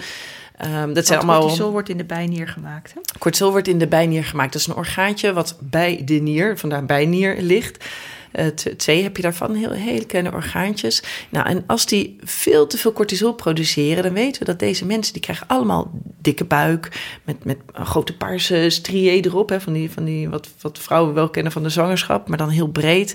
Um, 0.66 0.92
dat 0.94 1.06
zijn 1.06 1.18
allemaal... 1.18 1.40
cortisol 1.40 1.70
wordt 1.70 1.88
in 1.88 1.96
de 1.96 2.04
bijnier 2.04 2.48
gemaakt. 2.48 2.94
Hè? 2.94 3.00
Cortisol 3.18 3.50
wordt 3.50 3.68
in 3.68 3.78
de 3.78 3.86
bijnier 3.86 4.24
gemaakt. 4.24 4.52
Dat 4.52 4.60
is 4.60 4.66
een 4.66 4.74
orgaantje 4.74 5.32
wat 5.32 5.56
bij 5.60 6.02
de 6.04 6.14
nier, 6.14 6.58
vandaar 6.58 6.86
bijnier, 6.86 7.36
ligt. 7.40 7.84
Uh, 8.32 8.46
twee 8.76 9.02
heb 9.02 9.16
je 9.16 9.22
daarvan, 9.22 9.54
heel, 9.54 9.70
hele 9.70 10.06
kleine 10.06 10.32
orgaantjes. 10.32 11.02
Nou, 11.28 11.46
en 11.46 11.64
als 11.66 11.86
die 11.86 12.16
veel 12.20 12.66
te 12.66 12.78
veel 12.78 12.92
cortisol 12.92 13.32
produceren, 13.32 14.02
dan 14.02 14.12
weten 14.12 14.40
we 14.40 14.46
dat 14.46 14.58
deze 14.58 14.86
mensen, 14.86 15.12
die 15.12 15.22
krijgen 15.22 15.46
allemaal 15.46 15.90
dikke 16.20 16.44
buik, 16.44 17.00
met, 17.24 17.44
met 17.44 17.58
grote 17.72 18.16
paarse 18.16 18.70
striën 18.70 19.24
erop, 19.24 19.48
hè, 19.48 19.60
van 19.60 19.72
die, 19.72 19.90
van 19.90 20.04
die 20.04 20.28
wat, 20.28 20.48
wat 20.60 20.78
vrouwen 20.78 21.14
wel 21.14 21.28
kennen 21.28 21.52
van 21.52 21.62
de 21.62 21.68
zwangerschap, 21.68 22.28
maar 22.28 22.38
dan 22.38 22.48
heel 22.48 22.68
breed. 22.68 23.14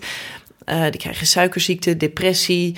Uh, 0.70 0.84
die 0.84 1.00
krijgen 1.00 1.28
suikerziekte, 1.28 1.98
depressie, 1.98 2.76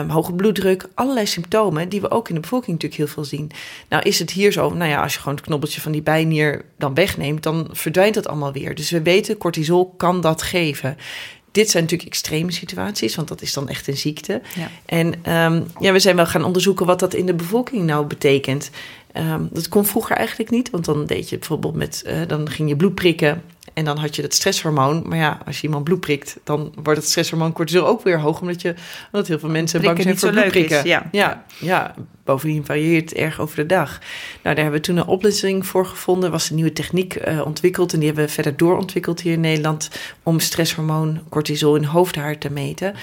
um, 0.00 0.08
hoge 0.08 0.32
bloeddruk, 0.32 0.88
allerlei 0.94 1.26
symptomen 1.26 1.88
die 1.88 2.00
we 2.00 2.10
ook 2.10 2.28
in 2.28 2.34
de 2.34 2.40
bevolking 2.40 2.70
natuurlijk 2.70 3.00
heel 3.00 3.14
veel 3.14 3.24
zien. 3.24 3.50
Nou 3.88 4.02
is 4.02 4.18
het 4.18 4.30
hier 4.30 4.52
zo, 4.52 4.70
nou 4.74 4.90
ja, 4.90 5.02
als 5.02 5.12
je 5.12 5.18
gewoon 5.18 5.34
het 5.34 5.44
knobbeltje 5.44 5.80
van 5.80 5.92
die 5.92 6.02
bijnier 6.02 6.64
dan 6.78 6.94
wegneemt, 6.94 7.42
dan 7.42 7.68
verdwijnt 7.72 8.14
dat 8.14 8.28
allemaal 8.28 8.52
weer. 8.52 8.74
Dus 8.74 8.90
we 8.90 9.02
weten, 9.02 9.36
cortisol 9.36 9.94
kan 9.96 10.20
dat 10.20 10.42
geven 10.42 10.96
dit 11.56 11.70
zijn 11.70 11.82
natuurlijk 11.82 12.10
extreme 12.10 12.52
situaties, 12.52 13.14
want 13.14 13.28
dat 13.28 13.42
is 13.42 13.52
dan 13.52 13.68
echt 13.68 13.88
een 13.88 13.96
ziekte. 13.96 14.40
Ja. 14.54 14.70
En 14.86 15.06
um, 15.06 15.66
ja, 15.80 15.92
we 15.92 15.98
zijn 15.98 16.16
wel 16.16 16.26
gaan 16.26 16.44
onderzoeken 16.44 16.86
wat 16.86 17.00
dat 17.00 17.14
in 17.14 17.26
de 17.26 17.34
bevolking 17.34 17.84
nou 17.84 18.06
betekent. 18.06 18.70
Um, 19.16 19.48
dat 19.52 19.68
kon 19.68 19.86
vroeger 19.86 20.16
eigenlijk 20.16 20.50
niet, 20.50 20.70
want 20.70 20.84
dan 20.84 21.06
deed 21.06 21.28
je 21.28 21.38
bijvoorbeeld 21.38 21.74
met, 21.74 22.02
uh, 22.06 22.20
dan 22.26 22.50
ging 22.50 22.68
je 22.68 22.76
bloed 22.76 22.94
prikken 22.94 23.42
en 23.76 23.84
dan 23.84 23.98
had 23.98 24.16
je 24.16 24.22
dat 24.22 24.34
stresshormoon. 24.34 25.02
Maar 25.06 25.18
ja, 25.18 25.38
als 25.46 25.56
je 25.56 25.66
iemand 25.66 25.84
bloed 25.84 26.00
prikt, 26.00 26.38
dan 26.44 26.72
wordt 26.82 27.00
het 27.00 27.08
stresshormoon 27.08 27.52
cortisol 27.52 27.86
ook 27.86 28.02
weer 28.02 28.20
hoog. 28.20 28.40
Omdat, 28.40 28.62
je, 28.62 28.74
omdat 29.12 29.28
heel 29.28 29.38
veel 29.38 29.48
mensen 29.48 29.82
bang 29.82 30.02
zijn 30.02 30.18
voor 30.18 30.30
bloedprikken. 30.30 30.86
Ja. 30.86 31.08
ja, 31.12 31.44
ja, 31.58 31.94
bovendien 32.24 32.64
varieert 32.64 33.10
het 33.10 33.18
erg 33.18 33.40
over 33.40 33.56
de 33.56 33.66
dag. 33.66 33.98
Nou, 34.42 34.54
daar 34.54 34.64
hebben 34.64 34.72
we 34.72 34.80
toen 34.80 34.96
een 34.96 35.06
oplossing 35.06 35.66
voor 35.66 35.86
gevonden. 35.86 36.30
was 36.30 36.48
een 36.48 36.54
nieuwe 36.54 36.72
techniek 36.72 37.28
uh, 37.28 37.46
ontwikkeld. 37.46 37.92
En 37.92 37.98
die 37.98 38.08
hebben 38.08 38.26
we 38.26 38.32
verder 38.32 38.56
doorontwikkeld 38.56 39.20
hier 39.20 39.32
in 39.32 39.40
Nederland. 39.40 39.90
Om 40.22 40.40
stresshormoon 40.40 41.20
cortisol 41.28 41.76
in 41.76 41.84
hoofdhaar 41.84 42.38
te 42.38 42.50
meten. 42.50 42.94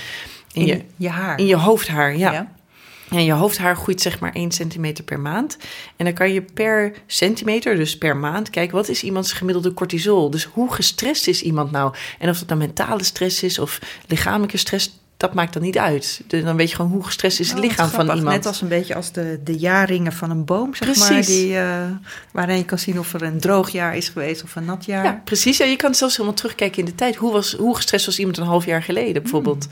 In, 0.53 0.65
je, 0.65 0.81
je 0.95 1.09
haar? 1.09 1.39
In 1.39 1.45
je 1.45 1.57
hoofdhaar, 1.57 2.17
ja. 2.17 2.31
ja. 2.31 2.51
En 3.13 3.23
je 3.23 3.31
hoofdhaar 3.31 3.75
groeit 3.75 4.01
zeg 4.01 4.19
maar 4.19 4.33
1 4.33 4.51
centimeter 4.51 5.03
per 5.03 5.19
maand. 5.19 5.57
En 5.95 6.05
dan 6.05 6.13
kan 6.13 6.33
je 6.33 6.41
per 6.41 6.93
centimeter, 7.07 7.75
dus 7.75 7.97
per 7.97 8.17
maand, 8.17 8.49
kijken 8.49 8.75
wat 8.75 8.89
is 8.89 9.03
iemands 9.03 9.33
gemiddelde 9.33 9.73
cortisol. 9.73 10.29
Dus 10.29 10.43
hoe 10.43 10.73
gestrest 10.73 11.27
is 11.27 11.41
iemand 11.41 11.71
nou? 11.71 11.93
En 12.19 12.29
of 12.29 12.39
het 12.39 12.47
nou 12.47 12.59
mentale 12.59 13.03
stress 13.03 13.43
is 13.43 13.59
of 13.59 13.79
lichamelijke 14.07 14.57
stress, 14.57 15.02
dat 15.23 15.33
maakt 15.33 15.53
dan 15.53 15.61
niet 15.61 15.77
uit. 15.77 16.21
Dus 16.27 16.43
dan 16.43 16.55
weet 16.55 16.69
je 16.69 16.75
gewoon 16.75 16.91
hoe 16.91 17.03
gestrest 17.03 17.39
is 17.39 17.49
het 17.49 17.57
Oh, 17.57 17.63
lichaam 17.63 17.89
van 17.89 18.01
iemand. 18.01 18.23
Net 18.23 18.45
als 18.45 18.61
een 18.61 18.67
beetje 18.67 18.95
als 18.95 19.11
de, 19.11 19.39
de 19.43 19.57
jaarringen 19.57 20.13
van 20.13 20.29
een 20.29 20.45
boom, 20.45 20.75
zeg 20.75 20.97
maar. 20.97 21.21
Die, 21.21 21.57
eh, 21.57 21.85
waarin 22.31 22.57
je 22.57 22.65
kan 22.65 22.79
zien 22.79 22.99
of 22.99 23.13
er 23.13 23.21
een 23.21 23.39
droog 23.39 23.69
jaar 23.69 23.95
is 23.95 24.09
geweest 24.09 24.43
of 24.43 24.55
een 24.55 24.65
nat 24.65 24.85
jaar. 24.85 25.03
Ja, 25.03 25.21
precies. 25.23 25.57
Ja, 25.57 25.65
je 25.65 25.75
kan 25.75 25.95
zelfs 25.95 26.15
helemaal 26.15 26.37
terugkijken 26.37 26.79
in 26.79 26.85
de 26.85 26.95
tijd. 26.95 27.15
Hoe, 27.15 27.31
was, 27.31 27.53
hoe 27.53 27.75
gestrest 27.75 28.05
was 28.05 28.19
iemand 28.19 28.37
een 28.37 28.45
half 28.45 28.65
jaar 28.65 28.83
geleden 28.83 29.21
bijvoorbeeld? 29.21 29.67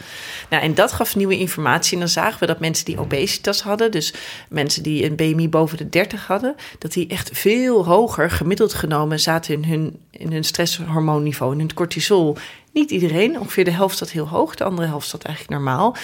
Nou, 0.49 0.63
en 0.63 0.73
dat 0.73 0.91
gaf 0.91 1.15
nieuwe 1.15 1.37
informatie. 1.37 1.93
En 1.93 1.99
dan 1.99 2.09
zagen 2.09 2.39
we 2.39 2.45
dat 2.45 2.59
mensen 2.59 2.85
die 2.85 2.99
obesitas 2.99 3.61
hadden, 3.61 3.91
dus 3.91 4.13
mensen 4.49 4.83
die 4.83 5.05
een 5.05 5.15
BMI 5.15 5.49
boven 5.49 5.77
de 5.77 5.89
30 5.89 6.27
hadden, 6.27 6.55
dat 6.79 6.93
die 6.93 7.07
echt 7.07 7.29
veel 7.33 7.85
hoger 7.85 8.31
gemiddeld 8.31 8.73
genomen 8.73 9.19
zaten 9.19 9.53
in 9.53 9.63
hun, 9.63 9.99
in 10.11 10.31
hun 10.31 10.43
stresshormoonniveau, 10.43 11.53
in 11.53 11.59
hun 11.59 11.73
cortisol. 11.73 12.37
Niet 12.73 12.91
iedereen, 12.91 13.39
ongeveer 13.39 13.65
de 13.65 13.71
helft 13.71 13.97
zat 13.97 14.11
heel 14.11 14.27
hoog, 14.27 14.55
de 14.55 14.63
andere 14.63 14.87
helft 14.87 15.07
zat 15.07 15.23
eigenlijk 15.23 15.55
normaal. 15.55 15.95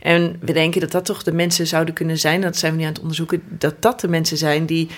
En 0.00 0.36
we 0.40 0.52
denken 0.52 0.80
dat 0.80 0.90
dat 0.90 1.04
toch 1.04 1.22
de 1.22 1.32
mensen 1.32 1.66
zouden 1.66 1.94
kunnen 1.94 2.18
zijn, 2.18 2.40
dat 2.40 2.56
zijn 2.56 2.72
we 2.72 2.78
nu 2.78 2.84
aan 2.84 2.92
het 2.92 3.00
onderzoeken, 3.00 3.42
dat 3.48 3.82
dat 3.82 4.00
de 4.00 4.08
mensen 4.08 4.36
zijn 4.36 4.66
die 4.66 4.88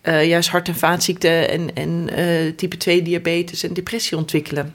eh, 0.00 0.26
juist 0.28 0.48
hart- 0.48 0.68
en 0.68 0.76
vaatziekten 0.76 1.50
en, 1.50 1.74
en 1.74 2.08
eh, 2.08 2.52
type 2.56 2.76
2 2.76 3.02
diabetes 3.02 3.62
en 3.62 3.74
depressie 3.74 4.16
ontwikkelen. 4.16 4.74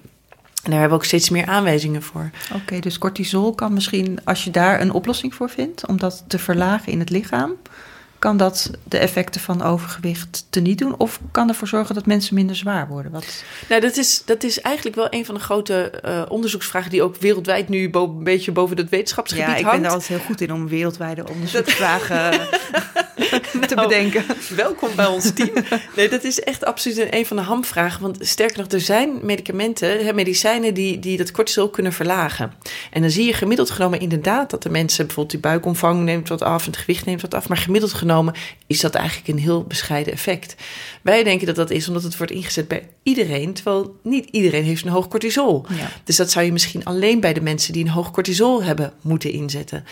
En 0.63 0.69
daar 0.71 0.79
hebben 0.79 0.89
we 0.97 1.03
ook 1.03 1.09
steeds 1.09 1.29
meer 1.29 1.45
aanwijzingen 1.45 2.01
voor. 2.01 2.29
Oké, 2.55 2.79
dus 2.79 2.97
cortisol 2.97 3.55
kan 3.55 3.73
misschien, 3.73 4.19
als 4.23 4.43
je 4.43 4.51
daar 4.51 4.81
een 4.81 4.91
oplossing 4.91 5.35
voor 5.35 5.49
vindt, 5.49 5.87
om 5.87 5.97
dat 5.97 6.23
te 6.27 6.39
verlagen 6.39 6.91
in 6.91 6.99
het 6.99 7.09
lichaam, 7.09 7.55
kan 8.21 8.37
dat 8.37 8.71
de 8.83 8.97
effecten 8.97 9.41
van 9.41 9.61
overgewicht 9.61 10.45
teniet 10.49 10.77
doen? 10.77 10.95
Of 10.97 11.19
kan 11.31 11.49
ervoor 11.49 11.67
zorgen 11.67 11.95
dat 11.95 12.05
mensen 12.05 12.35
minder 12.35 12.55
zwaar 12.55 12.87
worden? 12.87 13.11
Wat... 13.11 13.43
Nou, 13.69 13.81
dat 13.81 13.97
is, 13.97 14.21
dat 14.25 14.43
is 14.43 14.61
eigenlijk 14.61 14.95
wel 14.95 15.07
een 15.09 15.25
van 15.25 15.35
de 15.35 15.41
grote 15.41 15.89
eh, 15.89 16.21
onderzoeksvragen 16.29 16.89
die 16.91 17.03
ook 17.03 17.15
wereldwijd 17.15 17.69
nu 17.69 17.89
een 17.91 18.23
beetje 18.23 18.51
boven 18.51 18.77
het 18.77 18.89
wetenschapsgebied 18.89 19.47
Ja, 19.47 19.55
ik 19.55 19.63
hangt. 19.63 19.77
ben 19.77 19.85
er 19.85 19.91
altijd 19.91 20.09
heel 20.09 20.27
goed 20.27 20.41
in 20.41 20.53
om 20.53 20.67
wereldwijde 20.67 21.29
onderzoeksvragen 21.29 22.31
te 23.67 23.75
Nou, 23.75 23.87
bedenken. 23.87 24.23
Welkom 24.55 24.89
bij 24.95 25.05
ons 25.05 25.33
team. 25.33 25.53
Nee, 25.95 26.09
dat 26.09 26.23
is 26.23 26.39
echt 26.39 26.65
absoluut 26.65 27.13
een 27.13 27.25
van 27.25 27.37
de 27.37 27.43
hamvragen. 27.43 28.01
Want 28.01 28.17
sterker 28.19 28.57
nog, 28.57 28.67
er 28.67 28.81
zijn 28.81 29.19
medicamenten, 29.21 30.15
medicijnen 30.15 30.73
die, 30.73 30.99
die 30.99 31.17
dat 31.17 31.31
cortisol 31.31 31.69
kunnen 31.69 31.93
verlagen. 31.93 32.53
En 32.91 33.01
dan 33.01 33.09
zie 33.09 33.25
je 33.25 33.33
gemiddeld 33.33 33.69
genomen 33.69 33.99
inderdaad 33.99 34.49
dat 34.49 34.63
de 34.63 34.69
mensen, 34.69 35.05
bijvoorbeeld 35.05 35.41
die 35.41 35.51
buikomvang 35.51 36.03
neemt 36.03 36.29
wat 36.29 36.41
af 36.41 36.65
en 36.65 36.71
het 36.71 36.79
gewicht 36.79 37.05
neemt 37.05 37.21
wat 37.21 37.33
af. 37.33 37.47
Maar 37.47 37.57
gemiddeld 37.57 37.93
genomen 37.93 38.09
is 38.67 38.79
dat 38.79 38.95
eigenlijk 38.95 39.27
een 39.27 39.39
heel 39.39 39.63
bescheiden 39.63 40.13
effect. 40.13 40.55
Wij 41.01 41.23
denken 41.23 41.47
dat 41.47 41.55
dat 41.55 41.69
is 41.69 41.87
omdat 41.87 42.03
het 42.03 42.17
wordt 42.17 42.31
ingezet 42.31 42.67
bij 42.67 42.87
iedereen, 43.03 43.53
terwijl 43.53 43.99
niet 44.03 44.27
iedereen 44.31 44.63
heeft 44.63 44.85
een 44.85 44.91
hoog 44.91 45.07
cortisol. 45.07 45.65
Ja. 45.69 45.91
Dus 46.03 46.15
dat 46.15 46.31
zou 46.31 46.45
je 46.45 46.51
misschien 46.51 46.85
alleen 46.85 47.19
bij 47.19 47.33
de 47.33 47.41
mensen 47.41 47.73
die 47.73 47.83
een 47.83 47.89
hoog 47.89 48.11
cortisol 48.11 48.63
hebben 48.63 48.93
moeten 49.01 49.31
inzetten. 49.31 49.85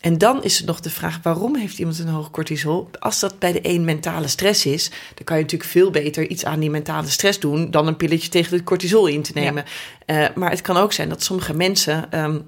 En 0.00 0.18
dan 0.18 0.44
is 0.44 0.58
het 0.58 0.66
nog 0.66 0.80
de 0.80 0.90
vraag: 0.90 1.18
waarom 1.22 1.56
heeft 1.56 1.78
iemand 1.78 1.98
een 1.98 2.08
hoog 2.08 2.30
cortisol? 2.30 2.90
Als 2.98 3.20
dat 3.20 3.38
bij 3.38 3.52
de 3.52 3.60
een 3.62 3.84
mentale 3.84 4.28
stress 4.28 4.66
is, 4.66 4.88
dan 5.14 5.24
kan 5.24 5.36
je 5.36 5.42
natuurlijk 5.42 5.70
veel 5.70 5.90
beter 5.90 6.28
iets 6.28 6.44
aan 6.44 6.60
die 6.60 6.70
mentale 6.70 7.08
stress 7.08 7.40
doen 7.40 7.70
dan 7.70 7.86
een 7.86 7.96
pilletje 7.96 8.28
tegen 8.28 8.56
het 8.56 8.64
cortisol 8.64 9.06
in 9.06 9.22
te 9.22 9.32
nemen. 9.34 9.64
Eh, 10.06 10.26
maar 10.34 10.50
het 10.50 10.60
kan 10.60 10.76
ook 10.76 10.92
zijn 10.92 11.08
dat 11.08 11.22
sommige 11.22 11.54
mensen. 11.54 12.12
ehm, 12.12 12.38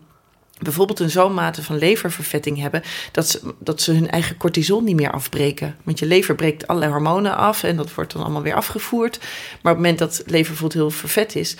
bijvoorbeeld 0.62 1.00
een 1.00 1.10
zo'n 1.10 1.34
mate 1.34 1.62
van 1.62 1.78
leververvetting 1.78 2.58
hebben 2.58 2.82
dat 3.12 3.28
ze, 3.28 3.40
dat 3.58 3.82
ze 3.82 3.92
hun 3.92 4.10
eigen 4.10 4.36
cortisol 4.36 4.80
niet 4.80 4.96
meer 4.96 5.10
afbreken. 5.10 5.76
Want 5.82 5.98
je 5.98 6.06
lever 6.06 6.34
breekt 6.34 6.66
allerlei 6.66 6.92
hormonen 6.92 7.36
af 7.36 7.62
en 7.62 7.76
dat 7.76 7.94
wordt 7.94 8.12
dan 8.12 8.22
allemaal 8.22 8.42
weer 8.42 8.54
afgevoerd. 8.54 9.18
Maar 9.18 9.72
op 9.72 9.78
het 9.78 9.86
moment 9.86 9.98
dat 9.98 10.22
lever 10.26 10.48
bijvoorbeeld 10.48 10.72
heel 10.72 10.90
vervet 10.90 11.36
is, 11.36 11.56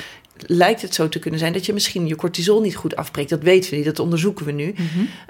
lijkt 0.46 0.82
het 0.82 0.94
zo 0.94 1.08
te 1.08 1.18
kunnen 1.18 1.40
zijn 1.40 1.52
dat 1.52 1.66
je 1.66 1.72
misschien 1.72 2.06
je 2.06 2.16
cortisol 2.16 2.60
niet 2.60 2.76
goed 2.76 2.96
afbreekt. 2.96 3.30
Dat 3.30 3.42
weten 3.42 3.70
we 3.70 3.76
niet, 3.76 3.84
dat 3.84 3.98
onderzoeken 3.98 4.46
we 4.46 4.52
nu. 4.52 4.74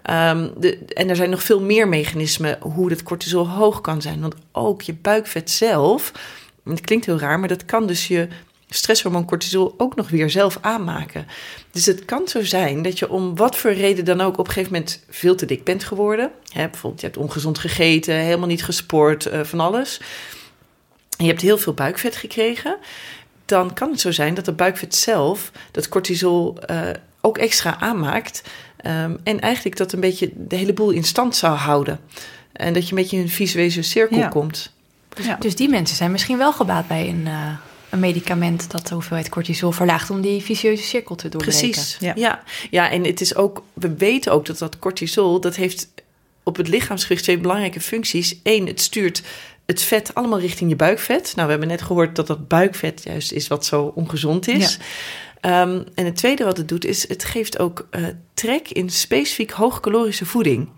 Ehm, 0.02 0.48
de, 0.58 0.78
en 0.78 1.08
er 1.08 1.16
zijn 1.16 1.30
nog 1.30 1.42
veel 1.42 1.60
meer 1.60 1.88
mechanismen 1.88 2.58
hoe 2.60 2.88
dat 2.88 3.02
cortisol 3.02 3.48
hoog 3.48 3.80
kan 3.80 4.02
zijn. 4.02 4.20
Want 4.20 4.34
ook 4.52 4.82
je 4.82 4.94
buikvet 4.94 5.50
zelf, 5.50 6.12
het 6.64 6.80
klinkt 6.80 7.06
heel 7.06 7.18
raar, 7.18 7.38
maar 7.38 7.48
dat 7.48 7.64
kan 7.64 7.86
dus 7.86 8.08
je 8.08 8.28
stresshormoon 8.70 9.24
cortisol 9.24 9.74
ook 9.76 9.94
nog 9.96 10.08
weer 10.08 10.30
zelf 10.30 10.58
aanmaken. 10.60 11.26
Dus 11.70 11.86
het 11.86 12.04
kan 12.04 12.28
zo 12.28 12.44
zijn 12.44 12.82
dat 12.82 12.98
je 12.98 13.10
om 13.10 13.36
wat 13.36 13.56
voor 13.56 13.72
reden 13.72 14.04
dan 14.04 14.20
ook 14.20 14.38
op 14.38 14.46
een 14.46 14.52
gegeven 14.52 14.72
moment 14.72 15.04
veel 15.08 15.34
te 15.34 15.46
dik 15.46 15.64
bent 15.64 15.84
geworden. 15.84 16.30
Hè, 16.52 16.68
bijvoorbeeld 16.68 17.00
je 17.00 17.06
hebt 17.06 17.18
ongezond 17.18 17.58
gegeten, 17.58 18.14
helemaal 18.14 18.46
niet 18.48 18.64
gesport, 18.64 19.26
eh, 19.26 19.40
van 19.40 19.60
alles. 19.60 20.00
En 21.16 21.24
je 21.24 21.30
hebt 21.30 21.42
heel 21.42 21.58
veel 21.58 21.74
buikvet 21.74 22.16
gekregen. 22.16 22.76
Dan 23.44 23.74
kan 23.74 23.90
het 23.90 24.00
zo 24.00 24.10
zijn 24.10 24.34
dat 24.34 24.44
de 24.44 24.52
buikvet 24.52 24.94
zelf 24.94 25.50
dat 25.70 25.88
cortisol 25.88 26.58
eh, 26.58 26.80
ook 27.20 27.38
extra 27.38 27.80
aanmaakt. 27.80 28.42
Ehm, 28.76 29.16
en 29.24 29.40
eigenlijk 29.40 29.76
dat 29.76 29.92
een 29.92 30.00
beetje 30.00 30.30
de 30.36 30.56
hele 30.56 30.72
boel 30.72 30.90
in 30.90 31.04
stand 31.04 31.36
zou 31.36 31.56
houden. 31.56 32.00
En 32.52 32.72
dat 32.72 32.82
je 32.88 32.90
een 32.90 33.02
beetje 33.02 33.16
in 33.16 33.22
een 33.22 33.28
visueuze 33.28 33.82
cirkel 33.82 34.16
Ja. 34.18 34.28
komt. 34.28 34.72
Ja. 35.22 35.36
Dus 35.40 35.56
die 35.56 35.68
mensen 35.68 35.96
zijn 35.96 36.10
misschien 36.10 36.38
wel 36.38 36.52
gebaat 36.52 36.88
bij 36.88 37.08
een, 37.08 37.26
eh, 37.26 37.52
een 37.90 38.00
medicament 38.00 38.70
dat 38.70 38.86
de 38.86 38.94
hoeveelheid 38.94 39.28
cortisol 39.28 39.72
verlaagt 39.72 40.10
om 40.10 40.20
die 40.20 40.42
vicieuze 40.42 40.82
cirkel 40.82 41.14
te 41.14 41.28
doorbreken. 41.28 41.70
Precies. 41.70 41.96
Ja. 42.00 42.12
Ja. 42.16 42.42
Ja. 42.70 42.90
en 42.90 43.04
het 43.04 43.20
is 43.20 43.34
ook, 43.34 43.62
we 43.72 43.94
weten 43.96 44.32
ook 44.32 44.46
dat 44.46 44.58
dat 44.58 44.78
cortisol, 44.78 45.40
dat 45.40 45.56
heeft 45.56 45.88
op 46.42 46.56
het 46.56 46.68
lichaamsgewicht 46.68 47.22
twee 47.22 47.38
belangrijke 47.38 47.80
functies. 47.80 48.36
Eén, 48.42 48.66
het 48.66 48.80
stuurt 48.80 49.22
het 49.66 49.82
vet 49.82 50.14
allemaal 50.14 50.40
richting 50.40 50.70
je 50.70 50.76
buikvet. 50.76 51.32
Nou, 51.34 51.44
we 51.44 51.50
hebben 51.50 51.68
net 51.68 51.82
gehoord 51.82 52.16
dat 52.16 52.26
dat 52.26 52.48
buikvet 52.48 53.02
juist 53.04 53.32
is 53.32 53.48
wat 53.48 53.66
zo 53.66 53.92
ongezond 53.94 54.48
is. 54.48 54.78
Ehm, 55.40 55.82
en 55.94 56.04
het 56.04 56.16
tweede 56.16 56.44
wat 56.44 56.56
het 56.56 56.68
doet, 56.68 56.84
is 56.84 57.08
het 57.08 57.24
geeft 57.24 57.58
ook 57.58 57.86
eh, 57.90 58.04
trek 58.34 58.68
in 58.68 58.90
specifiek 58.90 59.50
hoogcalorische 59.50 60.26
voeding. 60.26 60.68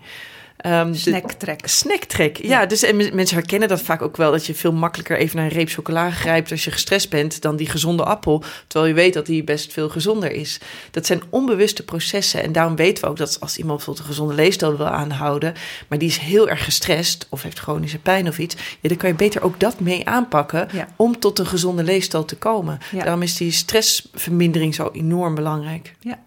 Ehm, 0.63 0.93
de- 0.93 0.99
Snacktrek. 0.99 1.61
Snacktrek, 1.67 2.37
ja. 2.37 2.67
Dus 2.67 2.83
en 2.83 2.97
men- 2.97 3.15
mensen 3.15 3.37
herkennen 3.37 3.69
dat 3.69 3.83
vaak 3.83 4.03
ook 4.03 4.17
wel. 4.17 4.31
Dat 4.31 4.47
je 4.47 4.55
veel 4.55 4.73
makkelijker 4.73 5.17
even 5.19 5.37
naar 5.37 5.45
een 5.45 5.53
reep 5.53 5.69
chocola 5.69 6.11
grijpt 6.11 6.51
als 6.51 6.65
je 6.65 6.71
gestrest 6.71 7.11
bent 7.11 7.41
dan 7.43 7.57
die 7.57 7.69
gezonde 7.69 8.05
appel. 8.05 8.43
Terwijl 8.67 8.91
je 8.95 9.01
weet 9.01 9.15
dat 9.15 9.27
die 9.27 9.45
best 9.45 9.73
veel 9.73 9.89
gezonder 9.89 10.31
is. 10.33 10.59
Dat 10.91 11.07
zijn 11.07 11.23
onbewuste 11.31 11.85
processen. 11.85 12.43
En 12.43 12.53
daarom 12.53 12.77
weten 12.77 13.05
we 13.05 13.11
ook 13.11 13.17
dat 13.17 13.41
als 13.41 13.57
iemand 13.59 13.77
bijvoorbeeld 13.77 14.07
een 14.07 14.13
gezonde 14.15 14.35
leefstijl 14.35 14.77
wil 14.77 14.87
aanhouden, 14.87 15.55
maar 15.89 15.99
die 15.99 16.09
is 16.09 16.17
heel 16.19 16.49
erg 16.49 16.65
gestrest 16.65 17.27
of 17.31 17.43
heeft 17.43 17.59
chronische 17.59 17.99
pijn 17.99 18.29
of 18.29 18.39
iets, 18.39 18.55
ja, 18.81 18.89
dan 18.89 18.97
kan 18.99 19.09
je 19.09 19.15
beter 19.15 19.43
ook 19.43 19.61
dat 19.61 19.81
mee 19.81 20.07
aanpakken 20.09 20.69
Ja. 20.73 20.89
om 20.97 21.19
tot 21.19 21.39
een 21.39 21.47
gezonde 21.47 21.83
leefstijl 21.83 22.25
te 22.25 22.37
komen. 22.37 22.79
Daarom 22.93 23.23
is 23.23 23.37
die 23.37 23.51
stressvermindering 23.53 24.75
zo 24.75 24.91
enorm 24.93 25.35
belangrijk. 25.35 25.95
Ja, 26.01 26.19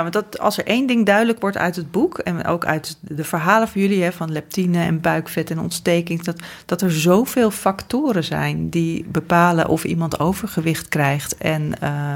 want 0.00 0.12
dat, 0.12 0.38
als 0.38 0.58
er 0.58 0.66
één 0.66 0.86
ding 0.86 1.06
duidelijk 1.06 1.40
wordt 1.40 1.56
uit 1.56 1.76
het 1.76 1.90
boek... 1.90 2.18
en 2.18 2.46
ook 2.46 2.64
uit 2.64 2.98
de 3.00 3.24
verhalen 3.24 3.68
van 3.68 3.80
jullie... 3.80 4.02
Hè, 4.02 4.12
van 4.12 4.32
leptine 4.32 4.78
en 4.78 5.00
buikvet 5.00 5.50
en 5.50 5.58
ontsteking... 5.58 6.22
Dat, 6.22 6.36
dat 6.66 6.82
er 6.82 6.92
zoveel 6.92 7.50
factoren 7.50 8.24
zijn 8.24 8.70
die 8.70 9.04
bepalen 9.08 9.68
of 9.68 9.84
iemand 9.84 10.18
overgewicht 10.18 10.88
krijgt... 10.88 11.36
en 11.36 11.80
eh, 11.80 12.14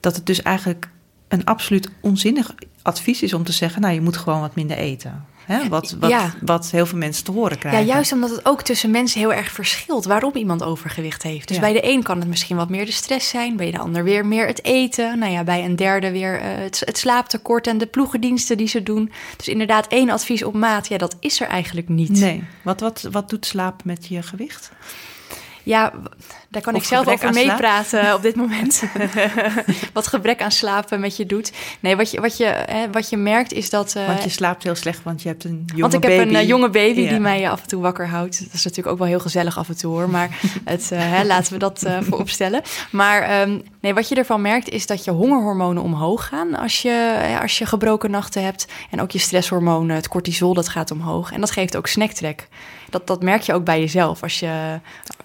dat 0.00 0.16
het 0.16 0.26
dus 0.26 0.42
eigenlijk 0.42 0.88
een 1.28 1.44
absoluut 1.44 1.90
onzinnig 2.00 2.54
advies 2.82 3.22
is 3.22 3.34
om 3.34 3.44
te 3.44 3.52
zeggen... 3.52 3.80
nou, 3.80 3.94
je 3.94 4.00
moet 4.00 4.16
gewoon 4.16 4.40
wat 4.40 4.54
minder 4.54 4.76
eten. 4.76 5.24
Hè? 5.48 5.68
Wat, 5.68 5.96
wat, 6.00 6.10
Ja. 6.10 6.34
wat 6.40 6.70
heel 6.70 6.86
veel 6.86 6.98
mensen 6.98 7.24
te 7.24 7.30
horen 7.32 7.52
Ja, 7.52 7.56
krijgen. 7.58 7.84
juist 7.86 8.12
omdat 8.12 8.30
het 8.30 8.44
ook 8.46 8.62
tussen 8.62 8.90
mensen 8.90 9.20
heel 9.20 9.32
erg 9.32 9.50
verschilt 9.52 10.04
waarom 10.04 10.34
iemand 10.34 10.62
overgewicht 10.62 11.22
heeft. 11.22 11.48
Dus 11.48 11.56
Ja. 11.56 11.62
bij 11.62 11.72
de 11.72 11.88
een 11.92 12.02
kan 12.02 12.18
het 12.18 12.28
misschien 12.28 12.56
wat 12.56 12.68
meer 12.68 12.84
de 12.86 12.92
stress 12.92 13.28
zijn, 13.28 13.56
bij 13.56 13.70
de 13.70 13.78
ander 13.78 14.04
weer 14.04 14.26
meer 14.26 14.46
het 14.46 14.64
eten. 14.64 15.18
Nou 15.18 15.32
ja, 15.32 15.44
bij 15.44 15.64
een 15.64 15.76
derde 15.76 16.10
weer 16.10 16.40
eh, 16.40 16.46
het, 16.54 16.82
het 16.84 16.98
slaaptekort 16.98 17.66
en 17.66 17.78
de 17.78 17.86
ploegendiensten 17.86 18.56
die 18.56 18.68
ze 18.68 18.82
doen. 18.82 19.12
Dus 19.36 19.48
inderdaad, 19.48 19.86
één 19.86 20.10
advies 20.10 20.44
op 20.44 20.54
maat, 20.54 20.88
ja, 20.88 20.98
dat 20.98 21.16
is 21.20 21.40
er 21.40 21.48
eigenlijk 21.48 21.88
niet. 21.88 22.08
Nee. 22.10 22.44
Wat, 22.62 22.80
wat, 22.80 23.08
wat 23.10 23.28
doet 23.30 23.46
slaap 23.46 23.84
met 23.84 24.06
je 24.08 24.22
gewicht? 24.22 24.70
Ja, 25.62 25.92
daar 26.48 26.62
kan 26.62 26.74
Of 26.74 26.80
ik 26.80 26.86
zelf 26.86 27.06
over 27.06 27.32
meepraten 27.32 28.14
op 28.14 28.22
dit 28.22 28.36
moment. 28.36 28.82
wat 29.92 30.06
gebrek 30.06 30.42
aan 30.42 30.50
slapen 30.52 31.00
met 31.00 31.16
je 31.16 31.26
doet. 31.26 31.52
Nee, 31.80 31.96
wat 31.96 32.10
je, 32.10 32.20
wat 32.20 32.36
je, 32.36 32.44
hè, 32.44 32.90
wat 32.90 33.08
je 33.08 33.16
merkt 33.16 33.52
is 33.52 33.70
dat... 33.70 33.94
eh, 33.96 34.06
Want 34.06 34.22
je 34.22 34.28
slaapt 34.28 34.62
heel 34.62 34.74
slecht, 34.74 35.02
want 35.02 35.22
je 35.22 35.28
hebt 35.28 35.44
een 35.44 35.62
jonge 35.66 35.80
Want 35.80 35.94
ik 35.94 36.02
heb 36.02 36.16
baby. 36.16 36.28
een 36.28 36.36
eh, 36.40 36.48
jonge 36.48 36.70
baby 36.70 37.08
die 37.08 37.20
mij 37.20 37.44
eh, 37.44 37.50
af 37.50 37.62
en 37.62 37.68
toe 37.68 37.82
wakker 37.82 38.08
houdt. 38.08 38.38
Dat 38.44 38.54
is 38.54 38.64
natuurlijk 38.64 38.88
ook 38.92 38.98
wel 38.98 39.06
heel 39.06 39.20
gezellig 39.20 39.58
af 39.58 39.68
en 39.68 39.76
toe 39.76 39.92
hoor. 39.92 40.10
Maar 40.10 40.38
het, 40.64 40.90
hè, 40.94 41.24
laten 41.24 41.52
we 41.52 41.58
dat 41.58 41.82
eh 41.82 41.96
voor 42.00 42.18
opstellen. 42.18 42.62
Maar 42.90 43.22
ehm, 43.22 43.58
nee, 43.80 43.94
wat 43.94 44.08
je 44.08 44.14
ervan 44.14 44.40
merkt 44.40 44.68
is 44.68 44.86
dat 44.86 45.04
je 45.04 45.10
hongerhormonen 45.10 45.82
omhoog 45.82 46.26
gaan 46.26 46.54
als 46.54 46.82
je, 46.82 47.18
eh, 47.22 47.40
als 47.40 47.58
je 47.58 47.66
gebroken 47.66 48.10
nachten 48.10 48.42
hebt. 48.44 48.66
En 48.90 49.00
ook 49.00 49.10
je 49.10 49.18
stresshormonen, 49.18 49.96
het 49.96 50.08
cortisol, 50.08 50.54
dat 50.54 50.68
gaat 50.68 50.90
omhoog. 50.90 51.32
En 51.32 51.40
dat 51.40 51.50
geeft 51.50 51.76
ook 51.76 51.86
snacktrek. 51.86 52.48
Dat, 52.90 53.06
dat 53.06 53.22
merk 53.22 53.42
je 53.42 53.52
ook 53.54 53.64
bij 53.64 53.80
jezelf 53.80 54.22
als 54.22 54.38
je 54.40 54.80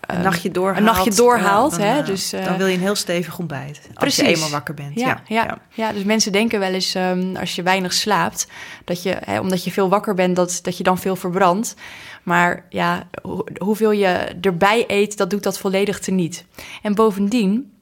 Een 0.07 0.15
ehm, 0.15 0.23
nachtje 0.23 0.51
doorhaalt. 0.51 0.77
een 0.77 0.83
nachtje 0.83 1.13
doorhaalt, 1.13 1.71
dan, 1.71 1.79
hè, 1.81 1.99
eh, 1.99 2.05
dus, 2.05 2.33
eh, 2.33 2.45
dan 2.45 2.57
wil 2.57 2.67
je 2.67 2.73
een 2.75 2.81
heel 2.81 2.95
stevig 2.95 3.39
ontbijt. 3.39 3.81
Als 3.93 4.15
je 4.15 4.23
eenmaal 4.23 4.49
wakker 4.49 4.73
bent. 4.73 4.99
Ja, 4.99 5.21
ja, 5.27 5.57
ja. 5.73 5.91
dus 5.91 6.03
mensen 6.03 6.31
denken 6.31 6.59
wel 6.59 6.73
eens 6.73 6.95
ehm, 6.95 7.35
als 7.35 7.55
je 7.55 7.63
weinig 7.63 7.93
slaapt, 7.93 8.47
dat 8.85 9.03
je, 9.03 9.17
hè, 9.25 9.39
omdat 9.39 9.63
je 9.63 9.71
veel 9.71 9.89
wakker 9.89 10.13
bent, 10.13 10.35
dat, 10.35 10.59
dat 10.61 10.77
je 10.77 10.83
dan 10.83 10.97
veel 10.97 11.15
verbrandt. 11.15 11.75
Maar 12.23 12.65
ja, 12.69 13.03
ho- 13.21 13.43
hoeveel 13.57 13.91
je 13.91 14.07
erbij 14.41 14.83
eet, 14.87 15.17
dat 15.17 15.29
doet 15.29 15.43
dat 15.43 15.57
volledig 15.59 15.99
teniet. 15.99 16.45
En 16.81 16.95
bovendien, 16.95 17.72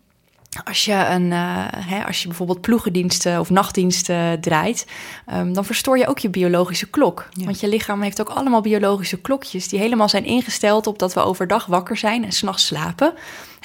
als 0.63 0.85
je, 0.85 0.93
een, 0.93 1.31
uh, 1.31 1.65
hè, 1.69 2.05
als 2.05 2.21
je 2.21 2.27
bijvoorbeeld 2.27 2.61
ploegendiensten 2.61 3.39
of 3.39 3.49
nachtdiensten 3.49 4.41
draait, 4.41 4.85
um, 5.33 5.53
dan 5.53 5.65
verstoor 5.65 5.97
je 5.97 6.07
ook 6.07 6.19
je 6.19 6.29
biologische 6.29 6.89
klok. 6.89 7.27
Ja. 7.31 7.45
Want 7.45 7.59
je 7.59 7.67
lichaam 7.67 8.01
heeft 8.01 8.21
ook 8.21 8.29
allemaal 8.29 8.61
biologische 8.61 9.21
klokjes 9.21 9.67
die 9.67 9.79
helemaal 9.79 10.09
zijn 10.09 10.25
ingesteld 10.25 10.87
op 10.87 10.99
dat 10.99 11.13
we 11.13 11.19
overdag 11.19 11.65
wakker 11.65 11.97
zijn 11.97 12.25
en 12.25 12.31
s'nachts 12.31 12.65
slapen. 12.65 13.13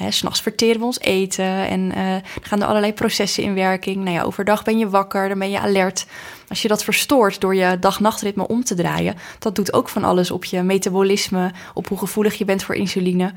S'nachts 0.09 0.41
verteren 0.41 0.79
we 0.79 0.85
ons 0.85 1.01
eten 1.01 1.69
en 1.69 1.81
uh, 1.81 2.17
gaan 2.43 2.63
er 2.63 2.69
allerlei 2.69 2.93
processen 2.93 3.43
in 3.43 3.55
werking. 3.55 3.97
Nou 3.97 4.17
ja, 4.17 4.23
overdag 4.23 4.63
ben 4.63 4.79
je 4.79 4.89
wakker, 4.89 5.29
dan 5.29 5.39
ben 5.39 5.51
je 5.51 5.61
alert. 5.61 6.07
Als 6.49 6.63
je 6.63 6.69
dat 6.69 6.85
verstoort 6.85 7.41
door 7.41 7.55
je 7.55 7.79
dag-nachtritme 7.79 8.47
om 8.47 8.65
te 8.65 8.75
draaien, 8.75 9.15
dat 9.39 9.55
doet 9.55 9.73
ook 9.73 9.89
van 9.89 10.05
alles 10.05 10.31
op 10.31 10.45
je 10.45 10.63
metabolisme, 10.63 11.53
op 11.75 11.89
hoe 11.89 11.99
gevoelig 11.99 12.35
je 12.35 12.45
bent 12.45 12.63
voor 12.63 12.75
insuline. 12.75 13.33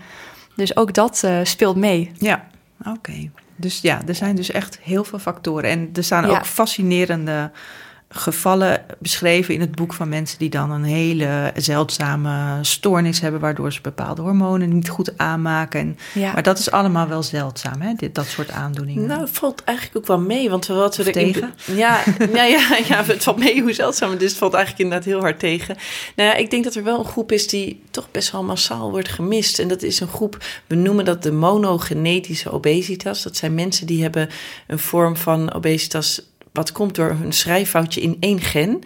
Dus 0.56 0.76
ook 0.76 0.94
dat 0.94 1.22
uh, 1.26 1.40
speelt 1.44 1.76
mee. 1.76 2.12
Ja, 2.18 2.48
Oké. 2.88 3.32
Dus 3.56 3.82
ja, 3.82 4.02
er 4.08 4.16
zijn 4.16 4.36
dus 4.36 4.52
echt 4.52 4.80
heel 4.80 5.04
veel 5.04 5.20
factoren. 5.20 5.70
En 5.70 5.90
er 5.94 6.04
staan 6.04 6.26
ook 6.26 6.46
fascinerende 6.46 7.52
gevallen 8.10 8.86
beschreven 9.00 9.54
in 9.54 9.60
het 9.60 9.76
boek 9.76 9.94
van 9.94 10.10
mensen 10.10 10.40
die 10.40 10.50
dan 10.50 10.72
een 10.72 10.84
hele 10.84 11.52
zeldzame 11.56 12.58
stoornis 12.62 13.20
hebben, 13.20 13.40
waardoor 13.40 13.74
ze 13.74 13.82
bepaalde 13.82 14.22
hormonen 14.22 14.74
niet 14.74 14.90
goed 14.90 15.18
aanmaken. 15.18 15.80
En, 15.80 15.98
ja. 16.14 16.34
Maar 16.34 16.44
dat 16.44 16.60
is 16.60 16.72
allemaal 16.72 17.08
wel 17.08 17.24
zeldzaam, 17.24 17.82
hè? 17.82 17.94
Dit, 17.94 18.16
dat 18.16 18.26
soort 18.26 18.52
aandoeningen. 18.52 19.08
Nou, 19.08 19.22
het 19.22 19.30
valt 19.30 19.64
eigenlijk 19.64 19.98
ook 19.98 20.08
wel 20.08 20.20
mee, 20.20 20.50
want 20.50 20.68
wat 20.68 20.96
we 20.96 21.04
er 21.04 21.12
tegen. 21.12 21.54
Ja, 21.66 22.04
ja, 22.34 22.44
ja, 22.44 22.78
ja, 22.88 23.04
het 23.04 23.24
valt 23.24 23.38
mee 23.38 23.62
hoe 23.62 23.74
zeldzaam 23.74 24.12
het 24.12 24.22
is. 24.22 24.30
Het 24.30 24.40
valt 24.40 24.54
eigenlijk 24.54 24.84
inderdaad 24.84 25.08
heel 25.08 25.22
hard 25.22 25.40
tegen. 25.40 25.78
Nou 26.16 26.30
ja, 26.30 26.36
ik 26.36 26.52
denk 26.52 26.64
dat 26.64 26.76
er 26.76 26.84
wel 26.84 27.00
een 27.00 27.06
groep 27.06 27.32
is 27.32 27.48
die 27.48 27.84
toch 27.92 28.12
best 28.12 28.32
wel 28.32 28.44
massaal 28.44 28.92
wordt 28.92 29.10
gemist. 29.10 29.60
En 29.60 29.68
dat 29.68 29.82
is 29.82 30.00
een 30.00 30.08
groep, 30.08 30.38
we 30.68 30.76
noemen 30.76 31.06
dat 31.06 31.24
de 31.24 31.32
monogenetische 31.32 32.52
obesitas. 32.52 33.24
Dat 33.24 33.36
zijn 33.36 33.54
mensen 33.54 33.88
die 33.88 34.02
hebben 34.02 34.30
een 34.68 34.80
vorm 34.80 35.18
van 35.18 35.54
obesitas 35.54 36.22
wat 36.60 36.72
komt 36.72 36.96
door 36.96 37.18
een 37.24 37.34
schrijffoutje 37.34 38.02
in 38.02 38.18
één 38.20 38.40
gen. 38.40 38.82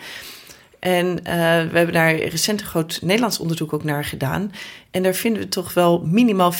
En 0.79 1.07
uh, 1.07 1.23
we 1.71 1.77
hebben 1.77 1.93
daar 1.93 2.15
recent 2.15 2.61
een 2.61 2.67
groot 2.67 2.99
Nederlands 3.01 3.39
onderzoek 3.39 3.73
ook 3.73 3.83
naar 3.83 4.05
gedaan. 4.05 4.51
En 4.91 5.03
daar 5.03 5.13
vinden 5.13 5.41
we 5.41 5.47
toch 5.47 5.73
wel 5.73 6.03
minimaal 6.05 6.53
4%, 6.53 6.57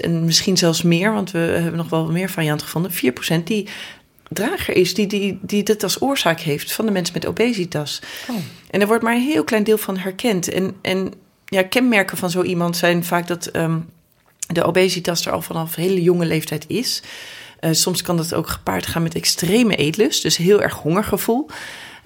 en 0.00 0.24
misschien 0.24 0.56
zelfs 0.56 0.82
meer, 0.82 1.12
want 1.12 1.30
we 1.30 1.38
hebben 1.38 1.76
nog 1.76 1.88
wel 1.88 2.10
meer 2.10 2.30
varianten 2.30 2.66
gevonden, 2.66 2.90
4% 3.40 3.42
die 3.44 3.68
drager 4.28 4.76
is, 4.76 4.94
die, 4.94 5.06
die, 5.06 5.38
die 5.42 5.62
dit 5.62 5.82
als 5.82 6.02
oorzaak 6.02 6.40
heeft 6.40 6.72
van 6.72 6.86
de 6.86 6.92
mensen 6.92 7.14
met 7.14 7.26
obesitas. 7.26 8.00
Oh. 8.28 8.36
En 8.70 8.80
er 8.80 8.86
wordt 8.86 9.02
maar 9.02 9.14
een 9.14 9.20
heel 9.20 9.44
klein 9.44 9.64
deel 9.64 9.78
van 9.78 9.96
herkend. 9.96 10.48
En, 10.48 10.76
en 10.82 11.12
ja, 11.44 11.62
kenmerken 11.62 12.16
van 12.16 12.30
zo 12.30 12.42
iemand 12.42 12.76
zijn 12.76 13.04
vaak 13.04 13.26
dat 13.26 13.56
um, 13.56 13.88
de 14.46 14.64
obesitas 14.64 15.26
er 15.26 15.32
al 15.32 15.42
vanaf 15.42 15.74
hele 15.74 16.02
jonge 16.02 16.26
leeftijd 16.26 16.64
is. 16.68 17.02
Uh, 17.66 17.72
soms 17.72 18.02
kan 18.02 18.16
dat 18.16 18.34
ook 18.34 18.48
gepaard 18.48 18.86
gaan 18.86 19.02
met 19.02 19.14
extreme 19.14 19.76
eetlust, 19.76 20.22
dus 20.22 20.36
heel 20.36 20.62
erg 20.62 20.74
hongergevoel. 20.74 21.46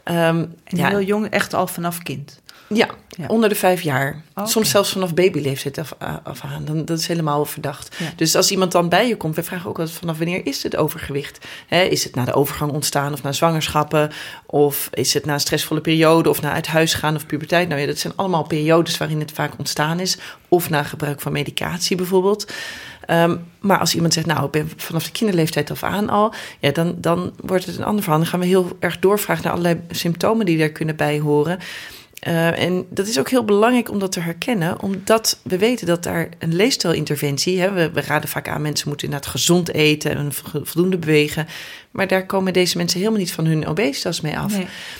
Um, 0.05 0.15
en 0.15 0.57
ja, 0.65 0.89
heel 0.89 1.03
jong, 1.03 1.27
echt 1.27 1.55
al 1.55 1.67
vanaf 1.67 1.99
kind. 2.03 2.41
Ja, 2.75 2.89
onder 3.27 3.49
de 3.49 3.55
vijf 3.55 3.83
jaar. 3.83 4.23
Soms 4.45 4.71
zelfs 4.71 4.93
vanaf 4.93 5.15
babyleeftijd 5.15 5.79
af, 5.79 5.95
af 6.23 6.41
aan. 6.45 6.65
Dan, 6.65 6.85
dat 6.85 6.99
is 6.99 7.07
helemaal 7.07 7.45
verdacht. 7.45 7.97
Dus 8.17 8.37
als 8.37 8.51
iemand 8.51 8.73
dan 8.73 8.89
bij 8.89 9.09
je 9.09 9.17
komt, 9.17 9.37
we 9.37 9.43
vragen 9.43 9.69
ook 9.69 9.79
altijd 9.79 9.97
vanaf 9.97 10.19
wanneer 10.19 10.47
is 10.47 10.63
het 10.63 10.77
overgewicht? 10.77 11.47
He, 11.67 11.83
is 11.83 12.05
het 12.05 12.15
na 12.15 12.25
de 12.25 12.33
overgang 12.33 12.73
ontstaan 12.73 13.13
of 13.13 13.23
na 13.23 13.33
zwangerschappen? 13.33 14.11
Of 14.47 14.89
is 14.93 15.15
het 15.15 15.25
na 15.25 15.33
een 15.33 15.41
stressvolle 15.41 15.81
periode 15.81 16.29
of 16.29 16.41
na 16.41 16.53
uit 16.53 16.67
huis 16.67 16.95
gaan 16.95 17.17
of 17.17 17.27
puberteit? 17.27 17.69
Nou 17.69 17.81
ja, 17.81 17.87
dat 17.87 17.99
zijn 17.99 18.13
allemaal 18.17 18.47
periodes 18.47 18.99
waarin 18.99 19.21
het 19.21 19.33
vaak 19.33 19.53
ontstaan 19.59 20.01
is. 20.01 20.19
Of 20.49 20.71
na 20.71 20.83
gebruik 20.83 21.21
van 21.21 21.33
medicatie 21.33 21.97
bijvoorbeeld. 21.97 22.53
Um, 23.11 23.41
maar 23.61 23.79
als 23.79 23.95
iemand 23.95 24.13
zegt, 24.13 24.27
nou, 24.27 24.45
ik 24.45 24.51
ben 24.51 24.71
vanaf 24.77 25.05
de 25.05 25.13
kinderleeftijd 25.13 25.71
af 25.71 25.83
aan 25.83 26.09
al, 26.09 26.35
ja, 26.59 26.71
dan, 26.71 26.95
dan 26.99 27.33
wordt 27.41 27.67
het 27.67 27.77
een 27.77 27.85
ander 27.85 28.03
verhaal. 28.03 28.21
Dan 28.21 28.31
gaan 28.31 28.41
we 28.41 28.47
heel 28.47 28.77
erg 28.79 28.99
doorvragen 28.99 29.43
naar 29.45 29.53
allerlei 29.53 29.81
symptomen 29.91 30.47
die 30.47 30.59
daar 30.59 30.71
kunnen 30.71 30.97
bij 30.97 31.19
horen. 31.19 31.59
Uh, 32.29 32.63
en 32.63 32.87
dat 32.91 33.07
is 33.07 33.19
ook 33.19 33.31
heel 33.31 33.45
belangrijk 33.45 33.91
om 33.91 33.99
dat 33.99 34.13
te 34.13 34.21
herkennen, 34.21 34.83
omdat 34.83 35.41
we 35.43 35.59
weten 35.59 35.87
dat 35.87 36.03
daar 36.03 36.29
een 36.39 36.55
leefstijlinterventie, 36.55 37.61
hè, 37.61 37.73
we, 37.73 37.91
we 37.91 38.01
raden 38.01 38.29
vaak 38.29 38.49
aan 38.49 38.63
mensen 38.63 38.89
moeten 38.89 39.07
inderdaad 39.07 39.31
gezond 39.31 39.75
eten 39.75 40.17
en 40.17 40.33
voldoende 40.63 40.99
bewegen, 40.99 41.47
maar 41.91 42.07
daar 42.07 42.27
komen 42.27 42.53
deze 42.53 42.77
mensen 42.77 42.99
helemaal 42.99 43.21
niet 43.21 43.33
van 43.33 43.47
hun 43.47 43.67
obesitas 43.67 44.21
mee 44.21 44.39
af. 44.39 44.59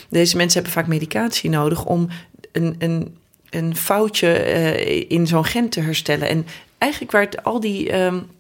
Deze 0.09 0.37
mensen 0.37 0.63
hebben 0.63 0.73
vaak 0.73 0.87
medicatie 0.87 1.51
nodig 1.51 1.85
om 1.85 2.09
een, 2.53 2.75
een, 2.79 3.17
een 3.51 3.77
foutje 3.77 4.45
uh, 4.47 5.11
in 5.11 5.27
zo'n 5.27 5.45
gen 5.45 5.69
te 5.69 5.81
herstellen. 5.81 6.29
En 6.29 6.47
eigenlijk 6.81 7.13
waar 7.13 7.23
het, 7.23 7.45
al 7.45 7.61
die. 7.61 7.95
Um, 7.97 8.31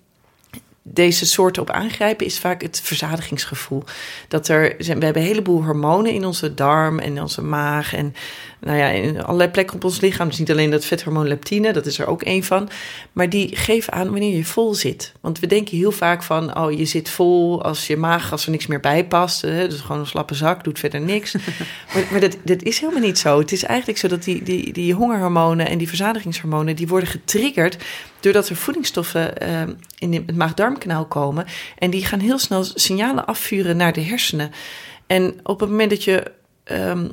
deze 0.82 1.26
soorten 1.26 1.62
op 1.62 1.70
aangrijpen 1.70 2.26
is 2.26 2.38
vaak 2.38 2.62
het 2.62 2.80
verzadigingsgevoel. 2.80 3.84
Dat 4.28 4.48
er, 4.48 4.74
we 4.78 4.84
hebben 4.84 5.16
een 5.16 5.28
heleboel 5.28 5.64
hormonen 5.64 6.12
in 6.12 6.24
onze 6.24 6.54
darm 6.54 6.98
en 6.98 7.20
onze 7.20 7.42
maag 7.42 7.94
en 7.94 8.14
nou 8.60 8.78
ja, 8.78 8.88
in 8.88 9.22
allerlei 9.22 9.50
plekken 9.50 9.76
op 9.76 9.84
ons 9.84 10.00
lichaam. 10.00 10.28
Dus 10.28 10.38
niet 10.38 10.50
alleen 10.50 10.70
dat 10.70 10.84
vethormoon 10.84 11.28
leptine, 11.28 11.72
dat 11.72 11.86
is 11.86 11.98
er 11.98 12.06
ook 12.06 12.22
één 12.22 12.44
van. 12.44 12.68
Maar 13.12 13.28
die 13.28 13.56
geven 13.56 13.92
aan 13.92 14.10
wanneer 14.10 14.36
je 14.36 14.44
vol 14.44 14.74
zit. 14.74 15.12
Want 15.20 15.38
we 15.38 15.46
denken 15.46 15.76
heel 15.76 15.92
vaak 15.92 16.22
van, 16.22 16.58
oh 16.58 16.72
je 16.72 16.84
zit 16.84 17.08
vol 17.08 17.62
als 17.62 17.86
je 17.86 17.96
maag, 17.96 18.32
als 18.32 18.44
er 18.44 18.50
niks 18.50 18.66
meer 18.66 18.80
bij 18.80 19.06
past. 19.06 19.42
Hè, 19.42 19.68
dus 19.68 19.80
gewoon 19.80 20.00
een 20.00 20.06
slappe 20.06 20.34
zak, 20.34 20.64
doet 20.64 20.78
verder 20.78 21.00
niks. 21.00 21.32
maar, 21.94 22.04
maar 22.10 22.20
dat, 22.20 22.36
dat 22.44 22.62
is 22.62 22.78
helemaal 22.78 23.02
niet 23.02 23.18
zo. 23.18 23.38
Het 23.38 23.52
is 23.52 23.62
eigenlijk 23.62 23.98
zo 23.98 24.08
dat 24.08 24.24
die, 24.24 24.42
die, 24.42 24.72
die 24.72 24.94
hongerhormonen 24.94 25.68
en 25.68 25.78
die 25.78 25.88
verzadigingshormonen, 25.88 26.76
die 26.76 26.88
worden 26.88 27.08
getriggerd 27.08 27.76
doordat 28.20 28.48
er 28.48 28.56
voedingsstoffen 28.56 29.32
uh, 29.42 29.62
in 29.98 30.12
het 30.12 30.36
maag-darmkanaal 30.36 31.04
komen. 31.04 31.46
En 31.78 31.90
die 31.90 32.04
gaan 32.04 32.20
heel 32.20 32.38
snel 32.38 32.64
signalen 32.64 33.26
afvuren 33.26 33.76
naar 33.76 33.92
de 33.92 34.02
hersenen. 34.02 34.50
En 35.06 35.34
op 35.42 35.60
het 35.60 35.68
moment 35.68 35.90
dat 35.90 36.04
je 36.04 36.32
um, 36.64 37.10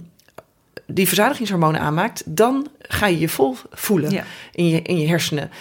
die 0.87 1.07
verzadigingshormonen 1.07 1.81
aanmaakt, 1.81 2.23
dan 2.25 2.67
ga 2.79 3.07
je 3.07 3.19
je 3.19 3.29
vol 3.29 3.55
voelen 3.71 4.25
in, 4.51 4.67
je, 4.67 4.81
in 4.81 4.99
je 4.99 5.07
hersenen. 5.07 5.51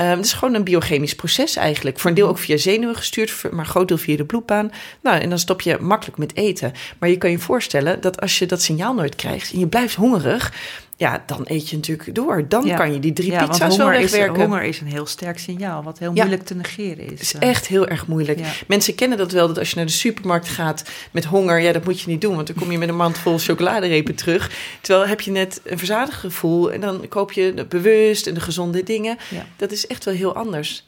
Um, 0.00 0.06
het 0.06 0.24
is 0.24 0.32
gewoon 0.32 0.54
een 0.54 0.64
biochemisch 0.64 1.14
proces 1.14 1.56
eigenlijk. 1.56 1.98
Voor 1.98 2.10
een 2.10 2.16
deel 2.16 2.28
ook 2.28 2.38
via 2.38 2.56
zenuwen 2.56 2.96
gestuurd, 2.96 3.42
maar 3.50 3.58
een 3.58 3.70
groot 3.70 3.88
deel 3.88 3.98
via 3.98 4.16
de 4.16 4.24
bloedbaan. 4.24 4.70
Nou, 5.02 5.20
en 5.20 5.28
dan 5.28 5.38
stop 5.38 5.60
je 5.60 5.78
makkelijk 5.80 6.18
met 6.18 6.36
eten. 6.36 6.72
Maar 6.98 7.08
je 7.08 7.18
kan 7.18 7.30
je 7.30 7.38
voorstellen 7.38 8.00
dat 8.00 8.20
als 8.20 8.38
je 8.38 8.46
dat 8.46 8.62
signaal 8.62 8.94
nooit 8.94 9.14
krijgt 9.14 9.52
en 9.52 9.58
je 9.58 9.66
blijft 9.66 9.94
hongerig, 9.94 10.52
ja, 10.98 11.22
dan 11.26 11.40
eet 11.44 11.68
je 11.68 11.76
natuurlijk 11.76 12.14
door. 12.14 12.48
Dan 12.48 12.74
kan 12.74 12.92
je 12.92 13.00
die 13.00 13.12
drie 13.12 13.30
ja, 13.30 13.46
pizza's 13.46 13.76
wel 13.76 13.88
wegwerken. 13.88 14.36
Is, 14.36 14.42
honger 14.42 14.62
is 14.62 14.80
een 14.80 14.86
heel 14.86 15.06
sterk 15.06 15.38
signaal, 15.38 15.82
wat 15.82 15.98
heel 15.98 16.12
moeilijk 16.12 16.44
te 16.44 16.54
negeren 16.54 17.04
is. 17.04 17.10
Het 17.10 17.20
is 17.20 17.34
echt 17.34 17.66
heel 17.66 17.86
erg 17.88 18.06
moeilijk. 18.06 18.40
Mensen 18.66 18.94
kennen 18.94 19.18
dat 19.18 19.32
wel, 19.32 19.46
dat 19.46 19.58
als 19.58 19.70
je 19.70 19.76
naar 19.76 19.86
de 19.86 19.92
supermarkt 19.92 20.48
gaat 20.48 20.84
met 21.10 21.24
honger... 21.24 21.60
ja, 21.60 21.72
dat 21.72 21.84
moet 21.84 22.00
je 22.00 22.08
niet 22.08 22.20
doen, 22.20 22.34
want 22.34 22.46
dan 22.46 22.56
kom 22.56 22.70
je 22.70 22.78
met 22.78 22.88
een 22.88 22.96
mand 22.96 23.18
vol 23.18 23.38
chocoladerepen 23.38 24.14
terug. 24.14 24.50
Terwijl 24.80 25.06
heb 25.08 25.20
je 25.20 25.30
net 25.30 25.60
een 25.64 25.78
verzadigd 25.78 26.18
gevoel... 26.18 26.72
en 26.72 26.80
dan 26.80 27.08
koop 27.08 27.32
je 27.32 27.66
bewust 27.68 28.26
en 28.26 28.34
de 28.34 28.40
gezonde 28.40 28.82
dingen. 28.82 29.18
Dat 29.56 29.72
is 29.72 29.86
echt 29.86 30.04
wel 30.04 30.14
heel 30.14 30.34
anders. 30.34 30.84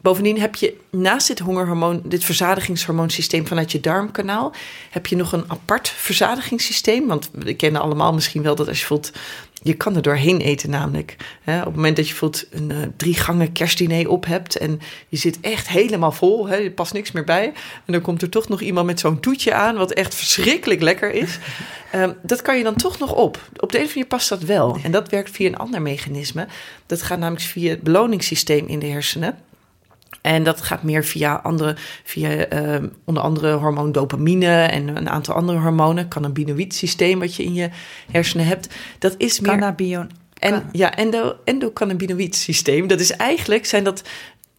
Bovendien 0.00 0.40
heb 0.40 0.54
je 0.54 0.76
naast 0.90 1.26
dit 1.26 1.38
hongerhormoon, 1.38 2.02
dit 2.04 2.24
verzadigingshormoonsysteem 2.24 3.46
vanuit 3.46 3.72
je 3.72 3.80
darmkanaal, 3.80 4.52
heb 4.90 5.06
je 5.06 5.16
nog 5.16 5.32
een 5.32 5.44
apart 5.46 5.88
verzadigingssysteem. 5.88 7.06
Want 7.06 7.30
we 7.32 7.54
kennen 7.54 7.80
allemaal 7.80 8.12
misschien 8.12 8.42
wel 8.42 8.54
dat 8.54 8.68
als 8.68 8.80
je 8.80 8.86
voelt 8.86 9.10
je 9.62 9.74
kan 9.74 9.96
er 9.96 10.02
doorheen 10.02 10.40
eten 10.40 10.70
namelijk. 10.70 11.16
Hè, 11.42 11.58
op 11.58 11.64
het 11.64 11.74
moment 11.74 11.96
dat 11.96 12.08
je 12.08 12.14
voelt 12.14 12.46
een 12.50 12.70
uh, 12.70 12.76
drie 12.96 13.14
gangen 13.14 13.52
kerstdiner 13.52 14.08
op 14.08 14.26
hebt 14.26 14.56
en 14.56 14.80
je 15.08 15.16
zit 15.16 15.40
echt 15.40 15.68
helemaal 15.68 16.12
vol, 16.12 16.48
hè, 16.48 16.56
er 16.56 16.70
past 16.70 16.92
niks 16.92 17.12
meer 17.12 17.24
bij. 17.24 17.52
En 17.86 17.92
dan 17.92 18.00
komt 18.00 18.22
er 18.22 18.28
toch 18.28 18.48
nog 18.48 18.60
iemand 18.60 18.86
met 18.86 19.00
zo'n 19.00 19.20
toetje 19.20 19.54
aan, 19.54 19.76
wat 19.76 19.92
echt 19.92 20.14
verschrikkelijk 20.14 20.80
lekker 20.80 21.12
is. 21.12 21.38
Um, 21.94 22.14
dat 22.22 22.42
kan 22.42 22.56
je 22.56 22.64
dan 22.64 22.76
toch 22.76 22.98
nog 22.98 23.14
op. 23.14 23.38
Op 23.56 23.72
de 23.72 23.78
een 23.78 23.84
of 23.84 23.88
andere 23.88 23.88
manier 23.88 24.06
past 24.06 24.28
dat 24.28 24.42
wel. 24.42 24.78
En 24.82 24.90
dat 24.90 25.08
werkt 25.08 25.30
via 25.30 25.46
een 25.46 25.56
ander 25.56 25.82
mechanisme. 25.82 26.46
Dat 26.86 27.02
gaat 27.02 27.18
namelijk 27.18 27.44
via 27.44 27.70
het 27.70 27.82
beloningssysteem 27.82 28.66
in 28.66 28.78
de 28.78 28.86
hersenen. 28.86 29.38
En 30.20 30.42
dat 30.44 30.60
gaat 30.60 30.82
meer 30.82 31.04
via 31.04 31.34
andere, 31.34 31.76
via 32.04 32.52
uh, 32.52 32.84
onder 33.04 33.22
andere 33.22 33.52
hormoon 33.52 33.92
dopamine 33.92 34.62
en 34.62 34.96
een 34.96 35.08
aantal 35.08 35.34
andere 35.34 35.58
hormonen. 35.58 36.08
Cannabinoïd 36.08 36.74
systeem 36.74 37.18
wat 37.18 37.34
je 37.34 37.44
in 37.44 37.54
je 37.54 37.70
hersenen 38.10 38.46
hebt. 38.46 38.74
Dat 38.98 39.14
is 39.18 39.40
meer. 39.40 39.50
Cannabion. 39.50 40.10
En 40.38 40.68
ja, 40.72 40.96
endo, 40.96 41.36
endocannabinoïd 41.44 42.36
systeem. 42.36 42.86
Dat 42.86 43.00
is 43.00 43.10
eigenlijk 43.10 43.66
zijn 43.66 43.84
dat 43.84 44.02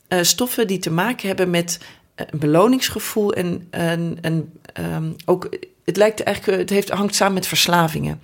uh, 0.10 0.20
stoffen 0.22 0.68
die 0.68 0.80
te 0.80 0.92
maken 0.92 1.28
hebben 1.28 1.50
met 1.50 1.80
een 2.16 2.40
beloningsgevoel 2.40 3.34
en, 3.34 3.68
en, 3.70 4.18
en 4.22 4.54
um, 4.80 5.16
ook. 5.26 5.50
Het 5.86 5.98
lijkt 5.98 6.24
eigenlijk, 6.24 6.60
het 6.60 6.70
heeft, 6.70 6.90
hangt 6.90 7.16
samen 7.16 7.34
met 7.34 7.48
verslavingen. 7.48 8.22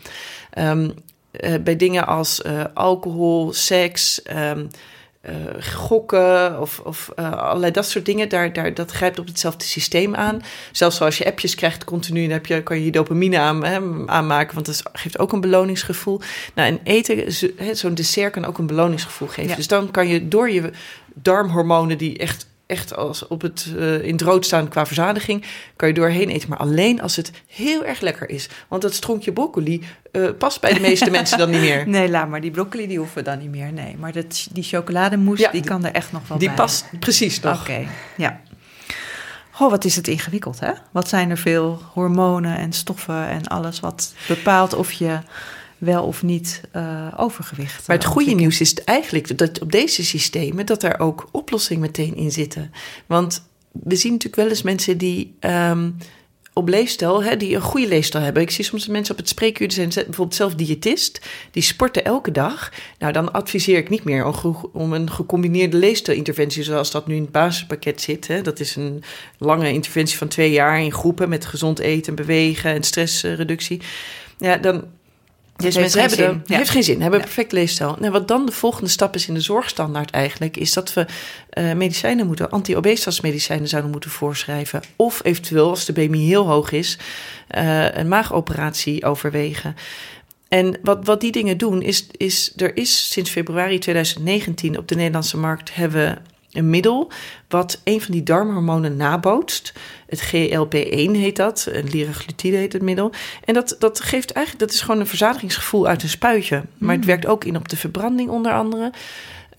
Um, 0.58 0.94
uh, 1.32 1.56
bij 1.64 1.76
dingen 1.76 2.08
als 2.08 2.42
alcohol, 2.74 3.54
seks. 3.54 4.22
Um, 4.36 4.68
gokken 5.64 6.60
of, 6.60 6.80
of 6.80 7.12
uh, 7.20 7.32
allerlei 7.32 7.72
dat 7.72 7.86
soort 7.86 8.06
dingen. 8.06 8.30
Daar, 8.30 8.54
daar, 8.54 8.74
dat 8.74 8.92
grijpt 8.92 9.20
op 9.20 9.28
hetzelfde 9.28 9.66
systeem 9.66 10.16
aan. 10.16 10.42
Zelfs 10.72 11.02
als 11.02 11.18
je 11.18 11.26
appjes 11.26 11.56
krijgt 11.56 11.84
continu, 11.84 12.22
dan 12.22 12.32
heb 12.32 12.46
je, 12.46 12.64
kan 12.64 12.78
je 12.78 12.86
je 12.86 12.92
dopamine 12.92 13.40
aan, 13.40 13.66
hè, 13.66 13.80
aanmaken, 14.06 14.54
want 14.54 14.66
dat 14.66 14.84
geeft 14.94 15.20
ook 15.20 15.32
een 15.32 15.42
beloningsgevoel. 15.42 16.22
Nou, 16.54 16.70
en 16.70 16.80
eten, 16.84 17.34
zo'n 17.76 17.94
dessert 17.94 18.34
kan 18.34 18.46
ook 18.46 18.58
een 18.58 18.68
beloningsgevoel 18.68 19.28
geven. 19.28 19.56
Dus 19.56 19.68
dan 19.68 19.92
kan 19.92 20.08
je 20.08 20.28
door 20.28 20.50
je 20.50 20.72
darmhormonen 21.14 21.98
die 21.98 22.18
echt 22.18 22.48
echt 22.68 22.96
als 22.96 23.28
op 23.28 23.42
het, 23.42 23.68
uh, 23.76 24.04
in 24.04 24.12
het 24.12 24.22
rood 24.22 24.46
staan 24.46 24.68
qua 24.68 24.86
verzadiging, 24.86 25.46
kan 25.76 25.88
je 25.88 25.94
doorheen 25.94 26.30
eten. 26.30 26.50
Maar 26.50 26.58
alleen 26.58 27.02
als 27.02 27.16
het 27.16 27.32
heel 27.48 27.86
erg 27.86 28.02
lekker 28.02 28.30
is. 28.30 28.50
Want 28.68 28.82
dat 28.82 28.94
stronkje 28.94 29.34
broccoli 29.34 29.84
uh, 30.12 30.30
past 30.38 30.62
bij 30.62 30.74
de 30.74 30.80
meeste 30.80 31.10
mensen 31.18 31.38
dan 31.38 31.50
niet 31.50 31.60
meer. 31.60 31.88
Nee, 31.88 32.10
laat 32.10 32.30
maar. 32.30 32.42
Die 32.42 32.52
broccoli 32.52 32.88
die 32.88 32.98
hoeven 32.98 33.24
dan 33.24 33.40
niet 33.40 33.50
meer. 33.50 33.74
Nee, 33.74 33.96
maar 34.00 34.12
dat, 34.12 34.48
die 34.52 34.64
chocolademousse, 34.64 35.50
die 35.52 35.64
kan 35.64 35.86
er 35.86 35.92
echt 35.92 36.12
nog 36.12 36.28
wel 36.28 36.38
die 36.38 36.48
bij. 36.48 36.56
Die 36.56 36.66
past 36.66 36.86
precies 37.00 37.40
nog. 37.40 37.62
Oké, 37.62 37.88
ja. 38.18 38.42
Goh, 39.52 39.70
wat 39.70 39.86
is 39.86 39.96
het 39.96 40.08
ingewikkeld, 40.08 40.60
hè? 40.60 40.72
Wat 40.92 41.10
zijn 41.10 41.30
er 41.30 41.38
veel 41.38 41.82
hormonen 41.94 42.58
en 42.58 42.74
stoffen 42.74 43.28
en 43.28 43.48
alles 43.48 43.80
wat 43.80 44.14
bepaalt 44.28 44.74
of 44.74 44.92
je 44.92 45.20
wel 45.78 46.04
of 46.04 46.24
niet 46.24 46.62
uh, 46.76 47.14
overgewicht. 47.18 47.88
Maar 47.88 47.96
het 47.96 48.06
goede 48.06 48.32
nieuws 48.32 48.62
is 48.62 48.74
eigenlijk 48.74 49.38
dat 49.38 49.62
op 49.62 49.72
deze 49.72 50.04
systemen 50.04 50.66
dat 50.66 50.84
er 50.84 51.00
ook 51.00 51.30
oplossingen 51.32 51.82
meteen 51.82 52.16
in 52.16 52.32
zitten. 52.32 52.72
Want 53.06 53.48
we 53.72 53.96
zien 53.96 54.12
natuurlijk 54.12 54.42
wel 54.42 54.50
eens 54.50 54.62
mensen 54.62 54.98
die 54.98 55.36
um, 55.40 55.98
op 56.58 56.68
leefstijl, 56.68 57.24
hè, 57.24 57.38
die 57.38 57.56
een 57.56 57.62
goede 57.62 57.88
leefstijl 57.88 58.24
hebben. 58.24 58.42
Ik 58.42 58.50
zie 58.50 58.64
soms 58.64 58.88
mensen 58.88 59.14
op 59.14 59.20
het 59.20 59.30
spreekuur, 59.30 59.68
die 59.68 59.78
zijn 59.78 60.06
bijvoorbeeld 60.06 60.36
zelf 60.36 60.56
diëtist, 60.56 61.22
die 61.52 61.64
sporten 61.64 62.06
elke 62.06 62.32
dag. 62.32 62.72
Nou, 63.00 63.14
dan 63.14 63.34
adviseer 63.34 63.78
ik 63.78 63.90
niet 63.90 64.04
meer 64.04 64.46
om 64.74 64.94
een 64.94 65.12
gecombineerde 65.12 65.78
leefstijlinterventie, 65.78 66.64
zoals 66.64 66.92
dat 66.92 67.08
nu 67.08 67.16
in 67.16 67.22
het 67.22 67.32
basispakket 67.32 68.02
zit. 68.02 68.28
Hè. 68.28 68.42
Dat 68.42 68.60
is 68.60 68.76
een 68.76 69.04
lange 69.38 69.74
interventie 69.74 70.18
van 70.18 70.28
twee 70.28 70.52
jaar 70.52 70.82
in 70.82 70.94
groepen 70.94 71.30
met 71.30 71.46
gezond 71.46 71.80
eten, 71.80 72.16
bewegen 72.16 72.74
en 72.74 72.84
stressreductie. 72.84 73.82
Ja, 74.38 74.58
dan 74.58 74.84
deze 75.58 75.80
mensen 75.80 76.00
hebben 76.00 76.18
zin. 76.18 76.28
De, 76.28 76.40
ja. 76.46 76.58
heeft 76.58 76.70
geen 76.70 76.84
zin, 76.84 77.02
hebben 77.02 77.20
een 77.20 77.26
perfect 77.26 77.52
leefstijl. 77.52 77.96
Nou, 78.00 78.12
wat 78.12 78.28
dan 78.28 78.46
de 78.46 78.52
volgende 78.52 78.90
stap 78.90 79.16
is 79.16 79.28
in 79.28 79.34
de 79.34 79.42
zorgstandaard 79.42 80.12
eigenlijk, 80.12 80.58
is 80.58 80.74
dat 80.74 80.94
we 80.94 81.06
uh, 81.54 81.74
medicijnen 81.74 82.28
moeten, 82.28 82.50
anti-obesitasmedicijnen 82.50 83.68
zouden 83.68 83.92
moeten 83.92 84.10
voorschrijven. 84.10 84.82
Of 84.96 85.24
eventueel, 85.24 85.70
als 85.70 85.86
de 85.86 85.94
BMI 85.94 86.26
heel 86.26 86.48
hoog 86.48 86.72
is, 86.72 86.98
uh, 87.58 87.92
een 87.92 88.08
maagoperatie 88.08 89.06
overwegen. 89.06 89.76
En 90.48 90.78
wat, 90.82 91.06
wat 91.06 91.22
die 91.22 91.32
dingen 91.32 91.58
doen, 91.58 91.82
is, 91.82 92.08
is 92.12 92.54
er 92.56 92.78
is 92.78 93.12
sinds 93.12 93.30
februari 93.30 93.80
2019 93.80 94.78
op 94.78 94.88
de 94.88 94.96
Nederlandse 94.96 95.38
markt 95.38 95.76
hebben 95.76 96.22
een 96.52 96.70
middel 96.70 97.12
wat 97.48 97.82
een 97.84 98.02
van 98.02 98.12
die 98.12 98.24
darmhormonen 98.24 98.96
nabootst. 98.96 99.74
Het 100.08 100.22
GLP-1 100.22 101.12
heet 101.12 101.36
dat, 101.36 101.70
liraglutide 101.92 102.58
heet 102.58 102.74
het 102.74 102.82
middel. 102.82 103.12
En 103.44 103.54
dat, 103.54 103.76
dat 103.80 104.00
geeft 104.00 104.32
eigenlijk, 104.32 104.66
dat 104.66 104.76
is 104.76 104.82
gewoon 104.82 105.00
een 105.00 105.08
verzadigingsgevoel 105.08 105.88
uit 105.88 106.04
een 106.04 106.10
spuitje. 106.10 106.64
Maar 106.78 106.92
het 106.92 107.02
mm. 107.02 107.08
werkt 107.08 107.26
ook 107.26 107.44
in 107.44 107.56
op 107.56 107.70
de 107.70 107.78
verbranding 107.78 108.30
onder 108.30 108.54
andere. 108.54 108.92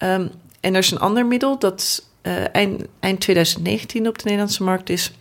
Um, 0.02 0.30
en 0.60 0.74
er 0.74 0.78
is 0.78 0.90
een 0.90 0.98
ander 0.98 1.26
middel 1.26 1.58
dat 1.58 2.06
uh, 2.22 2.54
eind, 2.54 2.84
eind 3.00 3.20
2019 3.20 4.08
op 4.08 4.18
de 4.18 4.24
Nederlandse 4.24 4.62
markt 4.62 4.90
is. 4.90 5.12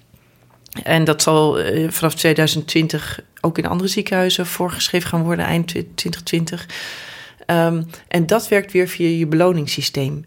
En 0.83 1.03
dat 1.03 1.21
zal 1.21 1.59
uh, 1.59 1.91
vanaf 1.91 2.15
2020 2.15 3.19
ook 3.41 3.57
in 3.57 3.65
andere 3.65 3.89
ziekenhuizen 3.89 4.45
voorgeschreven 4.45 5.09
gaan 5.09 5.23
worden, 5.23 5.45
eind 5.45 5.67
2020. 5.67 6.67
Um, 7.45 7.85
en 8.07 8.25
dat 8.25 8.47
werkt 8.47 8.71
weer 8.71 8.87
via 8.87 9.07
je 9.07 9.27
beloningssysteem. 9.27 10.25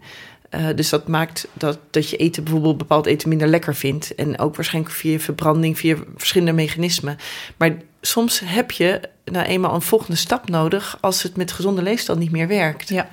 Uh, 0.55 0.67
dus 0.75 0.89
dat 0.89 1.07
maakt 1.07 1.47
dat, 1.53 1.79
dat 1.89 2.09
je 2.09 2.17
eten, 2.17 2.43
bijvoorbeeld 2.43 2.77
bepaald 2.77 3.05
eten, 3.05 3.29
minder 3.29 3.47
lekker 3.47 3.75
vindt. 3.75 4.15
En 4.15 4.39
ook 4.39 4.55
waarschijnlijk 4.55 4.93
via 4.93 5.19
verbranding, 5.19 5.77
via 5.77 5.95
verschillende 6.15 6.53
mechanismen. 6.53 7.17
Maar 7.57 7.77
soms 8.01 8.41
heb 8.45 8.71
je 8.71 9.01
nou 9.25 9.45
eenmaal 9.45 9.73
een 9.73 9.81
volgende 9.81 10.17
stap 10.17 10.49
nodig 10.49 10.97
als 11.01 11.23
het 11.23 11.35
met 11.37 11.51
gezonde 11.51 11.81
leefstijl 11.81 12.17
niet 12.17 12.31
meer 12.31 12.47
werkt. 12.47 12.89
Ja. 12.89 13.09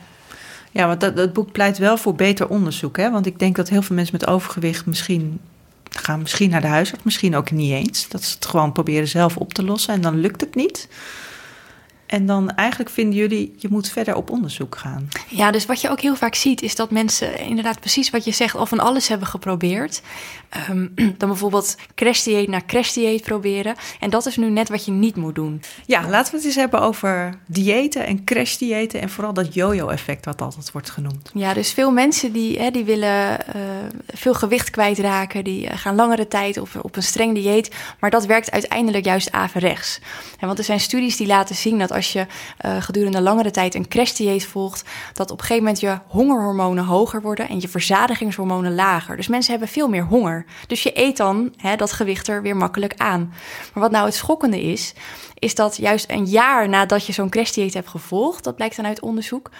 Ja, 0.71 0.87
want 0.87 1.01
dat, 1.01 1.17
dat 1.17 1.33
boek 1.33 1.53
pleit 1.53 1.79
wel 1.79 1.97
voor 1.97 2.15
beter 2.15 2.49
onderzoek. 2.49 2.97
Hè? 2.97 3.11
Want 3.11 3.27
ik 3.27 3.39
denk 3.39 3.57
dat 3.57 3.69
heel 3.69 3.83
veel 3.83 3.97
mensen 3.97 4.17
met 4.19 4.29
overgewicht 4.29 4.87
misschien 4.87 5.41
gaan 5.91 6.21
misschien 6.21 6.51
naar 6.51 6.61
de 6.61 6.67
huisarts, 6.67 7.05
misschien 7.05 7.37
ook 7.37 7.51
niet 7.51 7.73
eens. 7.73 8.09
Dat 8.09 8.23
ze 8.23 8.35
het 8.35 8.47
gewoon 8.47 8.73
proberen 8.73 9.09
zelf 9.09 9.37
op 9.37 9.55
te 9.55 9.65
lossen 9.65 9.95
en 9.95 10.01
dan 10.01 10.21
lukt 10.21 10.41
het 10.41 10.55
niet. 10.55 10.89
En 12.09 12.27
dan 12.27 12.51
eigenlijk 12.51 12.91
vinden 12.91 13.19
jullie, 13.19 13.55
je 13.57 13.69
moet 13.71 13.89
verder 13.89 14.15
op 14.15 14.31
onderzoek 14.31 14.77
gaan. 14.77 15.09
Ja, 15.29 15.51
dus 15.51 15.67
wat 15.67 15.81
je 15.81 15.91
ook 15.91 16.01
heel 16.01 16.17
vaak 16.17 16.35
ziet, 16.35 16.63
is 16.63 16.75
dat 16.75 16.91
mensen 16.91 17.39
inderdaad 17.39 17.81
precies 17.81 18.11
wat 18.11 18.25
je 18.25 18.31
zegt, 18.31 18.57
al 18.57 18.67
van 18.67 18.81
alles 18.81 19.09
hebben 19.09 19.29
geprobeerd. 19.29 20.03
Um, 20.71 20.93
dan 21.19 21.29
bijvoorbeeld 21.29 21.77
crashdieet 21.95 22.49
naar 22.49 22.67
crashdieet 22.67 23.23
proberen. 23.23 23.75
En 24.01 24.11
dat 24.11 24.27
is 24.27 24.37
nu 24.37 24.51
net 24.51 24.69
wat 24.69 24.85
je 24.85 24.91
niet 24.91 25.17
moet 25.17 25.35
doen. 25.35 25.63
Ja, 25.87 26.09
laten 26.09 26.31
we 26.31 26.37
het 26.37 26.47
eens 26.47 26.55
hebben 26.55 26.81
over 26.81 27.39
diëten 27.47 28.07
en 28.07 28.25
crashdiëten 28.25 29.01
en 29.01 29.11
vooral 29.11 29.33
dat 29.33 29.55
yo-yo-effect 29.55 30.25
wat 30.25 30.43
altijd 30.43 30.73
wordt 30.73 30.91
genoemd. 30.91 31.31
Ja, 31.35 31.55
dus 31.55 31.73
veel 31.73 31.91
mensen 31.91 32.33
die, 32.33 32.59
hè, 32.59 32.71
die 32.71 32.85
willen 32.85 33.39
uh, 33.57 33.63
veel 34.07 34.35
gewicht 34.35 34.71
kwijtraken, 34.71 35.45
die 35.45 35.77
gaan 35.77 35.95
langere 35.95 36.29
tijd 36.29 36.59
op, 36.59 36.69
op 36.83 36.97
een 36.97 37.03
streng 37.03 37.35
dieet, 37.35 37.75
maar 38.01 38.11
dat 38.11 38.27
werkt 38.27 38.51
uiteindelijk 38.51 39.05
juist 39.05 39.33
averechts. 39.33 40.01
En 40.39 40.47
want 40.47 40.59
er 40.59 40.65
zijn 40.65 40.81
studies 40.81 41.17
die 41.17 41.27
laten 41.27 41.55
zien 41.55 41.79
dat 41.79 41.91
als 41.99 42.13
je 42.13 42.27
uh, 42.67 42.83
gedurende 42.83 43.21
langere 43.21 43.51
tijd 43.51 43.75
een 43.75 43.89
crashdieet 43.89 44.47
volgt, 44.47 44.85
dat 45.13 45.31
op 45.31 45.39
een 45.39 45.45
gegeven 45.45 45.63
moment 45.63 45.81
je 45.81 45.99
hongerhormonen 46.07 46.85
hoger 46.85 47.23
worden 47.23 47.49
en 47.49 47.61
je 47.61 47.69
verzadigingshormonen 47.69 48.75
lager. 48.75 49.17
Dus 49.17 49.29
mensen 49.29 49.51
hebben 49.51 49.69
veel 49.69 49.89
meer 49.89 50.05
honger. 50.05 50.45
Dus 50.67 50.83
je 50.83 50.99
eet 50.99 51.17
dan 51.17 51.55
hè, 51.57 51.77
dat 51.77 51.93
gewicht 51.93 52.29
er 52.29 52.43
weer 52.43 52.57
makkelijk 52.57 52.95
aan. 52.97 53.33
Maar 53.73 53.83
wat 53.83 53.91
nou 53.91 54.05
het 54.05 54.15
schokkende 54.15 54.63
is, 54.63 54.95
is 55.35 55.55
dat 55.55 55.77
juist 55.77 56.11
een 56.11 56.27
jaar 56.27 56.69
nadat 56.69 57.07
je 57.07 57.13
zo'n 57.13 57.31
crashdieet 57.31 57.75
hebt 57.75 57.89
gevolgd, 57.89 58.45
dat 58.45 58.57
blijkt 58.57 58.77
dan 58.77 58.87
uit 58.87 59.01
onderzoek, 59.01 59.51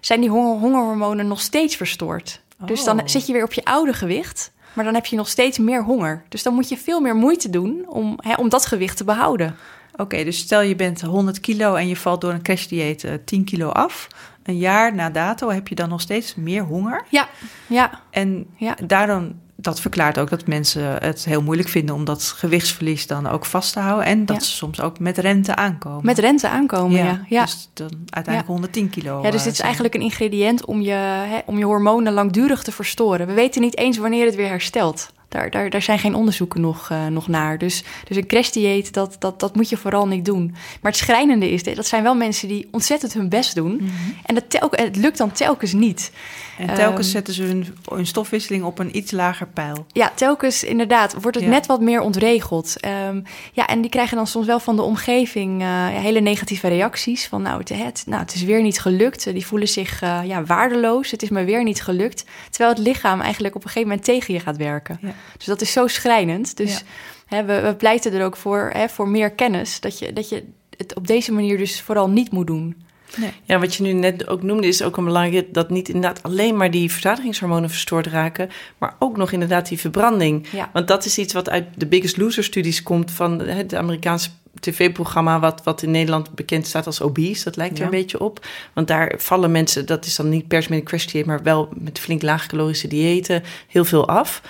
zijn 0.00 0.20
die 0.20 0.30
honger 0.30 0.58
hongerhormonen 0.58 1.26
nog 1.26 1.40
steeds 1.40 1.76
verstoord. 1.76 2.40
Dus 2.58 2.84
dan 2.84 3.00
oh. 3.00 3.06
zit 3.06 3.26
je 3.26 3.32
weer 3.32 3.44
op 3.44 3.52
je 3.52 3.64
oude 3.64 3.92
gewicht, 3.92 4.52
maar 4.72 4.84
dan 4.84 4.94
heb 4.94 5.06
je 5.06 5.16
nog 5.16 5.28
steeds 5.28 5.58
meer 5.58 5.84
honger. 5.84 6.24
Dus 6.28 6.42
dan 6.42 6.54
moet 6.54 6.68
je 6.68 6.76
veel 6.76 7.00
meer 7.00 7.14
moeite 7.14 7.50
doen 7.50 7.84
om, 7.88 8.14
hè, 8.16 8.34
om 8.34 8.48
dat 8.48 8.66
gewicht 8.66 8.96
te 8.96 9.04
behouden. 9.04 9.56
Oké, 9.96 10.24
dus 10.24 10.38
stel 10.38 10.62
je 10.62 10.76
bent 10.76 11.00
100 11.00 11.40
kilo 11.40 11.74
en 11.74 11.88
je 11.88 11.96
valt 11.96 12.20
door 12.20 12.32
een 12.32 12.42
crashdieet 12.42 13.04
uh, 13.04 13.12
10 13.24 13.44
kilo 13.44 13.68
af. 13.68 14.08
Een 14.42 14.58
jaar 14.58 14.94
na 14.94 15.10
dato 15.10 15.50
heb 15.50 15.68
je 15.68 15.74
dan 15.74 15.88
nog 15.88 16.00
steeds 16.00 16.34
meer 16.34 16.62
honger. 16.62 17.04
Ja, 17.10 17.28
ja. 17.66 18.00
En 18.10 18.46
ja. 18.56 18.76
daarom, 18.86 19.40
dat 19.56 19.80
verklaart 19.80 20.18
ook 20.18 20.30
dat 20.30 20.46
mensen 20.46 21.02
het 21.02 21.24
heel 21.24 21.42
moeilijk 21.42 21.68
vinden 21.68 21.94
om 21.94 22.04
dat 22.04 22.22
gewichtsverlies 22.22 23.06
dan 23.06 23.26
ook 23.26 23.44
vast 23.44 23.72
te 23.72 23.80
houden. 23.80 24.06
En 24.06 24.26
dat 24.26 24.44
ze 24.44 24.50
soms 24.50 24.80
ook 24.80 24.98
met 24.98 25.18
rente 25.18 25.54
aankomen. 25.54 26.06
Met 26.06 26.18
rente 26.18 26.48
aankomen, 26.48 27.04
ja. 27.04 27.24
ja. 27.28 27.44
Dus 27.44 27.70
dan 27.74 27.90
uiteindelijk 27.90 28.46
110 28.46 28.90
kilo. 28.90 29.22
Ja, 29.22 29.30
dus 29.30 29.42
dit 29.42 29.52
is 29.52 29.60
eigenlijk 29.60 29.94
een 29.94 30.00
ingrediënt 30.00 30.64
om 30.64 30.80
je, 30.80 30.92
hè, 30.92 31.38
om 31.46 31.58
je 31.58 31.64
hormonen 31.64 32.12
langdurig 32.12 32.62
te 32.62 32.72
verstoren. 32.72 33.26
We 33.26 33.32
weten 33.32 33.60
niet 33.60 33.78
eens 33.78 33.98
wanneer 33.98 34.26
het 34.26 34.34
weer 34.34 34.48
herstelt. 34.48 35.14
Daar, 35.28 35.50
daar, 35.50 35.70
daar 35.70 35.82
zijn 35.82 35.98
geen 35.98 36.14
onderzoeken 36.14 36.60
nog, 36.60 36.90
uh, 36.90 37.06
nog 37.06 37.28
naar. 37.28 37.58
Dus, 37.58 37.84
dus 38.08 38.16
een 38.16 38.26
crashdieet, 38.26 38.92
dat, 38.92 39.16
dat, 39.18 39.40
dat 39.40 39.56
moet 39.56 39.68
je 39.68 39.76
vooral 39.76 40.06
niet 40.08 40.24
doen. 40.24 40.54
Maar 40.80 40.92
het 40.92 41.00
schrijnende 41.00 41.50
is, 41.50 41.62
dat 41.62 41.86
zijn 41.86 42.02
wel 42.02 42.14
mensen 42.14 42.48
die 42.48 42.68
ontzettend 42.70 43.12
hun 43.12 43.28
best 43.28 43.54
doen. 43.54 43.72
Mm 43.72 43.78
-hmm. 43.78 44.16
En 44.24 44.34
dat 44.34 44.50
telke, 44.50 44.82
het 44.82 44.96
lukt 44.96 45.18
dan 45.18 45.32
telkens 45.32 45.72
niet. 45.72 46.12
En 46.58 46.74
telkens 46.74 47.06
um, 47.06 47.12
zetten 47.12 47.34
ze 47.34 47.42
hun, 47.42 47.66
hun, 47.88 48.06
stofwisseling 48.06 48.64
op 48.64 48.78
een 48.78 48.96
iets 48.96 49.10
lager 49.10 49.46
pijl. 49.46 49.86
Ja, 49.92 50.12
telkens 50.14 50.64
inderdaad 50.64 51.14
wordt 51.20 51.36
het 51.36 51.44
ja. 51.44 51.50
net 51.50 51.66
wat 51.66 51.80
meer 51.80 52.00
ontregeld. 52.00 52.74
Um, 53.08 53.22
ja, 53.52 53.66
en 53.66 53.80
die 53.80 53.90
krijgen 53.90 54.16
dan 54.16 54.26
soms 54.26 54.46
wel 54.46 54.60
van 54.60 54.76
de 54.76 54.82
omgeving 54.82 55.62
uh, 55.62 55.86
hele 55.88 56.20
negatieve 56.20 56.68
reacties. 56.68 57.26
Van 57.26 57.42
nou 57.42 57.58
het, 57.58 57.68
het, 57.68 58.02
nou, 58.06 58.22
het 58.22 58.34
is 58.34 58.42
weer 58.42 58.62
niet 58.62 58.80
gelukt. 58.80 59.32
Die 59.32 59.46
voelen 59.46 59.68
zich 59.68 60.02
uh, 60.02 60.20
ja, 60.24 60.44
waardeloos. 60.44 61.10
Het 61.10 61.22
is 61.22 61.28
me 61.28 61.44
weer 61.44 61.64
niet 61.64 61.82
gelukt. 61.82 62.24
Terwijl 62.50 62.74
het 62.74 62.84
lichaam 62.86 63.20
eigenlijk 63.20 63.54
op 63.54 63.62
een 63.62 63.68
gegeven 63.68 63.88
moment 63.88 64.06
tegen 64.06 64.34
je 64.34 64.40
gaat 64.40 64.56
werken. 64.56 64.98
Ja. 65.02 65.14
Dus 65.36 65.46
dat 65.46 65.60
is 65.60 65.72
zo 65.72 65.86
schrijnend. 65.86 66.56
Dus 66.56 66.84
hè, 67.26 67.44
we, 67.44 67.60
we, 67.60 67.74
pleiten 67.74 68.12
er 68.12 68.24
ook 68.24 68.36
voor, 68.36 68.70
hè, 68.72 68.88
voor 68.88 69.08
meer 69.08 69.30
kennis. 69.30 69.80
Dat 69.80 69.98
je, 69.98 70.12
dat 70.12 70.28
je 70.28 70.44
het 70.76 70.94
op 70.94 71.06
deze 71.06 71.32
manier 71.32 71.58
dus 71.58 71.80
vooral 71.80 72.08
niet 72.08 72.30
moet 72.30 72.46
doen. 72.46 72.84
Nee. 73.16 73.32
Ja, 73.44 73.58
wat 73.58 73.74
je 73.74 73.82
nu 73.82 73.92
net 73.92 74.28
ook 74.28 74.42
noemde, 74.42 74.66
is 74.66 74.82
ook 74.82 74.96
een 74.96 75.04
belangrijk 75.04 75.54
dat 75.54 75.70
niet 75.70 75.88
inderdaad 75.88 76.22
alleen 76.22 76.56
maar 76.56 76.70
die 76.70 76.92
verzadigingshormonen 76.92 77.70
verstoord 77.70 78.06
raken, 78.06 78.50
maar 78.78 78.96
ook 78.98 79.16
nog 79.16 79.32
inderdaad 79.32 79.68
die 79.68 79.80
verbranding. 79.80 80.46
Ja. 80.52 80.70
Want 80.72 80.88
dat 80.88 81.04
is 81.04 81.18
iets 81.18 81.32
wat 81.32 81.50
uit 81.50 81.64
de 81.74 81.86
Biggest 81.86 82.16
Loser 82.16 82.44
studies 82.44 82.82
komt 82.82 83.10
van 83.10 83.40
het 83.40 83.74
Amerikaanse 83.74 84.30
tv-programma 84.60 85.40
wat, 85.40 85.62
wat 85.64 85.82
in 85.82 85.90
Nederland 85.90 86.34
bekend 86.34 86.66
staat 86.66 86.86
als 86.86 87.00
obese. 87.00 87.44
Dat 87.44 87.56
lijkt 87.56 87.78
er 87.78 87.84
een 87.84 87.90
beetje 87.90 88.20
op. 88.20 88.46
Want 88.72 88.88
daar 88.88 89.14
vallen 89.16 89.50
mensen, 89.50 89.86
dat 89.86 90.04
is 90.04 90.16
dan 90.16 90.28
niet 90.28 90.48
per 90.48 90.62
se 90.62 90.70
met 90.70 90.78
een 90.78 90.84
crash 90.84 91.04
dieet, 91.04 91.26
maar 91.26 91.42
wel 91.42 91.68
met 91.74 91.98
flink 91.98 92.22
laagcalorische 92.22 92.88
diëten, 92.88 93.42
heel 93.68 93.84
veel 93.84 94.08
af. 94.08 94.42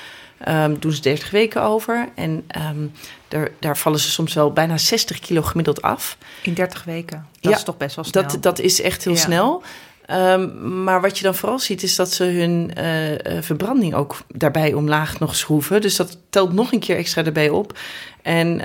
Um, 0.48 0.78
doen 0.78 0.92
ze 0.92 1.00
30 1.00 1.30
weken 1.30 1.62
over. 1.62 2.08
En 2.14 2.44
um, 2.70 2.92
daar, 3.28 3.50
daar 3.58 3.76
vallen 3.76 4.00
ze 4.00 4.10
soms 4.10 4.34
wel 4.34 4.52
bijna 4.52 4.78
60 4.78 5.18
kilo 5.18 5.42
gemiddeld 5.42 5.82
af. 5.82 6.18
In 6.42 6.54
30 6.54 6.84
weken? 6.84 7.26
Dat 7.40 7.52
ja, 7.52 7.58
is 7.58 7.64
toch 7.64 7.76
best 7.76 7.96
wel 7.96 8.04
snel? 8.04 8.22
Dat, 8.22 8.42
dat 8.42 8.58
is 8.58 8.80
echt 8.80 9.04
heel 9.04 9.12
ja. 9.12 9.18
snel. 9.18 9.62
Um, 10.10 10.82
maar 10.84 11.00
wat 11.00 11.18
je 11.18 11.24
dan 11.24 11.34
vooral 11.34 11.58
ziet, 11.58 11.82
is 11.82 11.96
dat 11.96 12.12
ze 12.12 12.24
hun 12.24 12.70
uh, 12.78 13.10
uh, 13.10 13.18
verbranding 13.40 13.94
ook 13.94 14.16
daarbij 14.34 14.72
omlaag 14.72 15.18
nog 15.18 15.36
schroeven. 15.36 15.80
Dus 15.80 15.96
dat 15.96 16.18
telt 16.30 16.52
nog 16.52 16.72
een 16.72 16.80
keer 16.80 16.96
extra 16.96 17.24
erbij 17.24 17.48
op. 17.48 17.78
En 18.22 18.60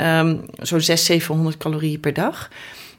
zo'n 0.57 0.81
600, 0.81 0.99
700 0.99 1.57
calorieën 1.57 1.99
per 1.99 2.13
dag. 2.13 2.49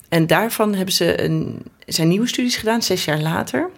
En 0.08 0.26
daarvan 0.26 0.74
hebben 0.74 0.94
ze 0.94 1.22
een, 1.22 1.62
zijn 1.86 2.08
nieuwe 2.08 2.26
studies 2.26 2.56
gedaan, 2.56 2.82
zes 2.82 3.04
jaar 3.04 3.20
later. 3.20 3.70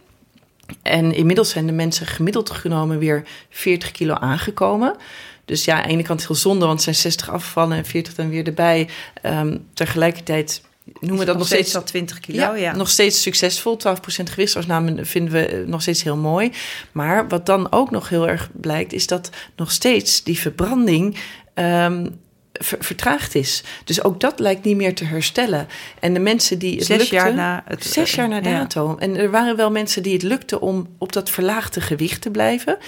En 0.82 1.14
inmiddels 1.14 1.50
zijn 1.50 1.66
de 1.66 1.72
mensen 1.72 2.06
gemiddeld 2.06 2.50
genomen 2.50 2.98
weer 2.98 3.24
40 3.50 3.90
kilo 3.90 4.14
aangekomen. 4.14 4.96
Dus 5.44 5.64
ja, 5.64 5.76
aan 5.76 5.82
de 5.82 5.88
ene 5.88 6.02
kant 6.02 6.26
heel 6.26 6.36
zonde, 6.36 6.66
want 6.66 6.72
het 6.72 6.82
zijn 6.82 6.94
60 6.94 7.30
afvallen 7.30 7.76
en 7.76 7.84
40 7.84 8.14
dan 8.14 8.28
weer 8.28 8.46
erbij. 8.46 8.88
Um, 9.22 9.66
tegelijkertijd 9.74 10.62
noemen 11.00 11.18
we 11.18 11.24
dat 11.24 11.38
nog 11.38 11.46
steeds, 11.46 11.76
al 11.76 11.82
20 11.82 12.20
kilo. 12.20 12.54
Ja, 12.54 12.76
nog 12.76 12.90
steeds 12.90 13.22
succesvol. 13.22 13.78
12% 13.78 13.96
gewichtsafname 14.06 15.04
vinden 15.04 15.32
we 15.32 15.46
eh, 15.46 15.66
nog 15.66 15.82
steeds 15.82 16.02
heel 16.02 16.16
mooi. 16.16 16.52
Maar 16.92 17.28
wat 17.28 17.46
dan 17.46 17.72
ook 17.72 17.90
nog 17.90 18.08
heel 18.08 18.28
erg 18.28 18.50
blijkt, 18.52 18.92
is 18.92 19.06
dat 19.06 19.30
nog 19.56 19.70
steeds 19.72 20.22
die 20.22 20.38
verbranding. 20.38 21.16
Um, 21.54 22.20
vertraagd 22.60 23.34
is. 23.34 23.62
Dus 23.84 24.04
ook 24.04 24.20
dat 24.20 24.38
lijkt 24.38 24.64
niet 24.64 24.76
meer 24.76 24.94
te 24.94 25.04
herstellen. 25.04 25.68
En 26.00 26.14
de 26.14 26.20
mensen 26.20 26.58
die 26.58 26.76
het 26.76 26.84
zes 26.84 26.98
lukte, 26.98 27.14
jaar 27.14 27.34
na 27.34 27.62
het 27.66 27.84
zes 27.84 28.14
jaar 28.14 28.28
na 28.28 28.40
dato. 28.40 28.96
En 28.98 29.16
er 29.16 29.30
waren 29.30 29.56
wel 29.56 29.70
mensen 29.70 30.02
die 30.02 30.12
het 30.12 30.22
lukte 30.22 30.60
om 30.60 30.88
op 30.98 31.12
dat 31.12 31.30
verlaagde 31.30 31.80
gewicht 31.80 32.20
te 32.20 32.30
blijven. 32.30 32.78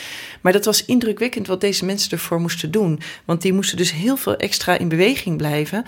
Maar 0.40 0.52
dat 0.52 0.64
was 0.64 0.84
indrukwekkend 0.84 1.46
wat 1.46 1.60
deze 1.60 1.84
mensen 1.84 2.10
ervoor 2.10 2.40
moesten 2.40 2.70
doen. 2.70 3.00
Want 3.24 3.42
die 3.42 3.52
moesten 3.52 3.76
dus 3.76 3.92
heel 3.92 4.16
veel 4.16 4.36
extra 4.36 4.78
in 4.78 4.88
beweging 4.88 5.36
blijven. 5.36 5.84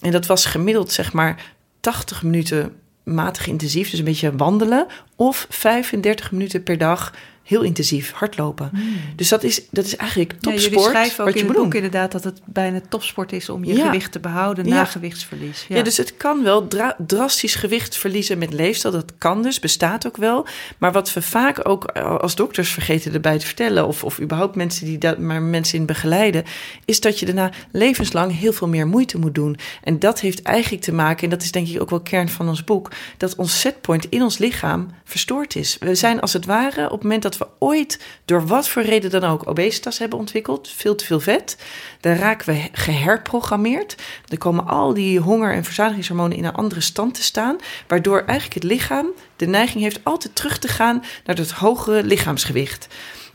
En 0.00 0.10
dat 0.10 0.26
was 0.26 0.44
gemiddeld 0.44 0.92
zeg 0.92 1.12
maar 1.12 1.54
80 1.80 2.22
minuten 2.22 2.72
matig 3.04 3.46
intensief, 3.46 3.90
dus 3.90 3.98
een 3.98 4.04
beetje 4.04 4.36
wandelen, 4.36 4.86
of 5.16 5.46
35 5.48 6.32
minuten 6.32 6.62
per 6.62 6.78
dag 6.78 7.12
heel 7.50 7.62
intensief 7.62 8.12
hardlopen. 8.12 8.68
Hmm. 8.72 8.96
Dus 9.16 9.28
dat 9.28 9.42
is, 9.42 9.62
dat 9.70 9.84
is 9.84 9.96
eigenlijk 9.96 10.30
topsport. 10.30 10.62
Ja, 10.62 10.68
jullie 10.68 10.84
schrijven 10.84 11.24
ook 11.24 11.34
in 11.34 11.46
het 11.46 11.56
boek 11.56 11.74
inderdaad 11.74 12.12
dat 12.12 12.24
het 12.24 12.40
bijna 12.44 12.80
topsport 12.88 13.32
is 13.32 13.48
om 13.48 13.64
je 13.64 13.74
gewicht 13.74 14.12
te 14.12 14.20
behouden 14.20 14.68
na 14.68 14.84
gewichtsverlies. 14.84 15.64
Ja. 15.68 15.82
dus 15.82 15.96
het 15.96 16.16
kan 16.16 16.42
wel 16.42 16.68
drastisch 17.06 17.54
gewicht 17.54 17.96
verliezen 17.96 18.38
met 18.38 18.52
leefstijl. 18.52 18.94
Dat 18.94 19.12
kan 19.18 19.42
dus, 19.42 19.58
bestaat 19.58 20.06
ook 20.06 20.16
wel. 20.16 20.46
Maar 20.78 20.92
wat 20.92 21.12
we 21.12 21.22
vaak 21.22 21.68
ook 21.68 21.84
als 21.96 22.34
dokters 22.34 22.72
vergeten 22.72 23.12
erbij 23.12 23.38
te 23.38 23.46
vertellen, 23.46 23.86
of, 23.86 24.04
of 24.04 24.20
überhaupt 24.20 24.56
mensen 24.56 24.86
die 24.86 24.98
dat 24.98 25.18
maar 25.18 25.42
mensen 25.42 25.78
in 25.78 25.86
begeleiden, 25.86 26.44
is 26.84 27.00
dat 27.00 27.18
je 27.18 27.26
daarna 27.26 27.50
levenslang 27.72 28.38
heel 28.38 28.52
veel 28.52 28.68
meer 28.68 28.86
moeite 28.86 29.18
moet 29.18 29.34
doen. 29.34 29.56
En 29.82 29.98
dat 29.98 30.20
heeft 30.20 30.42
eigenlijk 30.42 30.84
te 30.84 30.92
maken, 30.92 31.24
en 31.24 31.30
dat 31.30 31.42
is 31.42 31.52
denk 31.52 31.68
ik 31.68 31.80
ook 31.80 31.90
wel 31.90 32.00
kern 32.00 32.28
van 32.28 32.48
ons 32.48 32.64
boek, 32.64 32.90
dat 33.16 33.34
ons 33.34 33.60
setpoint 33.60 34.06
in 34.08 34.22
ons 34.22 34.38
lichaam 34.38 34.88
verstoord 35.04 35.56
is. 35.56 35.76
We 35.80 35.94
zijn 35.94 36.20
als 36.20 36.32
het 36.32 36.44
ware 36.44 36.84
op 36.84 36.90
het 36.90 37.02
moment 37.02 37.22
dat 37.22 37.38
we 37.38 37.39
ooit 37.58 38.00
door 38.24 38.46
wat 38.46 38.68
voor 38.68 38.82
reden 38.82 39.10
dan 39.10 39.24
ook 39.24 39.48
obesitas 39.48 39.98
hebben 39.98 40.18
ontwikkeld, 40.18 40.68
veel 40.68 40.94
te 40.94 41.04
veel 41.04 41.20
vet, 41.20 41.56
dan 42.00 42.14
raken 42.14 42.54
we 42.54 42.68
geherprogrammeerd. 42.72 43.94
Dan 44.24 44.38
komen 44.38 44.66
al 44.66 44.94
die 44.94 45.18
honger- 45.18 45.54
en 45.54 45.64
verzadigingshormonen 45.64 46.36
in 46.36 46.44
een 46.44 46.52
andere 46.52 46.80
stand 46.80 47.14
te 47.14 47.22
staan, 47.22 47.56
waardoor 47.86 48.18
eigenlijk 48.18 48.54
het 48.54 48.72
lichaam 48.72 49.06
de 49.36 49.46
neiging 49.46 49.82
heeft 49.82 50.00
altijd 50.02 50.34
terug 50.34 50.58
te 50.58 50.68
gaan 50.68 51.02
naar 51.24 51.36
het 51.36 51.50
hogere 51.50 52.04
lichaamsgewicht. 52.04 52.86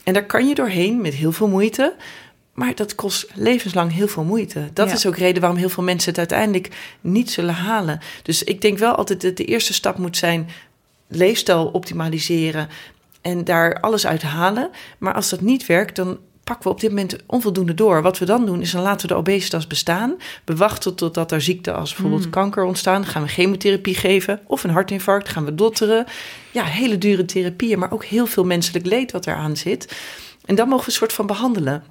En 0.03 0.13
daar 0.13 0.25
kan 0.25 0.47
je 0.47 0.55
doorheen 0.55 1.01
met 1.01 1.13
heel 1.13 1.31
veel 1.31 1.47
moeite. 1.47 1.95
Maar 2.53 2.75
dat 2.75 2.95
kost 2.95 3.27
levenslang 3.33 3.93
heel 3.93 4.07
veel 4.07 4.23
moeite. 4.23 4.69
Dat 4.73 4.91
is 4.91 5.05
ook 5.05 5.17
reden 5.17 5.41
waarom 5.41 5.59
heel 5.59 5.69
veel 5.69 5.83
mensen 5.83 6.09
het 6.09 6.17
uiteindelijk 6.17 6.69
niet 7.01 7.31
zullen 7.31 7.53
halen. 7.53 7.99
Dus 8.23 8.43
ik 8.43 8.61
denk 8.61 8.77
wel 8.77 8.95
altijd 8.95 9.21
dat 9.21 9.37
de 9.37 9.45
eerste 9.45 9.73
stap 9.73 9.97
moet 9.97 10.17
zijn 10.17 10.49
leefstijl 11.07 11.65
optimaliseren 11.65 12.69
en 13.25 13.43
daar 13.43 13.79
alles 13.79 14.07
uit 14.07 14.21
halen. 14.21 14.69
Maar 14.97 15.13
als 15.13 15.29
dat 15.29 15.41
niet 15.41 15.65
werkt, 15.65 15.95
dan 15.95 16.19
pakken 16.43 16.63
we 16.67 16.73
op 16.73 16.79
dit 16.79 16.89
moment 16.89 17.15
onvoldoende 17.25 17.73
door. 17.73 18.01
Wat 18.01 18.17
we 18.17 18.25
dan 18.25 18.45
doen, 18.45 18.61
is 18.61 18.71
dan 18.71 18.81
laten 18.81 19.07
we 19.07 19.13
de 19.13 19.19
obesitas 19.19 19.67
bestaan. 19.67 20.15
We 20.45 20.55
wachten 20.55 20.95
totdat 20.95 21.31
er 21.31 21.41
ziekte 21.41 21.73
als 21.73 21.91
bijvoorbeeld 21.91 22.21
hmm. 22.21 22.31
kanker 22.31 22.63
ontstaan. 22.63 23.05
gaan 23.05 23.21
we 23.21 23.27
chemotherapie 23.27 23.95
geven. 23.95 24.39
Of 24.47 24.63
een 24.63 24.69
hartinfarct, 24.69 25.29
gaan 25.29 25.45
we 25.45 25.55
dotteren. 25.55 26.05
Ja, 26.51 26.63
hele 26.63 26.97
dure 26.97 27.25
therapieën, 27.25 27.79
maar 27.79 27.91
ook 27.91 28.05
heel 28.05 28.25
veel 28.25 28.45
menselijk 28.45 28.85
leed 28.85 29.11
wat 29.11 29.27
eraan 29.27 29.57
zit. 29.57 29.97
En 30.45 30.55
dan 30.55 30.67
mogen 30.67 30.85
we 30.85 30.91
een 30.91 30.97
soort 30.97 31.13
van 31.13 31.27
behandelen. 31.27 31.83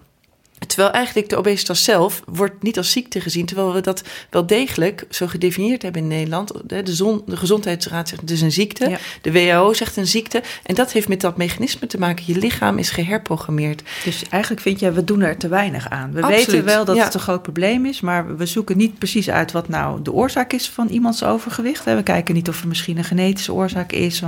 Terwijl 0.67 0.91
eigenlijk 0.91 1.29
de 1.29 1.37
obesitas 1.37 1.85
zelf 1.85 2.23
wordt 2.27 2.63
niet 2.63 2.77
als 2.77 2.91
ziekte 2.91 3.21
gezien, 3.21 3.47
terwijl 3.47 3.73
we 3.73 3.81
dat 3.81 4.03
wel 4.31 4.47
degelijk 4.47 5.05
zo 5.11 5.27
gedefinieerd 5.27 5.83
hebben 5.83 6.03
in 6.03 6.09
Nederland. 6.09 6.53
De, 6.67 6.95
zon, 6.95 7.23
de 7.27 7.37
Gezondheidsraad 7.37 8.09
zegt 8.09 8.21
het 8.21 8.31
is 8.31 8.41
een 8.41 8.53
ziekte, 8.53 8.99
de 9.23 9.33
WHO 9.33 9.73
zegt 9.73 9.97
een 9.97 10.07
ziekte. 10.07 10.43
En 10.63 10.75
dat 10.75 10.93
heeft 10.93 11.09
met 11.09 11.21
dat 11.21 11.37
mechanisme 11.37 11.87
te 11.87 11.99
maken. 11.99 12.25
Je 12.27 12.39
lichaam 12.39 12.79
is 12.79 12.91
geherprogrammeerd. 12.91 13.83
Dus 14.05 14.23
eigenlijk 14.29 14.63
vind 14.63 14.81
jij, 14.81 14.93
we 14.93 15.05
doen 15.05 15.21
er 15.21 15.37
te 15.37 15.49
weinig 15.49 15.91
aan. 15.91 16.13
We 16.13 16.27
weten 16.27 16.65
wel 16.65 16.85
dat 16.85 16.99
het 16.99 17.15
een 17.15 17.21
groot 17.21 17.43
probleem 17.43 17.87
is, 17.87 18.01
maar 18.01 18.37
we 18.37 18.47
zoeken 18.47 18.77
niet 18.77 18.99
precies 18.99 19.31
uit 19.31 19.53
wat 19.53 19.69
nou 19.69 20.03
de 20.03 20.13
oorzaak 20.13 20.53
is 20.53 20.69
van 20.69 20.89
iemands 20.89 21.23
overgewicht. 21.23 21.85
We 21.85 22.03
kijken 22.03 22.35
niet 22.35 22.49
of 22.49 22.63
er 22.63 22.69
misschien 22.69 22.99
een 22.99 23.05
genetische 23.05 23.53
oorzaak 23.53 23.93
is 23.93 24.23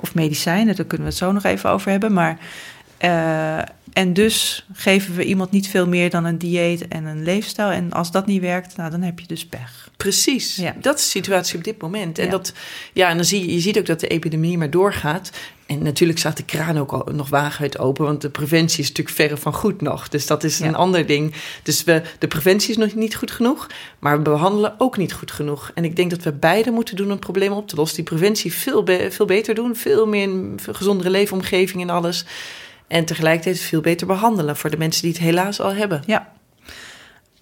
of 0.00 0.14
medicijnen, 0.14 0.76
daar 0.76 0.86
kunnen 0.86 1.06
we 1.06 1.12
het 1.12 1.22
zo 1.22 1.32
nog 1.32 1.44
even 1.44 1.70
over 1.70 1.90
hebben. 1.90 2.12
Maar 2.12 2.38
uh, 3.04 3.58
en 3.92 4.12
dus 4.12 4.66
geven 4.72 5.14
we 5.14 5.24
iemand 5.24 5.50
niet 5.50 5.68
veel 5.68 5.86
meer 5.86 6.10
dan 6.10 6.24
een 6.24 6.38
dieet 6.38 6.88
en 6.88 7.04
een 7.04 7.22
leefstijl. 7.22 7.70
En 7.70 7.92
als 7.92 8.10
dat 8.10 8.26
niet 8.26 8.40
werkt, 8.40 8.76
nou, 8.76 8.90
dan 8.90 9.02
heb 9.02 9.20
je 9.20 9.26
dus 9.26 9.46
pech. 9.46 9.90
Precies. 9.96 10.56
Ja. 10.56 10.74
Dat 10.80 10.98
is 10.98 11.04
de 11.04 11.08
situatie 11.10 11.58
op 11.58 11.64
dit 11.64 11.80
moment. 11.80 12.18
En, 12.18 12.24
ja. 12.24 12.30
Dat, 12.30 12.52
ja, 12.92 13.08
en 13.08 13.16
dan 13.16 13.24
zie 13.24 13.40
je, 13.40 13.52
je 13.52 13.60
ziet 13.60 13.78
ook 13.78 13.86
dat 13.86 14.00
de 14.00 14.08
epidemie 14.08 14.58
maar 14.58 14.70
doorgaat. 14.70 15.30
En 15.66 15.82
natuurlijk 15.82 16.18
staat 16.18 16.36
de 16.36 16.44
kraan 16.44 16.78
ook 16.78 16.92
al 16.92 17.08
nog 17.12 17.28
wagenwijd 17.28 17.78
open, 17.78 18.04
want 18.04 18.20
de 18.20 18.30
preventie 18.30 18.82
is 18.82 18.88
natuurlijk 18.88 19.16
verre 19.16 19.36
van 19.36 19.52
goed 19.52 19.80
nog. 19.80 20.08
Dus 20.08 20.26
dat 20.26 20.44
is 20.44 20.60
een 20.60 20.74
ander 20.74 21.06
ding. 21.06 21.34
Dus 21.62 21.84
we, 21.84 22.02
de 22.18 22.28
preventie 22.28 22.70
is 22.70 22.76
nog 22.76 22.94
niet 22.94 23.16
goed 23.16 23.30
genoeg, 23.30 23.66
maar 23.98 24.16
we 24.16 24.22
behandelen 24.22 24.74
ook 24.78 24.96
niet 24.96 25.12
goed 25.12 25.30
genoeg. 25.30 25.70
En 25.74 25.84
ik 25.84 25.96
denk 25.96 26.10
dat 26.10 26.22
we 26.22 26.32
beide 26.32 26.70
moeten 26.70 26.96
doen 26.96 27.12
om 27.12 27.18
problemen 27.18 27.56
op 27.56 27.68
te 27.68 27.76
lossen. 27.76 27.96
Die 27.96 28.04
preventie 28.04 28.52
veel, 28.52 28.84
veel 29.10 29.26
beter 29.26 29.54
doen, 29.54 29.76
veel 29.76 30.06
meer 30.06 30.28
een 30.28 30.58
gezondere 30.72 31.10
leefomgeving 31.10 31.82
en 31.82 31.90
alles. 31.90 32.24
En 32.88 33.04
tegelijkertijd 33.04 33.60
veel 33.60 33.80
beter 33.80 34.06
behandelen 34.06 34.56
voor 34.56 34.70
de 34.70 34.76
mensen 34.76 35.02
die 35.02 35.12
het 35.12 35.20
helaas 35.20 35.60
al 35.60 35.74
hebben. 35.74 36.02
Ja. 36.06 36.32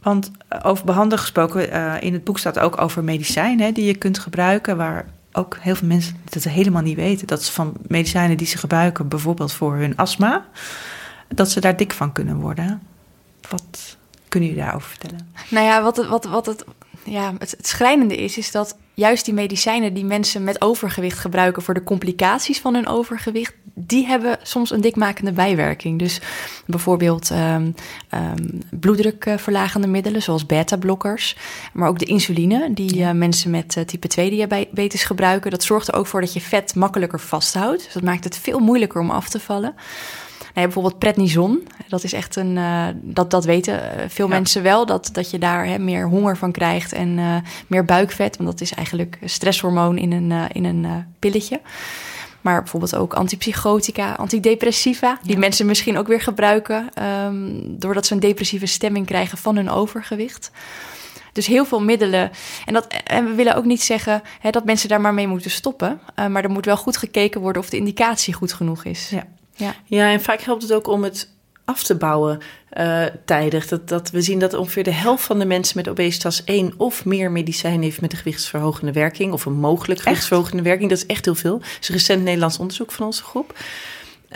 Want 0.03 0.31
eh, 0.49 0.59
over 0.63 0.85
behandelen 0.85 1.19
gesproken, 1.19 1.69
uh, 1.69 1.95
in 2.01 2.13
het 2.13 2.25
boek 2.25 2.39
staat 2.39 2.59
ook 2.59 2.81
over 2.81 3.05
medicijnen 3.05 3.75
die 3.75 3.85
je 3.85 3.95
kunt 3.95 4.19
gebruiken, 4.19 4.77
waar 4.77 5.07
ook 5.33 5.57
heel 5.61 5.75
veel 5.75 5.89
mensen 5.89 6.17
dat 6.29 6.43
helemaal 6.43 6.83
niet 6.83 6.97
weten. 6.97 7.27
Dat 7.27 7.43
ze 7.43 7.53
van 7.53 7.75
medicijnen 7.87 8.37
die 8.37 8.47
ze 8.47 8.59
gebruiken, 8.59 9.09
bijvoorbeeld 9.09 9.53
voor 9.53 9.75
hun 9.75 9.97
astma, 9.97 10.47
dat 11.29 11.51
ze 11.51 11.61
daar 11.61 11.77
dik 11.77 11.93
van 11.93 12.13
kunnen 12.13 12.37
worden. 12.37 12.83
Wat 13.49 13.97
kunnen 14.29 14.49
jullie 14.49 14.65
daarover 14.65 14.89
vertellen? 14.89 15.33
Nou 15.51 15.67
ja, 15.67 15.83
wat, 15.83 15.97
het, 15.97 16.07
wat, 16.07 16.25
wat 16.25 16.47
het, 16.47 16.65
ja, 17.07 17.35
het, 17.39 17.51
het 17.51 17.67
schrijnende 17.67 18.17
is, 18.17 18.39
is 18.39 18.51
dat 18.51 18.77
juist 18.95 19.25
die 19.25 19.35
medicijnen 19.35 19.95
die 19.95 20.05
mensen 20.05 20.45
met 20.45 20.61
overgewicht 20.61 21.19
gebruiken 21.19 21.63
voor 21.63 21.75
de 21.75 21.83
complicaties 21.83 22.61
van 22.61 22.75
hun 22.75 22.87
overgewicht, 22.87 23.55
die 23.75 24.07
hebben 24.07 24.39
soms 24.43 24.71
een 24.71 24.81
dikmakende 24.81 25.33
bijwerking. 25.33 25.99
Dus 25.99 26.21
bijvoorbeeld 26.67 27.31
um, 27.31 27.75
um, 28.15 28.63
bloeddrukverlagende 28.71 29.87
middelen, 29.87 30.23
zoals 30.23 30.47
beta-blokkers, 30.47 31.37
maar 31.73 31.89
ook 31.89 31.99
de 31.99 32.05
insuline 32.05 32.73
die 32.73 32.99
uh, 32.99 33.11
mensen 33.11 33.51
met 33.51 33.77
uh, 33.77 33.85
type 33.85 34.09
2 34.09 34.31
diabetes 34.31 35.05
gebruiken. 35.05 35.51
Dat 35.51 35.63
zorgt 35.63 35.89
er 35.89 35.95
ook 35.95 36.07
voor 36.07 36.21
dat 36.21 36.33
je 36.33 36.41
vet 36.41 36.75
makkelijker 36.75 37.21
vasthoudt. 37.21 37.85
Dus 37.85 37.93
dat 37.93 38.03
maakt 38.03 38.25
het 38.25 38.39
veel 38.39 38.59
moeilijker 38.59 39.01
om 39.01 39.11
af 39.11 39.29
te 39.29 39.41
vallen. 39.41 39.75
Nou, 40.57 40.69
bijvoorbeeld 40.69 40.99
prednison, 40.99 41.67
dat 41.89 42.05
is 42.05 42.13
echt 42.13 42.37
een, 42.37 42.57
uh, 42.57 42.87
dat, 42.95 43.31
dat 43.31 43.45
weten 43.45 43.99
eh, 43.99 44.05
veel 44.09 44.29
mensen 44.29 44.63
wel, 44.63 44.87
dat, 44.87 45.09
dat 45.13 45.31
je 45.31 45.39
daar 45.39 45.67
hè, 45.67 45.79
meer 45.79 46.09
honger 46.09 46.37
van 46.37 46.53
krijgt 46.53 46.93
en 46.93 47.19
uh, 47.19 47.37
meer 47.67 47.85
buikvet, 47.85 48.37
want 48.37 48.51
dat 48.51 48.61
is 48.61 48.73
eigenlijk 48.73 49.19
een 49.21 49.29
stresshormoon 49.29 49.99
in 49.99 50.13
een, 50.13 50.31
uh, 50.31 50.45
in 50.53 50.65
een 50.65 51.07
pilletje. 51.19 51.61
Maar 52.41 52.61
bijvoorbeeld 52.61 52.97
ook 52.97 53.15
antipsychotica, 53.15 54.13
antidepressiva, 54.13 55.19
die 55.23 55.39
mensen 55.39 55.67
misschien 55.67 55.99
ook 55.99 56.07
weer 56.07 56.21
gebruiken, 56.21 56.89
um, 57.25 57.79
doordat 57.79 58.07
ze 58.07 58.15
een 58.15 58.21
depressieve 58.21 58.67
stemming 58.67 59.07
krijgen 59.07 59.39
van 59.39 59.57
hun 59.57 59.71
overgewicht. 59.71 60.51
Dus 61.33 61.47
heel 61.47 61.65
veel 61.65 61.81
middelen. 61.81 62.31
En, 62.65 62.73
dat, 62.73 62.87
en 63.05 63.25
we 63.27 63.35
willen 63.35 63.57
ook 63.57 63.65
niet 63.65 63.83
zeggen 63.83 64.23
hè, 64.41 64.51
dat 64.51 64.65
mensen 64.65 64.89
daar 64.89 65.01
maar 65.01 65.15
mee 65.15 65.29
moeten 65.29 65.51
stoppen. 65.51 66.01
Uh, 66.19 66.27
maar 66.27 66.45
er 66.45 66.51
moet 66.51 66.65
wel 66.65 66.77
goed 66.77 66.97
gekeken 66.97 67.41
worden 67.41 67.63
of 67.63 67.71
de 67.71 67.77
indicatie 67.77 68.35
goed 68.35 68.53
genoeg 68.53 68.85
is. 68.85 69.11
Ja. 69.11 69.27
Ja. 69.57 69.75
ja, 69.85 70.13
en 70.13 70.21
vaak 70.21 70.41
helpt 70.41 70.63
het 70.63 70.73
ook 70.73 70.87
om 70.87 71.05
het 71.05 71.29
af 71.65 71.83
te 71.83 71.95
bouwen 71.95 72.39
uh, 72.79 73.05
tijdig. 73.25 73.69
Dat, 73.69 73.89
dat 73.89 74.11
we 74.11 74.21
zien 74.23 74.39
dat 74.39 74.55
ongeveer 74.55 74.85
de 74.85 74.91
helft 74.91 75.25
van 75.25 75.39
de 75.39 75.45
mensen 75.45 75.77
met 75.77 75.89
obesitas 75.89 76.45
één 76.45 76.75
of 76.77 77.05
meer 77.05 77.31
medicijn 77.31 77.83
heeft 77.83 78.01
met 78.01 78.13
een 78.13 78.19
gewichtsverhogende 78.19 78.93
werking. 78.93 79.33
Of 79.33 79.45
een 79.45 79.53
mogelijk 79.53 80.01
gewichtsverhogende 80.01 80.63
werking. 80.63 80.91
Dat 80.91 80.99
is 80.99 81.07
echt 81.07 81.25
heel 81.25 81.35
veel. 81.35 81.59
Dat 81.59 81.79
is 81.81 81.89
een 81.89 81.95
recent 81.95 82.23
Nederlands 82.23 82.59
onderzoek 82.59 82.93
van 82.93 83.07
onze 83.07 83.23
groep. 83.23 83.59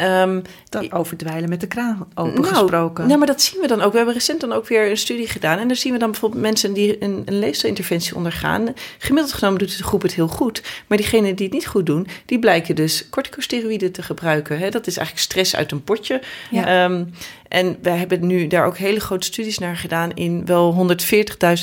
Um, 0.01 0.43
dan 0.69 0.93
overdwijlen 0.93 1.49
met 1.49 1.61
de 1.61 1.67
kraan 1.67 2.07
open 2.15 2.41
nou, 2.41 2.55
gesproken. 2.55 3.07
Nou, 3.07 3.19
maar 3.19 3.27
dat 3.27 3.43
zien 3.43 3.61
we 3.61 3.67
dan 3.67 3.81
ook. 3.81 3.91
We 3.91 3.97
hebben 3.97 4.15
recent 4.15 4.41
dan 4.41 4.53
ook 4.53 4.67
weer 4.67 4.91
een 4.91 4.97
studie 4.97 5.29
gedaan. 5.29 5.59
En 5.59 5.69
daar 5.69 5.77
zien 5.77 5.93
we 5.93 5.99
dan 5.99 6.11
bijvoorbeeld 6.11 6.43
mensen 6.43 6.73
die 6.73 7.05
een, 7.05 7.23
een 7.25 7.39
leefstijlinterventie 7.39 8.15
ondergaan. 8.15 8.75
Gemiddeld 8.99 9.35
genomen 9.35 9.59
doet 9.59 9.79
de 9.79 9.85
groep 9.85 10.03
het 10.03 10.15
heel 10.15 10.29
goed. 10.29 10.63
Maar 10.87 10.99
diegenen 10.99 11.35
die 11.37 11.47
het 11.47 11.55
niet 11.55 11.67
goed 11.67 11.87
doen, 11.87 12.07
die 12.27 12.39
blijken 12.39 12.75
dus 12.75 13.09
corticosteroïden 13.09 13.93
te 13.93 14.03
gebruiken. 14.03 14.59
Hè? 14.59 14.71
Dat 14.71 14.87
is 14.87 14.97
eigenlijk 14.97 15.27
stress 15.27 15.57
uit 15.57 15.73
een 15.73 15.85
potje. 15.85 16.21
Ja. 16.51 16.85
Um, 16.85 17.13
en 17.49 17.79
we 17.83 17.91
hebben 17.91 18.27
nu 18.27 18.47
daar 18.47 18.67
ook 18.67 18.79
hele 18.79 19.01
grote 19.01 19.27
studies 19.27 19.59
naar 19.59 19.77
gedaan 19.77 20.13
in 20.15 20.47
wel 20.47 20.97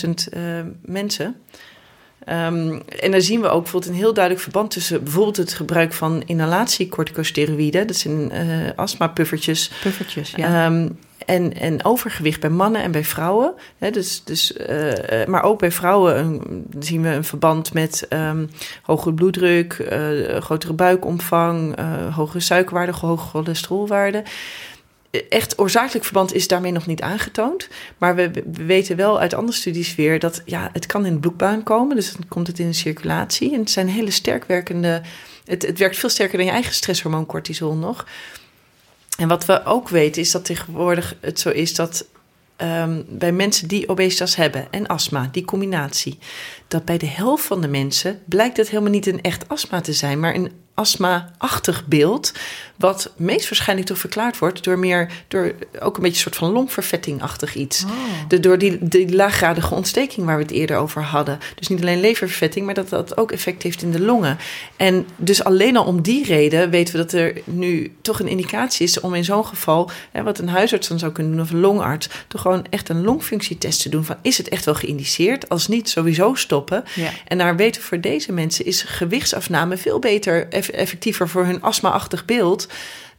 140.000 0.06 0.10
uh, 0.38 0.60
mensen. 0.82 1.36
Ehm, 2.28 2.80
en 3.00 3.12
daar 3.12 3.22
zien 3.22 3.42
we 3.42 3.48
ook 3.48 3.62
bijvoorbeeld 3.62 3.92
een 3.92 3.98
heel 3.98 4.14
duidelijk 4.14 4.44
verband 4.44 4.72
tussen 4.72 5.04
bijvoorbeeld 5.04 5.38
het 5.38 5.54
gebruik 5.54 5.94
van 5.94 6.24
inhalatiecorticosteroïden, 6.26 7.88
dat 7.88 7.96
zijn 7.96 8.32
uh, 8.34 8.70
astmapuffertjes. 8.76 9.72
Puffertjes, 9.82 10.34
ja. 10.36 10.66
Ehm, 10.66 10.90
en, 11.26 11.54
en 11.54 11.86
overgewicht 11.86 12.40
bij 12.40 12.50
mannen 12.50 12.82
en 12.82 12.92
bij 12.92 13.04
vrouwen. 13.04 13.54
Hè, 13.78 13.92
dus, 13.92 14.24
dus, 14.24 14.54
uh, 14.70 15.26
maar 15.26 15.44
ook 15.44 15.60
bij 15.60 15.72
vrouwen 15.72 16.18
een, 16.20 16.66
zien 16.80 17.02
we 17.02 17.10
een 17.10 17.24
verband 17.24 17.74
met 17.74 18.08
um, 18.10 18.50
hogere 18.82 19.14
bloeddruk, 19.14 19.88
uh, 19.92 20.38
grotere 20.38 20.74
buikomvang, 20.74 21.76
hogere 22.14 22.40
suikerwaarde, 22.40 22.94
hoge 23.02 23.28
cholesterolwaarde 23.28 24.24
echt 25.30 25.58
oorzakelijk 25.58 26.06
verband 26.06 26.34
is 26.34 26.48
daarmee 26.48 26.72
nog 26.72 26.86
niet 26.86 27.02
aangetoond. 27.02 27.68
Maar 27.98 28.16
we, 28.16 28.32
we, 28.32 28.66
weten 28.66 28.96
wel 28.96 29.20
uit 29.20 29.34
andere 29.34 29.58
studies 29.58 29.96
weer 29.96 30.20
dat 30.20 30.42
ja, 30.46 30.70
het 30.74 30.86
kan 30.86 31.06
in 31.06 31.14
de 31.14 31.20
bloedbaan 31.20 31.64
komen. 31.64 31.96
Dus 31.96 32.12
dan 32.12 32.28
komt 32.28 32.48
het 32.48 32.60
in 32.60 32.68
de 32.68 32.74
circulatie. 32.74 33.54
En 33.54 33.60
het 33.60 33.72
zijn 33.72 33.90
hele 33.90 34.12
sterk 34.12 34.46
werkende. 34.46 35.02
Het, 35.46 35.62
het 35.62 35.78
werkt 35.78 35.98
veel 35.98 36.10
sterker 36.10 36.38
dan 36.38 36.46
je 36.46 36.52
eigen 36.52 36.74
stresshormoon 36.74 37.26
cortisol 37.26 37.74
nog. 37.74 38.06
En 39.18 39.28
wat 39.28 39.46
we 39.46 39.66
ook 39.66 39.90
weten 39.90 40.22
is 40.22 40.32
dat 40.32 40.46
tegenwoordig 40.46 41.16
het 41.22 41.40
zo 41.40 41.50
is 41.50 41.76
dat 41.76 42.06
um, 42.58 43.06
bij 43.10 43.32
mensen 43.32 43.68
die 43.68 43.90
obesitas 43.90 44.36
hebben 44.36 44.68
en 44.72 44.88
astma, 44.88 45.30
die 45.32 45.46
combinatie, 45.46 46.18
dat 46.68 46.86
bij 46.86 46.98
de 46.98 47.08
helft 47.08 47.46
van 47.46 47.62
de 47.62 47.68
mensen 47.68 48.22
blijkt 48.26 48.58
het 48.58 48.70
helemaal 48.70 48.92
niet 48.92 49.08
een 49.08 49.22
echt 49.22 49.50
astma 49.50 49.82
te 49.82 49.94
zijn, 49.94 50.20
maar 50.20 50.36
een 50.36 50.52
astma-achtig 50.78 51.86
beeld. 51.86 52.34
Wat 52.76 53.12
meest 53.16 53.50
waarschijnlijk 53.50 53.88
toch 53.88 53.98
verklaard 53.98 54.38
wordt 54.38 54.64
door 54.64 54.80
meer, 54.80 55.12
door 55.28 55.54
ook 55.80 55.96
een 55.96 56.02
beetje 56.02 56.16
een 56.16 56.16
soort 56.16 56.36
van 56.36 56.52
longvervetting-achtig 56.52 57.56
iets. 57.56 57.84
Oh. 57.84 57.92
De, 58.28 58.40
door 58.40 58.58
die, 58.58 58.78
die 58.82 59.16
laaggradige 59.16 59.74
ontsteking 59.74 60.26
waar 60.26 60.36
we 60.36 60.42
het 60.42 60.52
eerder 60.52 60.78
over 60.78 61.02
hadden. 61.04 61.40
Dus 61.56 61.68
niet 61.68 61.82
alleen 61.82 62.00
leververvetting, 62.00 62.66
maar 62.66 62.74
dat 62.74 62.90
dat 62.90 63.18
ook 63.18 63.32
effect 63.32 63.64
heeft 63.64 63.82
in 63.82 63.92
de 63.92 64.02
longen. 64.02 64.38
En 64.76 65.08
dus 65.16 65.44
alleen 65.44 65.78
al 65.78 65.86
om 65.86 66.02
die 66.02 66.26
reden 66.26 66.70
weten 66.70 66.96
we 66.96 67.02
dat 67.02 67.12
er 67.12 67.42
nu 67.44 67.96
toch 68.02 68.20
een 68.20 68.28
indicatie 68.28 68.86
is 68.86 69.00
om 69.00 69.14
in 69.14 69.26
zo'n 69.26 69.46
geval, 69.46 69.90
hè, 70.12 70.24
wat 70.24 70.40
een 70.40 70.50
huisarts 70.50 70.88
dan 70.88 71.00
zou 71.00 71.12
kunnen 71.12 71.32
doen 71.32 71.42
of 71.42 71.52
een 71.52 71.60
longarts, 71.60 72.10
toch 72.28 72.42
gewoon 72.42 72.66
echt 72.70 72.90
een 72.90 73.04
longfunctietest 73.04 73.82
te 73.82 73.90
doen 73.90 74.06
van 74.06 74.18
is 74.22 74.38
het 74.38 74.50
echt 74.50 74.66
wel 74.66 74.76
geïndiceerd? 74.76 75.50
Als 75.50 75.68
niet, 75.68 75.90
sowieso 75.90 76.36
stoppen. 76.58 76.84
Ja. 76.96 77.12
En 77.28 77.38
daar 77.38 77.56
weten 77.56 77.82
we 77.82 77.88
voor 77.88 78.02
deze 78.02 78.32
mensen 78.32 78.66
is 78.66 78.82
gewichtsafname 78.82 79.78
veel 79.78 80.00
beter 80.00 80.48
effectiever 80.50 81.30
voor 81.30 81.46
hun 81.46 81.62
astma-achtig 81.62 82.26
beeld 82.26 82.68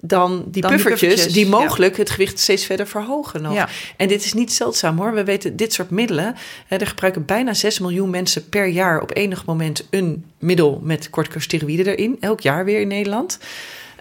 dan 0.01 0.45
die, 0.47 0.63
dan 0.63 0.71
puffertjes, 0.71 1.33
die, 1.33 1.47
mogelijk 1.47 1.97
het 1.97 2.11
gewicht 2.11 2.39
steeds 2.39 2.65
verder 2.65 2.87
verhogen 2.87 3.43
nog. 3.43 3.55
Ja. 3.55 3.69
En 3.97 4.09
dit 4.09 4.25
is 4.25 4.33
niet 4.33 4.53
zeldzaam 4.53 4.99
hoor. 4.99 5.15
We 5.15 5.25
weten 5.25 5.57
dit 5.57 5.73
soort 5.73 5.91
middelen. 5.91 6.37
Hè, 6.67 6.77
er 6.77 6.87
gebruiken 6.87 7.25
bijna 7.25 7.55
6 7.55 7.79
miljoen 7.79 8.11
mensen 8.11 8.49
per 8.49 8.67
jaar 8.67 9.01
op 9.01 9.17
enig 9.17 9.45
moment 9.45 9.87
een 9.91 10.25
middel 10.39 10.81
met 10.83 11.11
corticosteroïden 11.11 11.87
erin. 11.87 12.17
Elk 12.21 12.41
jaar 12.41 12.65
weer 12.65 12.81
in 12.81 12.89
Nederland. 12.89 13.39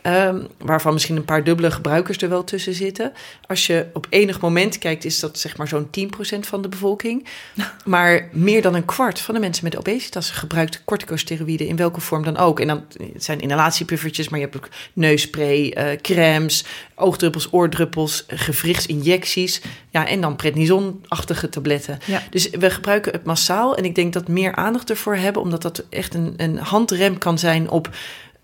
Um, 0.07 0.47
waarvan 0.57 0.93
misschien 0.93 1.15
een 1.15 1.25
paar 1.25 1.43
dubbele 1.43 1.71
gebruikers 1.71 2.17
er 2.17 2.29
wel 2.29 2.43
tussen 2.43 2.73
zitten. 2.73 3.13
Als 3.47 3.67
je 3.67 3.85
op 3.93 4.07
enig 4.09 4.39
moment 4.39 4.77
kijkt, 4.77 5.05
is 5.05 5.19
dat 5.19 5.39
zeg 5.39 5.57
maar 5.57 5.67
zo'n 5.67 5.89
10% 6.35 6.39
van 6.39 6.61
de 6.61 6.69
bevolking. 6.69 7.25
Maar 7.85 8.29
meer 8.31 8.61
dan 8.61 8.75
een 8.75 8.85
kwart 8.85 9.19
van 9.19 9.33
de 9.33 9.39
mensen 9.39 9.63
met 9.63 9.77
obesitas 9.77 10.29
gebruikt 10.29 10.81
corticosteroïden 10.85 11.67
in 11.67 11.75
welke 11.75 12.01
vorm 12.01 12.23
dan 12.23 12.37
ook. 12.37 12.59
En 12.59 12.67
dan 12.67 12.85
het 13.13 13.23
zijn 13.23 13.39
inhalatiepuffertjes, 13.39 14.29
maar 14.29 14.39
je 14.39 14.45
hebt 14.45 14.57
ook 14.57 14.69
neusspray, 14.93 15.75
uh, 15.77 16.01
crèmes, 16.01 16.65
oogdruppels, 16.95 17.47
oordruppels, 17.51 18.23
gewrichtsinjecties. 18.27 19.61
Ja, 19.89 20.07
en 20.07 20.21
dan 20.21 20.35
prednison-achtige 20.35 21.49
tabletten. 21.49 21.99
Ja. 22.05 22.23
Dus 22.29 22.49
we 22.49 22.69
gebruiken 22.69 23.11
het 23.11 23.23
massaal. 23.23 23.75
En 23.75 23.85
ik 23.85 23.95
denk 23.95 24.13
dat 24.13 24.27
meer 24.27 24.55
aandacht 24.55 24.89
ervoor 24.89 25.15
hebben, 25.15 25.41
omdat 25.41 25.61
dat 25.61 25.85
echt 25.89 26.13
een, 26.13 26.33
een 26.37 26.57
handrem 26.57 27.17
kan 27.17 27.39
zijn 27.39 27.69
op 27.69 27.89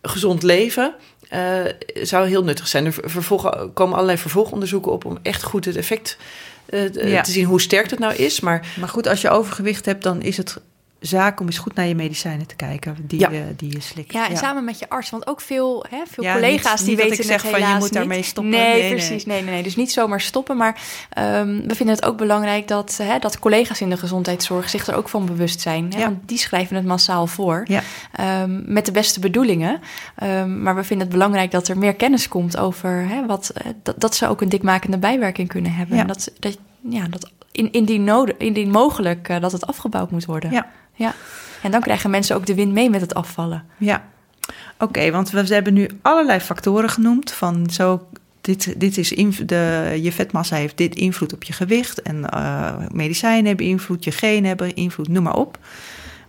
gezond 0.02 0.44
leven. 0.44 0.96
Uh, 1.34 1.66
zou 2.02 2.28
heel 2.28 2.44
nuttig 2.44 2.68
zijn. 2.68 2.86
Er 2.86 2.94
vervolgen, 3.04 3.74
komen 3.74 3.94
allerlei 3.94 4.18
vervolgonderzoeken 4.18 4.92
op 4.92 5.06
om 5.06 5.18
echt 5.22 5.44
goed 5.44 5.66
het 5.66 5.76
effect 5.76 6.18
uh, 6.70 7.12
ja. 7.12 7.22
te 7.22 7.32
zien 7.32 7.46
hoe 7.46 7.62
sterk 7.62 7.90
het 7.90 8.00
nou 8.00 8.16
is. 8.16 8.40
Maar, 8.40 8.68
maar 8.80 8.90
goed, 8.90 9.08
als 9.08 9.22
je 9.22 9.30
overgewicht 9.30 9.86
hebt, 9.86 10.04
dan 10.04 10.22
is 10.22 10.38
het 10.38 10.62
zaak 11.06 11.40
om 11.40 11.46
eens 11.46 11.58
goed 11.58 11.76
naar 11.76 11.86
je 11.86 11.96
medicijnen 11.96 12.48
te 12.48 12.56
kijken 12.56 12.96
die, 13.02 13.20
ja. 13.20 13.32
uh, 13.32 13.40
die 13.56 13.72
je 13.72 13.82
slikt. 13.82 14.14
Ja, 14.14 14.30
en 14.30 14.38
samen 14.38 14.64
met 14.64 14.80
je 14.80 14.90
arts. 14.90 15.10
Want 15.10 15.28
ook 15.28 15.42
veel, 15.42 15.86
hè, 15.90 15.98
veel 16.08 16.34
collega's 16.34 16.84
die 16.84 16.96
weten 16.96 17.18
ik 17.18 17.24
zeg 17.24 17.42
van 17.42 17.60
je 17.60 17.76
moet 17.80 17.94
daarmee 17.94 18.24
stoppen. 18.24 18.54
Nee, 18.54 18.82
nee 18.82 18.90
precies. 18.92 19.26
Nee. 19.26 19.42
nee. 19.42 19.52
Nee, 19.54 19.64
Dus 19.64 19.76
niet 19.76 19.92
zomaar 19.92 20.22
stoppen. 20.22 20.58
Maar 20.58 20.82
um, 21.18 21.68
we 21.68 21.76
vinden 21.76 21.96
het 21.96 22.06
ook 22.06 22.18
belangrijk 22.18 22.68
dat, 22.68 23.00
hè, 23.04 23.20
dat 23.20 23.40
collega's 23.40 23.82
in 23.82 23.90
de 23.90 23.98
gezondheidszorg 23.98 24.70
zich 24.70 24.88
er 24.88 24.96
ook 24.96 25.10
van 25.10 25.26
bewust 25.26 25.62
zijn. 25.62 25.94
Hè. 25.94 26.00
Want 26.00 26.28
die 26.28 26.38
schrijven 26.38 26.76
het 26.76 26.86
massaal 26.86 27.28
voor. 27.28 27.68
Um, 28.20 28.64
met 28.66 28.86
de 28.86 28.92
beste 28.92 29.20
bedoelingen. 29.20 29.82
Um, 30.24 30.62
maar 30.62 30.76
we 30.76 30.84
vinden 30.84 31.08
het 31.08 31.16
belangrijk 31.16 31.52
dat 31.52 31.68
er 31.68 31.78
meer 31.78 31.96
kennis 31.96 32.28
komt 32.28 32.58
over 32.58 33.08
hè, 33.08 33.26
wat, 33.26 33.52
uh, 33.58 33.72
dat, 33.84 34.00
dat 34.00 34.16
ze 34.16 34.28
ook 34.28 34.42
een 34.42 34.50
dikmakende 34.50 34.98
bijwerking 34.98 35.48
kunnen 35.48 35.74
hebben. 35.74 35.98
En 35.98 36.08
dat, 36.08 36.32
dat, 36.40 36.58
ja, 36.90 37.08
dat 37.08 37.32
in, 37.54 37.72
indien, 37.72 38.04
nodig, 38.04 38.38
indien 38.38 38.70
mogelijk 38.70 39.30
uh, 39.30 39.40
dat 39.40 39.52
het 39.52 39.68
afgebouwd 39.68 40.12
moet 40.12 40.26
worden. 40.26 40.52
Ja. 40.52 40.68
Ja. 40.94 41.14
En 41.62 41.72
dan 41.72 41.82
krijgen 41.82 42.10
mensen 42.10 42.36
ook 42.36 42.46
de 42.46 42.56
wind 42.56 42.72
mee 42.72 42.90
met 42.90 43.02
het 43.02 43.14
afvallen. 43.14 43.64
Ja. 43.78 44.04
Oké, 44.78 45.12
want 45.12 45.30
we 45.30 45.54
hebben 45.54 45.74
nu 45.74 45.90
allerlei 46.02 46.40
factoren 46.40 46.90
genoemd. 46.90 47.32
Van 47.32 47.70
zo, 47.70 48.08
dit, 48.42 48.80
dit 48.80 48.98
is 48.98 49.10
de, 49.46 50.00
je 50.02 50.12
vetmassa 50.12 50.56
heeft 50.56 50.78
dit 50.78 50.96
invloed 50.96 51.34
op 51.34 51.44
je 51.44 51.54
gewicht. 51.54 52.02
En 52.02 52.28
uh, 52.34 52.76
medicijnen 52.92 53.46
hebben 53.46 53.66
invloed, 53.66 54.04
je 54.04 54.12
genen 54.12 54.46
hebben 54.46 54.76
invloed, 54.76 55.08
noem 55.08 55.24
maar 55.24 55.36
op. 55.36 55.60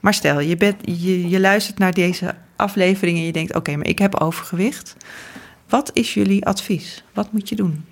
Maar 0.00 0.14
stel, 0.14 0.40
je, 0.40 0.56
bent, 0.56 0.76
je, 0.84 1.28
je 1.28 1.40
luistert 1.40 1.78
naar 1.78 1.92
deze 1.94 2.34
aflevering 2.56 3.18
en 3.18 3.24
je 3.24 3.32
denkt: 3.32 3.54
oké, 3.54 3.76
maar 3.76 3.86
ik 3.86 3.98
heb 3.98 4.20
overgewicht. 4.20 4.96
Wat 5.68 5.90
is 5.92 6.14
jullie 6.14 6.46
advies? 6.46 7.04
Wat 7.12 7.32
moet 7.32 7.48
je 7.48 7.56
doen? 7.56 7.84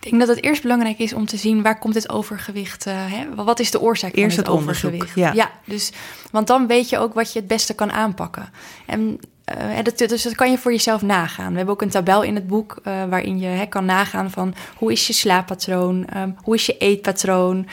Ik 0.00 0.10
denk 0.10 0.18
dat 0.18 0.28
het 0.36 0.44
eerst 0.44 0.62
belangrijk 0.62 0.98
is 0.98 1.12
om 1.12 1.26
te 1.26 1.36
zien 1.36 1.62
waar 1.62 1.78
komt 1.78 1.94
het 1.94 2.08
overgewicht. 2.08 2.86
Uh, 2.86 2.94
hè? 2.96 3.34
Wat 3.34 3.60
is 3.60 3.70
de 3.70 3.80
oorzaak 3.80 4.14
eerst 4.14 4.36
van 4.36 4.44
het, 4.44 4.52
het 4.52 4.62
overgewicht? 4.62 5.14
Ja. 5.14 5.32
ja, 5.32 5.50
dus 5.64 5.92
want 6.30 6.46
dan 6.46 6.66
weet 6.66 6.88
je 6.88 6.98
ook 6.98 7.14
wat 7.14 7.32
je 7.32 7.38
het 7.38 7.48
beste 7.48 7.74
kan 7.74 7.92
aanpakken. 7.92 8.50
En 8.86 9.20
uh, 9.58 9.82
dat, 9.82 9.98
dus 9.98 10.22
dat 10.22 10.34
kan 10.34 10.50
je 10.50 10.58
voor 10.58 10.72
jezelf 10.72 11.02
nagaan. 11.02 11.50
We 11.50 11.56
hebben 11.56 11.74
ook 11.74 11.82
een 11.82 11.88
tabel 11.88 12.22
in 12.22 12.34
het 12.34 12.46
boek 12.46 12.80
uh, 12.84 13.04
waarin 13.04 13.38
je 13.38 13.46
hè, 13.46 13.66
kan 13.66 13.84
nagaan 13.84 14.30
van 14.30 14.54
hoe 14.76 14.92
is 14.92 15.06
je 15.06 15.12
slaappatroon, 15.12 16.06
um, 16.16 16.36
hoe 16.42 16.54
is 16.54 16.66
je 16.66 16.78
eetpatroon, 16.78 17.66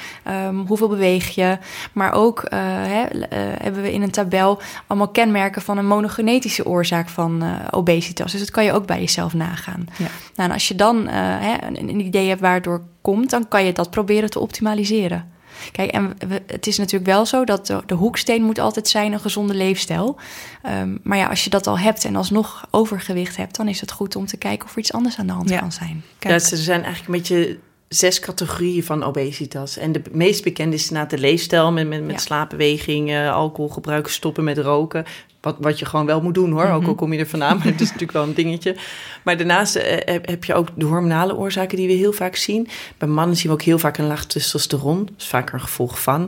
um, 0.48 0.66
hoeveel 0.68 0.88
beweeg 0.88 1.30
je. 1.30 1.58
Maar 1.94 2.14
ook 2.14 2.44
uh, 2.44 2.50
hè, 2.62 3.06
hebben 3.36 3.82
we 3.82 3.94
in 3.94 4.02
een 4.02 4.12
tabel 4.12 4.62
allemaal 4.88 5.10
kenmerken 5.10 5.62
van 5.62 5.78
een 5.78 5.88
monogenetische 5.88 6.66
oorzaak 6.66 7.10
van 7.10 7.44
obesitas. 7.70 8.32
Dus 8.32 8.42
dat 8.42 8.52
kan 8.52 8.64
je 8.64 8.74
ook 8.74 8.86
bij 8.86 9.00
jezelf 9.00 9.34
nagaan. 9.34 9.86
Ja. 9.98 10.08
Nou, 10.36 10.50
en 10.50 10.52
als 10.52 10.68
je 10.68 10.76
dan 10.76 11.08
hè, 11.08 11.68
een, 11.68 11.90
een 11.90 12.00
idee 12.00 12.28
hebt 12.28 12.42
waar 12.42 12.54
het 12.54 12.64
door 12.64 12.82
komt, 13.02 13.30
dan 13.30 13.48
kan 13.48 13.66
je 13.66 13.74
dat 13.74 13.90
proberen 13.90 14.30
te 14.30 14.40
optimaliseren. 14.40 15.32
Kijk, 15.72 15.92
en 15.92 16.14
het 16.48 16.68
is 16.68 16.78
natuurlijk 16.78 17.12
wel 17.12 17.26
zo 17.26 17.44
dat 17.44 17.68
de, 17.68 17.82
de 17.86 17.94
hoeksteen 17.94 18.44
moet 18.44 18.60
altijd 18.60 18.88
zijn 18.88 19.14
een 19.14 19.20
gezonde 19.20 19.54
leefstijl. 19.54 20.18
Um, 20.66 21.00
maar 21.04 21.18
ja, 21.18 21.28
als 21.28 21.44
je 21.44 21.50
dat 21.50 21.68
al 21.68 21.80
hebt 21.80 22.06
en 22.06 22.16
alsnog 22.16 22.68
overgewicht 22.72 23.38
hebt, 23.38 23.56
dan 23.56 23.68
is 23.68 23.82
het 23.82 23.92
goed 23.92 24.16
om 24.16 24.26
te 24.26 24.38
kijken 24.38 24.66
of 24.68 24.74
er 24.74 24.80
iets 24.80 24.94
anders 24.94 25.18
aan 25.18 25.28
de 25.28 25.34
hand 25.34 25.50
ja. 25.50 25.60
kan 25.60 25.72
zijn. 25.72 26.04
Kijk. 26.20 26.42
Ja, 26.42 26.50
er 26.52 26.58
zijn 26.58 26.84
eigenlijk 26.84 27.14
een 27.14 27.22
beetje 27.22 27.60
zes 27.94 28.20
categorieën 28.20 28.84
van 28.84 29.04
obesitas. 29.04 29.78
En 29.78 29.92
de 29.92 30.02
meest 30.12 30.44
bekende 30.44 30.76
is 30.76 30.90
na 30.90 31.06
de 31.06 31.18
leefstijl 31.18 31.72
met, 31.72 31.88
met, 31.88 32.04
met 32.04 32.16
ja. 32.16 32.18
slaapbeweging, 32.18 33.28
alcoholgebruik, 33.28 34.08
stoppen 34.08 34.44
met 34.44 34.58
roken. 34.58 35.06
Wat, 35.42 35.56
wat 35.60 35.80
je 35.80 35.86
gewoon 35.86 36.06
wel 36.06 36.22
moet 36.22 36.34
doen 36.34 36.52
hoor, 36.52 36.64
mm 36.64 36.68
-hmm. 36.68 36.76
ook 36.76 36.88
al 36.88 36.96
kom 36.96 37.14
je 37.14 37.20
er 37.20 37.28
vandaan, 37.28 37.58
maar 37.58 37.66
het 37.66 37.82
is 37.82 37.86
natuurlijk 37.86 38.12
wel 38.12 38.24
een 38.24 38.34
dingetje. 38.34 38.76
Maar 39.24 39.38
daarnaast 39.38 39.76
uh, 39.76 39.84
heb 40.06 40.44
je 40.44 40.54
ook 40.54 40.68
de 40.76 40.86
hormonale 40.86 41.36
oorzaken 41.36 41.78
die 41.78 41.88
we 41.88 41.94
heel 41.94 42.14
vaak 42.14 42.36
zien. 42.36 42.68
Bij 42.98 43.08
mannen 43.08 43.38
zien 43.38 43.48
we 43.48 43.54
ook 43.54 43.62
heel 43.62 43.80
vaak 43.80 43.98
een 43.98 44.08
laag 44.08 44.26
testosteron, 44.26 45.06
dat 45.06 45.14
is 45.18 45.28
vaker 45.28 45.54
een 45.54 45.62
gevolg 45.62 46.02
van. 46.02 46.22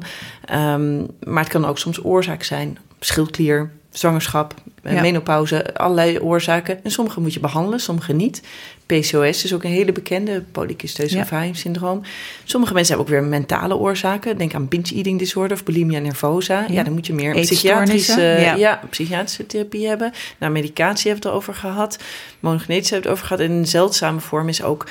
Um, 0.53 1.07
maar 1.24 1.43
het 1.43 1.51
kan 1.51 1.66
ook 1.66 1.78
soms 1.78 2.03
oorzaak 2.03 2.43
zijn, 2.43 2.78
schildklier, 2.99 3.72
zwangerschap, 3.94 4.54
ja. 4.84 5.02
menopauze, 5.02 5.76
allerlei 5.76 6.20
oorzaken. 6.20 6.84
En 6.84 6.91
sommige 6.91 7.20
moet 7.20 7.34
je 7.34 7.39
behandelen, 7.39 7.80
sommige 7.80 8.14
niet. 8.14 8.41
PCOS 8.86 9.44
is 9.44 9.54
ook 9.54 9.64
een 9.64 9.72
hele 9.72 9.91
bekende, 9.91 10.44
polykystose 10.52 11.20
ovarium 11.20 11.56
syndroom. 11.56 12.02
Sommige 12.44 12.74
mensen 12.74 12.96
hebben 12.96 13.14
ook 13.14 13.22
weer 13.22 13.30
mentale 13.30 13.76
oorzaken. 13.76 14.38
Denk 14.38 14.54
aan 14.54 14.68
binge-eating 14.68 15.20
disorder 15.20 15.58
of 15.58 15.64
bulimia 15.64 16.00
nervosa. 16.00 16.60
Ja, 16.60 16.66
ja 16.74 16.84
dan 16.84 16.94
moet 16.94 17.08
je 17.08 17.14
meer 17.14 17.34
psychiatrische, 17.34 18.22
ja. 18.22 18.56
ja. 18.56 18.82
psychiatrische 18.89 19.46
therapie 19.46 19.88
hebben. 19.88 20.14
Nou, 20.38 20.52
medicatie 20.52 21.12
hebben 21.12 21.24
we 21.24 21.30
het 21.30 21.38
over 21.38 21.54
gehad. 21.54 21.98
Monogenetisch 22.39 22.89
hebben 22.89 23.10
we 23.12 23.16
het 23.16 23.22
over 23.22 23.38
gehad. 23.38 23.52
En 23.52 23.58
een 23.58 23.68
zeldzame 23.68 24.20
vorm 24.20 24.50
is 24.50 24.64
ook 24.64 24.86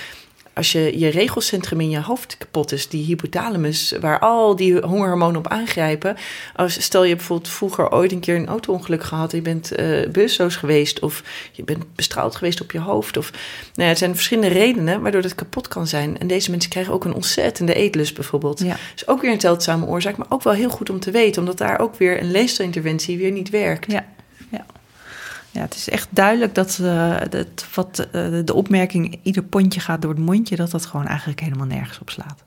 als 0.54 0.72
je 0.72 0.98
je 0.98 1.08
regelcentrum 1.08 1.80
in 1.80 1.90
je 1.90 2.00
hoofd 2.00 2.36
kapot 2.38 2.72
is, 2.72 2.88
die 2.88 3.04
hypothalamus, 3.04 3.94
waar 4.00 4.18
al 4.18 4.56
die 4.56 4.80
hongerhormonen 4.80 5.36
op 5.36 5.48
aangrijpen. 5.48 6.16
Als, 6.56 6.82
stel 6.82 7.04
je 7.04 7.16
bijvoorbeeld 7.16 7.48
vroeger 7.48 7.90
ooit 7.90 8.12
een 8.12 8.20
keer 8.20 8.36
een 8.36 8.46
auto-ongeluk 8.46 9.02
gehad, 9.02 9.32
je 9.32 9.42
bent 9.42 9.72
uh, 9.72 9.78
bewusteloos 10.08 10.56
geweest 10.56 11.00
of 11.00 11.22
je 11.52 11.64
bent 11.64 11.94
bestraald 11.94 12.36
geweest 12.36 12.60
op 12.60 12.72
je 12.72 12.78
hoofd. 12.78 13.16
Of, 13.16 13.30
nou 13.30 13.84
ja, 13.84 13.88
er 13.88 13.96
zijn 13.96 14.14
verschillende 14.14 14.54
redenen 14.54 15.02
waardoor 15.02 15.22
het 15.22 15.34
kapot 15.34 15.68
kan 15.68 15.86
zijn. 15.86 16.18
En 16.18 16.26
deze 16.26 16.50
mensen 16.50 16.70
krijgen 16.70 16.92
ook 16.92 17.04
een 17.04 17.14
ontzettende 17.14 17.74
eetlust 17.74 18.14
bijvoorbeeld. 18.14 18.60
Ja. 18.60 18.76
Dus 18.94 19.06
ook 19.06 19.20
weer 19.20 19.32
een 19.32 19.40
zeldzame 19.40 19.86
oorzaak, 19.86 20.16
maar 20.16 20.26
ook 20.28 20.42
wel 20.42 20.52
heel 20.52 20.70
goed 20.70 20.90
om 20.90 21.00
te 21.00 21.10
weten, 21.10 21.42
omdat 21.42 21.58
daar 21.58 21.80
ook 21.80 21.96
weer 21.96 22.20
een 22.20 22.30
leefstijlinterventie 22.30 23.18
weer 23.18 23.30
niet 23.30 23.50
werkt. 23.50 23.92
Ja, 23.92 24.06
ja. 25.52 25.60
Het 25.60 25.74
is 25.74 25.88
echt 25.88 26.08
duidelijk 26.10 26.54
dat, 26.54 26.78
uh, 26.80 27.20
dat 27.30 27.66
wat, 27.74 28.08
uh, 28.12 28.44
de 28.44 28.54
opmerking 28.54 29.18
ieder 29.22 29.42
pondje 29.42 29.80
gaat 29.80 30.02
door 30.02 30.10
het 30.10 30.24
mondje, 30.24 30.56
dat 30.56 30.70
dat 30.70 30.86
gewoon 30.86 31.06
eigenlijk 31.06 31.40
helemaal 31.40 31.66
nergens 31.66 31.98
op 31.98 32.10
slaat. 32.10 32.44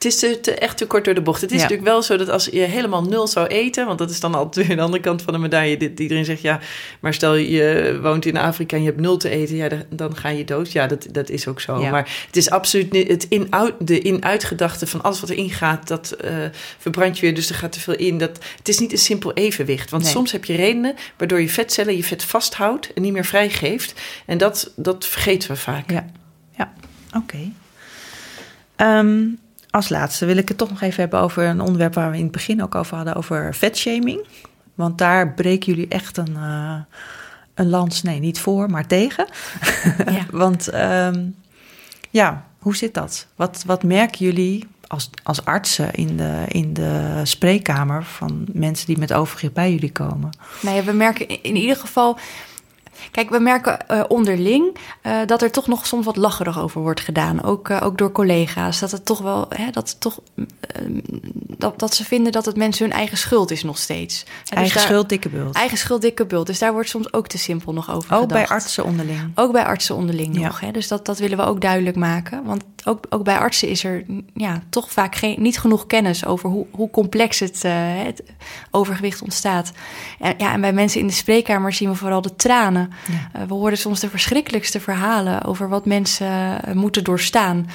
Het 0.00 0.12
is 0.12 0.18
te, 0.18 0.54
echt 0.54 0.76
te 0.76 0.86
kort 0.86 1.04
door 1.04 1.14
de 1.14 1.20
bocht. 1.20 1.40
Het 1.40 1.52
is 1.52 1.60
natuurlijk 1.60 1.88
wel 1.88 2.02
zo 2.02 2.16
dat 2.16 2.28
als 2.28 2.44
je 2.44 2.60
helemaal 2.60 3.02
nul 3.02 3.26
zou 3.26 3.46
eten, 3.46 3.86
want 3.86 3.98
dat 3.98 4.10
is 4.10 4.20
dan 4.20 4.34
altijd 4.34 4.66
weer 4.66 4.76
de 4.76 4.82
andere 4.82 5.02
kant 5.02 5.22
van 5.22 5.32
de 5.32 5.38
medaille. 5.38 5.92
Iedereen 5.96 6.24
zegt 6.24 6.40
ja, 6.40 6.60
maar 7.00 7.14
stel 7.14 7.34
je 7.34 7.98
woont 8.02 8.26
in 8.26 8.36
Afrika 8.36 8.76
en 8.76 8.82
je 8.82 8.88
hebt 8.88 9.00
nul 9.00 9.16
te 9.16 9.28
eten, 9.28 9.56
ja, 9.56 9.68
dan 9.88 10.16
ga 10.16 10.28
je 10.28 10.44
dood. 10.44 10.72
Ja, 10.72 10.86
dat, 10.86 11.06
dat 11.10 11.28
is 11.28 11.46
ook 11.46 11.60
zo. 11.60 11.82
Maar 11.90 12.24
het 12.26 12.36
is 12.36 12.50
absoluut 12.50 12.92
niet 12.92 13.08
het 13.08 13.26
in, 13.28 13.50
de 13.78 14.00
in-uitgedachte 14.00 14.86
van 14.86 15.02
alles 15.02 15.20
wat 15.20 15.30
erin 15.30 15.50
gaat, 15.50 15.88
dat 15.88 16.16
uh, 16.24 16.30
verbrand 16.78 17.18
je 17.18 17.26
weer, 17.26 17.34
dus 17.34 17.48
er 17.48 17.54
gaat 17.54 17.72
te 17.72 17.80
veel 17.80 17.96
in. 17.96 18.18
Dat, 18.18 18.38
het 18.56 18.68
is 18.68 18.78
niet 18.78 18.92
een 18.92 18.98
simpel 18.98 19.32
evenwicht. 19.32 19.90
Want 19.90 20.06
soms 20.06 20.32
heb 20.32 20.44
je 20.44 20.54
redenen 20.54 20.94
waardoor 21.16 21.40
je 21.40 21.48
vetcellen 21.48 21.96
je 21.96 22.04
vet 22.04 22.24
vasthoudt 22.24 22.92
en 22.92 23.02
niet 23.02 23.12
meer 23.12 23.24
vrijgeeft. 23.24 24.00
En 24.26 24.38
dat, 24.38 24.72
dat 24.76 25.06
vergeten 25.06 25.50
we 25.50 25.56
vaak. 25.56 25.90
Ja, 25.90 26.06
ja. 26.58 26.72
oké. 27.08 27.16
Okay. 27.16 27.52
Ehm, 28.76 29.26
als 29.70 29.88
laatste 29.88 30.26
wil 30.26 30.36
ik 30.36 30.48
het 30.48 30.58
toch 30.58 30.70
nog 30.70 30.80
even 30.80 31.00
hebben 31.00 31.20
over 31.20 31.44
een 31.44 31.60
onderwerp 31.60 31.94
waar 31.94 32.10
we 32.10 32.16
in 32.16 32.22
het 32.22 32.32
begin 32.32 32.62
ook 32.62 32.74
over 32.74 32.96
hadden, 32.96 33.14
over 33.14 33.54
vetshaming. 33.54 34.26
Want 34.74 34.98
daar 34.98 35.34
breken 35.34 35.72
jullie 35.72 35.88
echt 35.88 36.16
een, 36.16 36.34
uh, 36.36 36.76
een 37.54 37.68
lans, 37.68 38.02
nee, 38.02 38.20
niet 38.20 38.40
voor, 38.40 38.70
maar 38.70 38.86
tegen. 38.86 39.26
Ja. 40.06 40.26
Want 40.44 40.74
um, 40.74 41.34
ja, 42.10 42.44
hoe 42.58 42.76
zit 42.76 42.94
dat? 42.94 43.26
Wat, 43.36 43.62
wat 43.66 43.82
merken 43.82 44.24
jullie 44.24 44.66
als, 44.86 45.10
als 45.22 45.44
artsen 45.44 45.92
in 45.92 46.16
de, 46.16 46.44
in 46.48 46.74
de 46.74 47.20
spreekkamer 47.22 48.04
van 48.04 48.46
mensen 48.52 48.86
die 48.86 48.98
met 48.98 49.12
overgewicht 49.12 49.54
bij 49.54 49.72
jullie 49.72 49.92
komen? 49.92 50.30
Ja, 50.60 50.84
we 50.84 50.92
merken 50.92 51.42
in 51.42 51.56
ieder 51.56 51.76
geval 51.76 52.18
Kijk, 53.10 53.30
we 53.30 53.38
merken 53.38 53.78
uh, 53.90 54.02
onderling 54.08 54.76
uh, 55.02 55.16
dat 55.26 55.42
er 55.42 55.50
toch 55.50 55.66
nog 55.66 55.86
soms 55.86 56.04
wat 56.04 56.16
lacherig 56.16 56.60
over 56.60 56.80
wordt 56.80 57.00
gedaan. 57.00 57.42
Ook, 57.42 57.68
uh, 57.68 57.80
ook 57.82 57.98
door 57.98 58.12
collega's. 58.12 58.78
Dat 58.78 58.90
het 58.90 59.04
toch 59.04 59.18
wel, 59.18 59.46
hè, 59.48 59.70
dat, 59.70 60.00
toch, 60.00 60.20
dat, 61.34 61.78
dat 61.78 61.94
ze 61.94 62.04
vinden 62.04 62.32
dat 62.32 62.44
het 62.44 62.56
mensen 62.56 62.84
hun 62.84 62.94
eigen 62.94 63.18
schuld 63.18 63.50
is 63.50 63.62
nog 63.62 63.78
steeds. 63.78 64.24
Dus 64.24 64.50
eigen 64.50 64.74
daar, 64.74 64.84
schuld, 64.84 65.08
dikke 65.08 65.28
bult. 65.28 65.54
Eigen 65.54 65.78
schuld, 65.78 66.02
dikke 66.02 66.26
bult. 66.26 66.46
Dus 66.46 66.58
daar 66.58 66.72
wordt 66.72 66.88
soms 66.88 67.12
ook 67.12 67.26
te 67.26 67.38
simpel 67.38 67.72
nog 67.72 67.90
over 67.90 68.14
ook 68.14 68.20
gedacht. 68.20 68.46
bij 68.46 68.56
artsen 68.56 68.84
onderling. 68.84 69.32
Ook 69.34 69.52
bij 69.52 69.64
artsen 69.64 69.96
onderling 69.96 70.38
ja. 70.38 70.46
nog. 70.46 70.60
Hè. 70.60 70.70
Dus 70.70 70.88
dat, 70.88 71.06
dat 71.06 71.18
willen 71.18 71.36
we 71.36 71.44
ook 71.44 71.60
duidelijk 71.60 71.96
maken. 71.96 72.44
Want 72.44 72.64
ook, 72.84 73.06
ook 73.08 73.24
bij 73.24 73.38
artsen 73.38 73.68
is 73.68 73.84
er 73.84 74.04
ja, 74.34 74.62
toch 74.70 74.90
vaak 74.90 75.14
geen, 75.14 75.42
niet 75.42 75.58
genoeg 75.58 75.86
kennis 75.86 76.24
over 76.26 76.50
hoe, 76.50 76.66
hoe 76.70 76.90
complex 76.90 77.38
het, 77.38 77.62
het 78.04 78.22
overgewicht 78.70 79.22
ontstaat. 79.22 79.72
En, 80.18 80.34
ja, 80.38 80.52
en 80.52 80.60
bij 80.60 80.72
mensen 80.72 81.00
in 81.00 81.06
de 81.06 81.12
spreekkamer 81.12 81.72
zien 81.72 81.88
we 81.88 81.94
vooral 81.94 82.22
de 82.22 82.36
tranen. 82.36 82.89
Ja. 83.06 83.40
Uh, 83.40 83.46
we 83.48 83.54
horen 83.54 83.78
soms 83.78 84.00
de 84.00 84.10
verschrikkelijkste 84.10 84.80
verhalen 84.80 85.44
over 85.44 85.68
wat 85.68 85.86
mensen 85.86 86.60
uh, 86.68 86.74
moeten 86.74 87.04
doorstaan. 87.04 87.70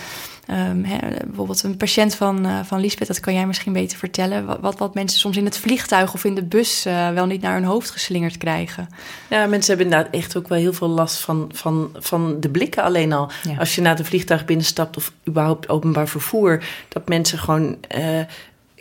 Um, 0.50 0.84
hè, 0.84 0.98
bijvoorbeeld 1.26 1.64
een 1.64 1.78
patiënt 1.78 2.16
van, 2.16 2.46
uh, 2.46 2.60
van 2.64 2.80
Lisbeth, 2.80 3.08
dat 3.08 3.20
kan 3.20 3.34
jij 3.34 3.48
misschien 3.48 3.74
beter 3.74 3.98
vertellen. 3.98 4.62
Wat, 4.62 4.80
wat 4.80 4.94
mensen 4.94 5.20
soms 5.20 5.38
in 5.38 5.46
het 5.46 5.58
vliegtuig 5.58 6.14
of 6.14 6.24
in 6.24 6.36
de 6.36 6.44
bus 6.44 6.84
wel 6.84 7.26
niet 7.26 7.42
naar 7.42 7.54
hun 7.54 7.64
hoofd 7.64 7.90
geslingerd 7.90 8.38
krijgen. 8.38 8.90
Ja, 9.30 9.46
mensen 9.46 9.76
hebben 9.76 9.94
inderdaad 9.94 10.14
echt 10.14 10.38
ook 10.38 10.48
wel 10.48 10.58
heel 10.58 10.74
veel 10.74 10.88
last 10.88 11.20
van, 11.20 11.50
van, 11.54 11.90
van 11.94 12.40
de 12.40 12.50
blikken 12.50 12.84
alleen 12.84 13.14
al. 13.14 13.32
Ja. 13.44 13.58
Als 13.58 13.76
je 13.76 13.82
naar 13.82 13.98
het 13.98 14.08
vliegtuig 14.08 14.46
binnenstapt 14.46 14.98
of 14.98 15.12
überhaupt 15.28 15.70
openbaar 15.70 16.08
vervoer, 16.08 16.64
dat 16.88 17.08
mensen 17.08 17.40
gewoon 17.40 17.78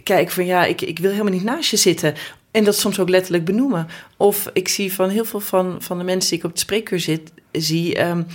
kijken 0.03 0.35
van 0.35 0.47
ja, 0.47 0.65
ik, 0.65 0.81
ik 0.81 0.99
wil 0.99 1.11
helemaal 1.11 1.33
niet 1.33 1.45
naast 1.45 1.71
je 1.71 1.77
zitten. 1.77 2.15
En 2.55 2.65
dat 2.65 2.77
soms 2.77 3.01
ook 3.01 3.09
letterlijk 3.09 3.45
benoemen. 3.45 3.89
Of 4.17 4.51
ik 4.53 4.69
zie 4.69 4.93
van 4.93 5.09
heel 5.09 5.25
veel 5.25 5.41
van, 5.41 5.77
van 5.79 5.99
de 5.99 6.05
mensen 6.05 6.31
die 6.31 6.39
ik 6.39 6.45
op 6.45 6.51
het 6.51 6.61
spreekuur 6.61 7.01
zit, 7.01 7.33
zie. 7.53 8.05
Um, 8.07 8.27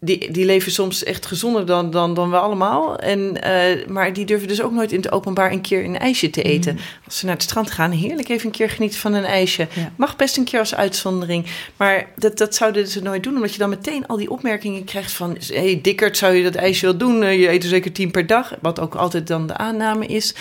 die, 0.00 0.32
die 0.32 0.44
leven 0.44 0.72
soms 0.72 1.04
echt 1.04 1.26
gezonder 1.26 1.66
dan, 1.66 1.90
dan, 1.90 2.14
dan 2.14 2.30
we 2.30 2.38
allemaal. 2.38 2.98
En, 2.98 3.38
uh, 3.44 3.86
maar 3.86 4.12
die 4.12 4.24
durven 4.24 4.48
dus 4.48 4.62
ook 4.62 4.72
nooit 4.72 4.92
in 4.92 5.00
het 5.00 5.12
openbaar 5.12 5.52
een 5.52 5.60
keer 5.60 5.84
een 5.84 5.98
ijsje 5.98 6.30
te 6.30 6.42
eten. 6.42 6.74
Mm. 6.74 6.80
Als 7.04 7.18
ze 7.18 7.24
naar 7.24 7.34
het 7.34 7.42
strand 7.42 7.70
gaan, 7.70 7.90
heerlijk 7.90 8.28
even 8.28 8.46
een 8.46 8.52
keer 8.52 8.70
genieten 8.70 9.00
van 9.00 9.14
een 9.14 9.24
ijsje. 9.24 9.68
Ja. 9.74 9.92
Mag 9.96 10.16
best 10.16 10.36
een 10.36 10.44
keer 10.44 10.58
als 10.58 10.74
uitzondering. 10.74 11.46
Maar 11.76 12.08
dat, 12.16 12.38
dat 12.38 12.54
zouden 12.54 12.88
ze 12.88 13.02
nooit 13.02 13.22
doen, 13.22 13.34
omdat 13.34 13.52
je 13.52 13.58
dan 13.58 13.68
meteen 13.68 14.06
al 14.06 14.16
die 14.16 14.30
opmerkingen 14.30 14.84
krijgt 14.84 15.12
van... 15.12 15.36
hé, 15.46 15.54
hey, 15.54 15.80
dikkerd, 15.82 16.16
zou 16.16 16.34
je 16.34 16.42
dat 16.42 16.54
ijsje 16.54 16.84
wel 16.84 16.96
doen? 16.96 17.24
Je 17.24 17.48
eet 17.48 17.62
er 17.62 17.68
zeker 17.68 17.92
tien 17.92 18.10
per 18.10 18.26
dag, 18.26 18.54
wat 18.60 18.80
ook 18.80 18.94
altijd 18.94 19.26
dan 19.26 19.46
de 19.46 19.56
aanname 19.56 20.06
is. 20.06 20.34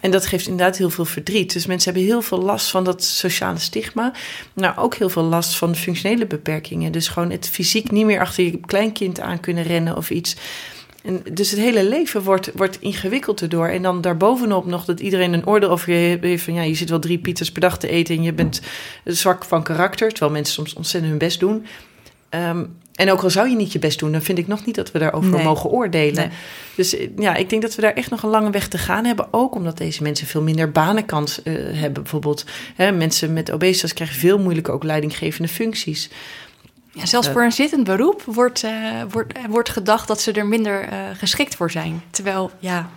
En 0.00 0.10
dat 0.10 0.26
geeft 0.26 0.48
inderdaad 0.48 0.76
heel 0.76 0.90
veel 0.90 1.04
verdriet. 1.04 1.52
Dus 1.52 1.66
mensen 1.66 1.92
hebben 1.92 2.10
heel 2.10 2.22
veel 2.22 2.42
last 2.42 2.70
van 2.70 2.84
dat 2.84 3.04
sociale 3.04 3.58
stigma. 3.58 4.12
Maar 4.52 4.78
ook 4.78 4.94
heel 4.94 5.08
veel 5.08 5.22
last 5.22 5.56
van 5.56 5.76
functionele 5.76 6.26
beperkingen. 6.26 6.92
Dus 6.92 7.08
gewoon 7.08 7.30
het 7.30 7.48
fysiek 7.48 7.90
niet 7.90 8.06
meer 8.06 8.20
achter 8.20 8.44
je 8.44 8.60
kleinkind 8.60 9.20
aan 9.20 9.40
kunnen 9.40 9.64
rennen 9.64 9.96
of 9.96 10.10
iets. 10.10 10.36
En 11.02 11.22
dus 11.32 11.50
het 11.50 11.60
hele 11.60 11.84
leven 11.84 12.22
wordt, 12.22 12.50
wordt 12.54 12.80
ingewikkeld 12.80 13.40
erdoor. 13.40 13.68
En 13.68 13.82
dan 13.82 14.00
daarbovenop 14.00 14.66
nog 14.66 14.84
dat 14.84 15.00
iedereen 15.00 15.32
een 15.32 15.46
orde 15.46 15.68
over 15.68 15.92
je 15.92 16.18
heeft 16.20 16.44
van 16.44 16.54
ja, 16.54 16.62
je 16.62 16.74
zit 16.74 16.90
wel 16.90 16.98
drie 16.98 17.18
pizzas 17.18 17.52
per 17.52 17.60
dag 17.60 17.78
te 17.78 17.88
eten 17.88 18.16
en 18.16 18.22
je 18.22 18.32
bent 18.32 18.60
zwak 19.04 19.44
van 19.44 19.62
karakter. 19.62 20.08
Terwijl 20.08 20.32
mensen 20.32 20.54
soms 20.54 20.74
ontzettend 20.74 21.10
hun 21.10 21.20
best 21.20 21.40
doen. 21.40 21.66
Um, 22.30 22.76
en 22.96 23.10
ook 23.10 23.22
al 23.22 23.30
zou 23.30 23.48
je 23.48 23.56
niet 23.56 23.72
je 23.72 23.78
best 23.78 23.98
doen, 23.98 24.12
dan 24.12 24.22
vind 24.22 24.38
ik 24.38 24.46
nog 24.46 24.64
niet 24.64 24.74
dat 24.74 24.90
we 24.90 24.98
daarover 24.98 25.30
nee. 25.30 25.44
mogen 25.44 25.70
oordelen. 25.70 26.14
Nee. 26.14 26.38
Dus 26.74 26.96
eh, 26.96 27.08
ja, 27.16 27.34
ik 27.34 27.50
denk 27.50 27.62
dat 27.62 27.74
we 27.74 27.82
daar 27.82 27.92
echt 27.92 28.10
nog 28.10 28.22
een 28.22 28.30
lange 28.30 28.50
weg 28.50 28.68
te 28.68 28.78
gaan 28.78 29.04
hebben. 29.04 29.28
Ook 29.30 29.54
omdat 29.54 29.78
deze 29.78 30.02
mensen 30.02 30.26
veel 30.26 30.42
minder 30.42 30.70
banenkans 30.70 31.40
uh, 31.44 31.54
hebben. 31.80 32.02
Bijvoorbeeld 32.02 32.44
hè, 32.74 32.92
mensen 32.92 33.32
met 33.32 33.52
obesitas 33.52 33.92
krijgen 33.92 34.16
veel 34.16 34.38
moeilijker 34.38 34.72
ook 34.72 34.84
leidinggevende 34.84 35.48
functies. 35.48 36.10
Ja, 36.92 37.06
zelfs 37.06 37.28
voor 37.28 37.42
een 37.42 37.52
zittend 37.52 37.84
beroep 37.84 38.22
wordt, 38.26 38.64
uh, 38.64 38.70
wordt, 39.10 39.32
wordt 39.48 39.68
gedacht 39.68 40.08
dat 40.08 40.20
ze 40.20 40.32
er 40.32 40.46
minder 40.46 40.82
uh, 40.82 40.98
geschikt 41.16 41.54
voor 41.54 41.70
zijn. 41.70 42.02
Terwijl, 42.10 42.50
ja. 42.58 42.90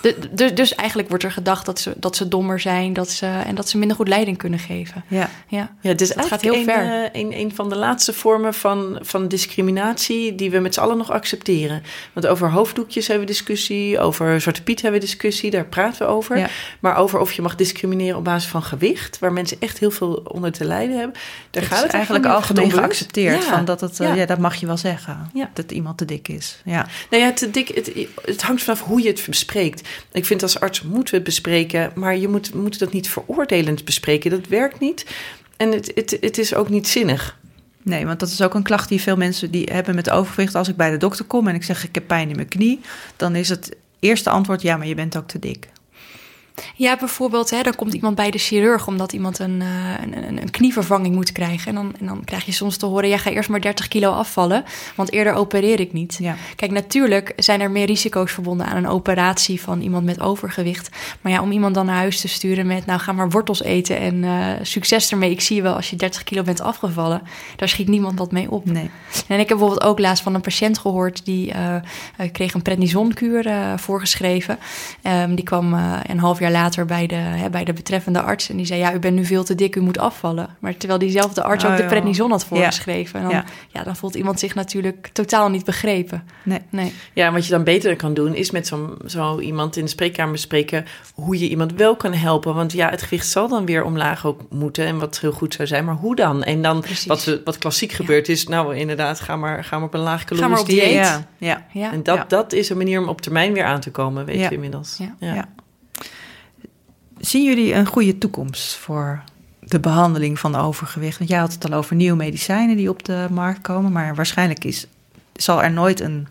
De, 0.00 0.52
dus 0.52 0.74
eigenlijk 0.74 1.08
wordt 1.08 1.24
er 1.24 1.32
gedacht 1.32 1.66
dat 1.66 1.80
ze, 1.80 1.92
dat 1.96 2.16
ze 2.16 2.28
dommer 2.28 2.60
zijn 2.60 2.92
dat 2.92 3.10
ze, 3.10 3.26
en 3.26 3.54
dat 3.54 3.68
ze 3.68 3.78
minder 3.78 3.96
goed 3.96 4.08
leiding 4.08 4.36
kunnen 4.36 4.58
geven. 4.58 5.04
Ja, 5.08 5.30
ja. 5.46 5.74
ja 5.80 5.94
dus 5.94 6.08
het 6.08 6.26
gaat 6.26 6.40
heel 6.40 6.54
een, 6.54 6.64
ver. 6.64 6.84
Uh, 6.84 7.08
een, 7.12 7.38
een 7.38 7.54
van 7.54 7.68
de 7.68 7.76
laatste 7.76 8.12
vormen 8.12 8.54
van, 8.54 8.98
van 9.02 9.28
discriminatie 9.28 10.34
die 10.34 10.50
we 10.50 10.58
met 10.58 10.74
z'n 10.74 10.80
allen 10.80 10.96
nog 10.96 11.10
accepteren. 11.10 11.82
Want 12.12 12.26
over 12.26 12.50
hoofddoekjes 12.50 13.06
hebben 13.06 13.26
we 13.26 13.32
discussie, 13.32 13.98
over 13.98 14.40
Zwarte 14.40 14.62
Piet 14.62 14.82
hebben 14.82 15.00
we 15.00 15.06
discussie, 15.06 15.50
daar 15.50 15.66
praten 15.66 16.06
we 16.06 16.12
over. 16.12 16.38
Ja. 16.38 16.48
Maar 16.80 16.96
over 16.96 17.18
of 17.18 17.32
je 17.32 17.42
mag 17.42 17.54
discrimineren 17.54 18.16
op 18.16 18.24
basis 18.24 18.50
van 18.50 18.62
gewicht, 18.62 19.18
waar 19.18 19.32
mensen 19.32 19.56
echt 19.60 19.78
heel 19.78 19.90
veel 19.90 20.14
onder 20.14 20.52
te 20.52 20.64
lijden 20.64 20.96
hebben, 20.98 21.16
daar 21.50 21.62
gaat 21.62 21.82
het 21.82 21.92
eigenlijk 21.92 22.26
algemeen 22.26 22.72
geaccepteerd. 22.72 23.44
Ja. 23.44 23.50
Van 23.50 23.64
dat 23.64 23.80
het, 23.80 23.96
ja. 23.96 24.14
ja. 24.14 24.26
dat 24.26 24.38
mag 24.38 24.54
je 24.54 24.66
wel 24.66 24.76
zeggen. 24.76 25.30
Ja. 25.34 25.50
Dat 25.52 25.70
iemand 25.70 25.98
te 25.98 26.04
dik 26.04 26.28
is. 26.28 26.60
Ja. 26.64 26.86
Nou 27.10 27.22
ja, 27.22 27.32
te 27.32 27.50
dik, 27.50 27.68
het, 27.68 27.92
het 28.24 28.42
hangt 28.42 28.62
vanaf 28.62 28.82
hoe 28.82 29.02
je 29.02 29.08
het 29.08 29.24
bespreekt. 29.26 29.87
Ik 30.12 30.24
vind 30.24 30.42
als 30.42 30.60
arts 30.60 30.82
moeten 30.82 31.10
we 31.10 31.16
het 31.16 31.24
bespreken, 31.24 31.92
maar 31.94 32.16
je 32.16 32.28
moet, 32.28 32.54
moet 32.54 32.78
dat 32.78 32.92
niet 32.92 33.08
veroordelend 33.08 33.84
bespreken. 33.84 34.30
Dat 34.30 34.46
werkt 34.46 34.80
niet. 34.80 35.06
En 35.56 35.72
het, 35.72 35.92
het, 35.94 36.18
het 36.20 36.38
is 36.38 36.54
ook 36.54 36.68
niet 36.68 36.88
zinnig. 36.88 37.38
Nee, 37.82 38.06
want 38.06 38.20
dat 38.20 38.28
is 38.28 38.42
ook 38.42 38.54
een 38.54 38.62
klacht 38.62 38.88
die 38.88 39.00
veel 39.00 39.16
mensen 39.16 39.50
die 39.50 39.68
hebben 39.72 39.94
met 39.94 40.10
overgewicht. 40.10 40.54
Als 40.54 40.68
ik 40.68 40.76
bij 40.76 40.90
de 40.90 40.96
dokter 40.96 41.24
kom 41.24 41.48
en 41.48 41.54
ik 41.54 41.64
zeg 41.64 41.84
ik 41.84 41.94
heb 41.94 42.06
pijn 42.06 42.28
in 42.28 42.36
mijn 42.36 42.48
knie, 42.48 42.80
dan 43.16 43.36
is 43.36 43.48
het 43.48 43.76
eerste 43.98 44.30
antwoord 44.30 44.62
ja, 44.62 44.76
maar 44.76 44.86
je 44.86 44.94
bent 44.94 45.16
ook 45.16 45.28
te 45.28 45.38
dik. 45.38 45.68
Ja, 46.74 46.96
bijvoorbeeld, 46.96 47.50
hè, 47.50 47.62
dan 47.62 47.74
komt 47.74 47.94
iemand 47.94 48.14
bij 48.14 48.30
de 48.30 48.38
chirurg 48.38 48.86
omdat 48.86 49.12
iemand 49.12 49.38
een, 49.38 49.60
uh, 49.60 49.92
een, 50.02 50.38
een, 50.42 50.50
knievervanging 50.50 51.14
moet 51.14 51.32
krijgen. 51.32 51.68
En 51.68 51.74
dan, 51.74 51.94
en 52.00 52.06
dan 52.06 52.24
krijg 52.24 52.44
je 52.44 52.52
soms 52.52 52.76
te 52.76 52.86
horen: 52.86 53.08
ja, 53.08 53.18
ga 53.18 53.30
eerst 53.30 53.48
maar 53.48 53.60
30 53.60 53.88
kilo 53.88 54.10
afvallen, 54.10 54.64
want 54.94 55.12
eerder 55.12 55.32
opereer 55.34 55.80
ik 55.80 55.92
niet. 55.92 56.16
Ja. 56.20 56.36
Kijk, 56.56 56.70
natuurlijk 56.70 57.32
zijn 57.36 57.60
er 57.60 57.70
meer 57.70 57.86
risico's 57.86 58.32
verbonden 58.32 58.66
aan 58.66 58.76
een 58.76 58.88
operatie 58.88 59.60
van 59.60 59.80
iemand 59.80 60.04
met 60.04 60.20
overgewicht. 60.20 60.88
Maar 61.20 61.32
ja, 61.32 61.42
om 61.42 61.52
iemand 61.52 61.74
dan 61.74 61.86
naar 61.86 61.96
huis 61.96 62.20
te 62.20 62.28
sturen 62.28 62.66
met: 62.66 62.86
nou, 62.86 63.00
ga 63.00 63.12
maar 63.12 63.30
wortels 63.30 63.62
eten 63.62 63.98
en 63.98 64.22
uh, 64.22 64.46
succes 64.62 65.10
ermee. 65.10 65.30
Ik 65.30 65.40
zie 65.40 65.56
je 65.56 65.62
wel 65.62 65.74
als 65.74 65.90
je 65.90 65.96
30 65.96 66.24
kilo 66.24 66.42
bent 66.42 66.60
afgevallen. 66.60 67.22
Daar 67.56 67.68
schiet 67.68 67.88
niemand 67.88 68.18
wat 68.18 68.32
mee 68.32 68.50
op. 68.50 68.64
Nee. 68.64 68.90
En 69.26 69.40
ik 69.40 69.48
heb 69.48 69.58
bijvoorbeeld 69.58 69.82
ook 69.82 69.98
laatst 69.98 70.22
van 70.22 70.34
een 70.34 70.40
patiënt 70.40 70.78
gehoord 70.78 71.24
die 71.24 71.52
uh, 71.52 71.74
kreeg 72.32 72.54
een 72.54 72.62
prednisonkuur 72.62 73.50
voorgeschreven. 73.76 74.58
Um, 75.02 75.34
die 75.34 75.44
kwam 75.44 75.72
een 76.06 76.18
half 76.18 76.38
jaar 76.38 76.47
jaar 76.52 76.62
later 76.62 76.84
bij 76.86 77.06
de, 77.06 77.14
hè, 77.14 77.50
bij 77.50 77.64
de 77.64 77.72
betreffende 77.72 78.20
arts. 78.22 78.48
En 78.50 78.56
die 78.56 78.66
zei, 78.66 78.80
ja, 78.80 78.94
u 78.94 78.98
bent 78.98 79.14
nu 79.14 79.24
veel 79.24 79.44
te 79.44 79.54
dik, 79.54 79.76
u 79.76 79.80
moet 79.80 79.98
afvallen. 79.98 80.48
Maar 80.58 80.76
terwijl 80.76 80.98
diezelfde 81.00 81.42
arts 81.42 81.64
Oh, 81.64 81.70
ook 81.70 81.76
de 81.76 81.82
joh. 81.82 81.90
prednison 81.92 82.30
had 82.30 82.44
voorgeschreven. 82.44 83.18
En 83.20 83.22
dan, 83.26 83.34
Ja. 83.34 83.44
ja. 83.68 83.82
dan 83.82 83.96
voelt 83.96 84.14
iemand 84.14 84.38
zich 84.40 84.54
natuurlijk 84.54 85.10
totaal 85.12 85.48
niet 85.50 85.64
begrepen. 85.64 86.22
Nee. 86.42 86.58
Nee. 86.70 86.92
Ja, 87.12 87.26
en 87.26 87.32
wat 87.32 87.44
je 87.44 87.50
dan 87.50 87.64
beter 87.64 87.96
kan 87.96 88.14
doen, 88.14 88.34
is 88.34 88.50
met 88.50 88.66
zo, 88.66 88.96
zo 89.06 89.38
iemand 89.40 89.76
in 89.76 89.84
de 89.84 89.90
spreekkamer 89.90 90.32
bespreken 90.32 90.84
hoe 91.14 91.38
je 91.38 91.48
iemand 91.48 91.72
wel 91.72 91.96
kan 91.96 92.12
helpen. 92.12 92.54
Want 92.54 92.72
ja, 92.72 92.90
het 92.90 93.02
gewicht 93.02 93.26
zal 93.28 93.48
dan 93.48 93.66
weer 93.66 93.84
omlaag 93.84 94.26
ook 94.26 94.40
moeten 94.50 94.86
en 94.86 94.98
wat 94.98 95.20
heel 95.20 95.32
goed 95.32 95.54
zou 95.54 95.68
zijn. 95.68 95.84
Maar 95.84 95.94
hoe 95.94 96.16
dan? 96.16 96.42
En 96.44 96.62
dan, 96.62 96.80
Precies. 96.80 97.06
wat, 97.06 97.40
wat 97.44 97.58
klassiek 97.58 97.92
gebeurt 97.92 98.28
is, 98.28 98.46
nou 98.46 98.76
inderdaad, 98.76 99.20
ga 99.20 99.36
maar, 99.36 99.64
ga 99.64 99.76
maar 99.76 99.86
op 99.86 99.94
een 99.94 100.00
laag 100.00 100.24
calorisch 100.24 100.60
op 100.60 100.66
dieet. 100.66 100.92
Ja, 100.92 101.26
ja. 101.38 101.66
Ja. 101.72 101.92
En 101.92 102.02
dat, 102.02 102.16
Ja. 102.16 102.24
dat 102.28 102.52
is 102.52 102.70
een 102.70 102.76
manier 102.76 103.00
om 103.00 103.08
op 103.08 103.20
termijn 103.20 103.52
weer 103.52 103.64
aan 103.64 103.80
te 103.80 103.90
komen, 103.90 104.24
weten 104.24 104.42
Ja. 104.42 104.48
we 104.48 104.54
inmiddels. 104.54 104.98
Ja. 105.18 105.48
Zien 107.20 107.44
jullie 107.44 107.74
een 107.74 107.86
goede 107.86 108.18
toekomst 108.18 108.76
voor 108.76 109.22
de 109.60 109.80
behandeling 109.80 110.38
van 110.38 110.54
overgewicht? 110.54 111.18
Want 111.18 111.30
jij 111.30 111.38
had 111.38 111.52
het 111.52 111.70
al 111.70 111.78
over 111.78 111.96
nieuwe 111.96 112.16
medicijnen 112.16 112.76
die 112.76 112.88
op 112.88 113.04
de 113.04 113.26
markt 113.30 113.60
komen, 113.60 113.92
maar 113.92 114.14
waarschijnlijk 114.14 114.64
is, 114.64 114.86
zal 115.32 115.62
er 115.62 115.70
nooit 115.70 116.00
een, 116.00 116.28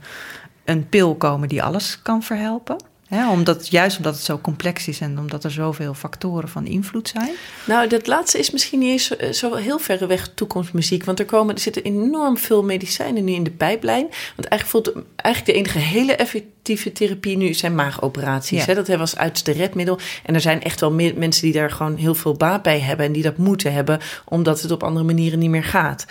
een 0.66 0.90
pil 0.90 1.16
komen 1.16 1.48
die 1.48 1.64
alles 1.64 2.02
kan 2.02 2.24
verhelpen. 2.24 2.78
Omdat, 3.10 3.68
juist 3.68 3.98
omdat 3.98 4.16
het 4.16 4.24
zo 4.24 4.40
complex 4.40 4.88
is 4.88 5.00
en 5.00 5.20
omdat 5.20 5.44
er 5.44 5.52
zoveel 5.52 5.94
factoren 5.94 6.50
van 6.50 6.66
invloed 6.66 7.08
zijn. 7.08 7.32
Nou, 7.66 7.88
dat 7.88 8.08
laatste 8.08 8.40
is 8.40 8.52
misschien 8.52 8.80
niet 8.80 8.90
eens 8.90 9.08
zo, 9.08 9.14
eh, 9.14 9.32
zo 9.32 9.56
heel 9.56 9.80
verre 9.80 10.08
weg 10.08 10.30
toekomstmuziek. 10.34 11.04
Want 11.04 11.20
er, 11.20 11.26
komen, 11.26 11.56
er 11.56 11.62
zitten 11.62 11.84
enorm 11.84 12.38
veel 12.38 12.64
medicijnen 12.64 13.24
nu 13.24 13.32
in 13.32 13.44
de 13.44 13.52
pijplijn. 13.52 14.08
Want 14.36 14.48
eigenlijk 14.48 14.86
voelt 14.86 15.06
eigenlijk 15.16 15.46
de 15.46 15.64
enige 15.64 15.80
hele 15.80 16.16
effectieve 16.16 16.92
therapie 16.92 17.38
nu 17.38 17.54
zijn 17.54 17.76
maagoperaties. 17.76 18.60
Ja. 18.60 18.66
Dat 18.66 18.76
hebben 18.76 18.96
we 18.96 19.02
als 19.02 19.18
uiterste 19.18 19.52
redmiddel. 19.52 20.00
En 20.26 20.34
er 20.34 20.42
zijn 20.42 20.64
echt 20.64 20.80
wel 20.80 20.92
me- 20.92 21.14
mensen 21.16 21.44
die 21.44 21.54
daar 21.54 21.72
gewoon 21.72 21.96
heel 21.96 22.16
veel 22.16 22.34
baat 22.34 22.62
bij 22.62 22.80
hebben. 22.80 23.06
En 23.06 23.12
die 23.12 23.24
dat 23.24 23.38
moeten 23.38 23.74
hebben, 23.74 24.00
omdat 24.26 24.62
het 24.62 24.72
op 24.72 24.84
andere 24.84 25.06
manieren 25.06 25.40
niet 25.40 25.50
meer 25.50 25.64
gaat. 25.64 26.06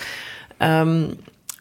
Ehm, 0.56 1.04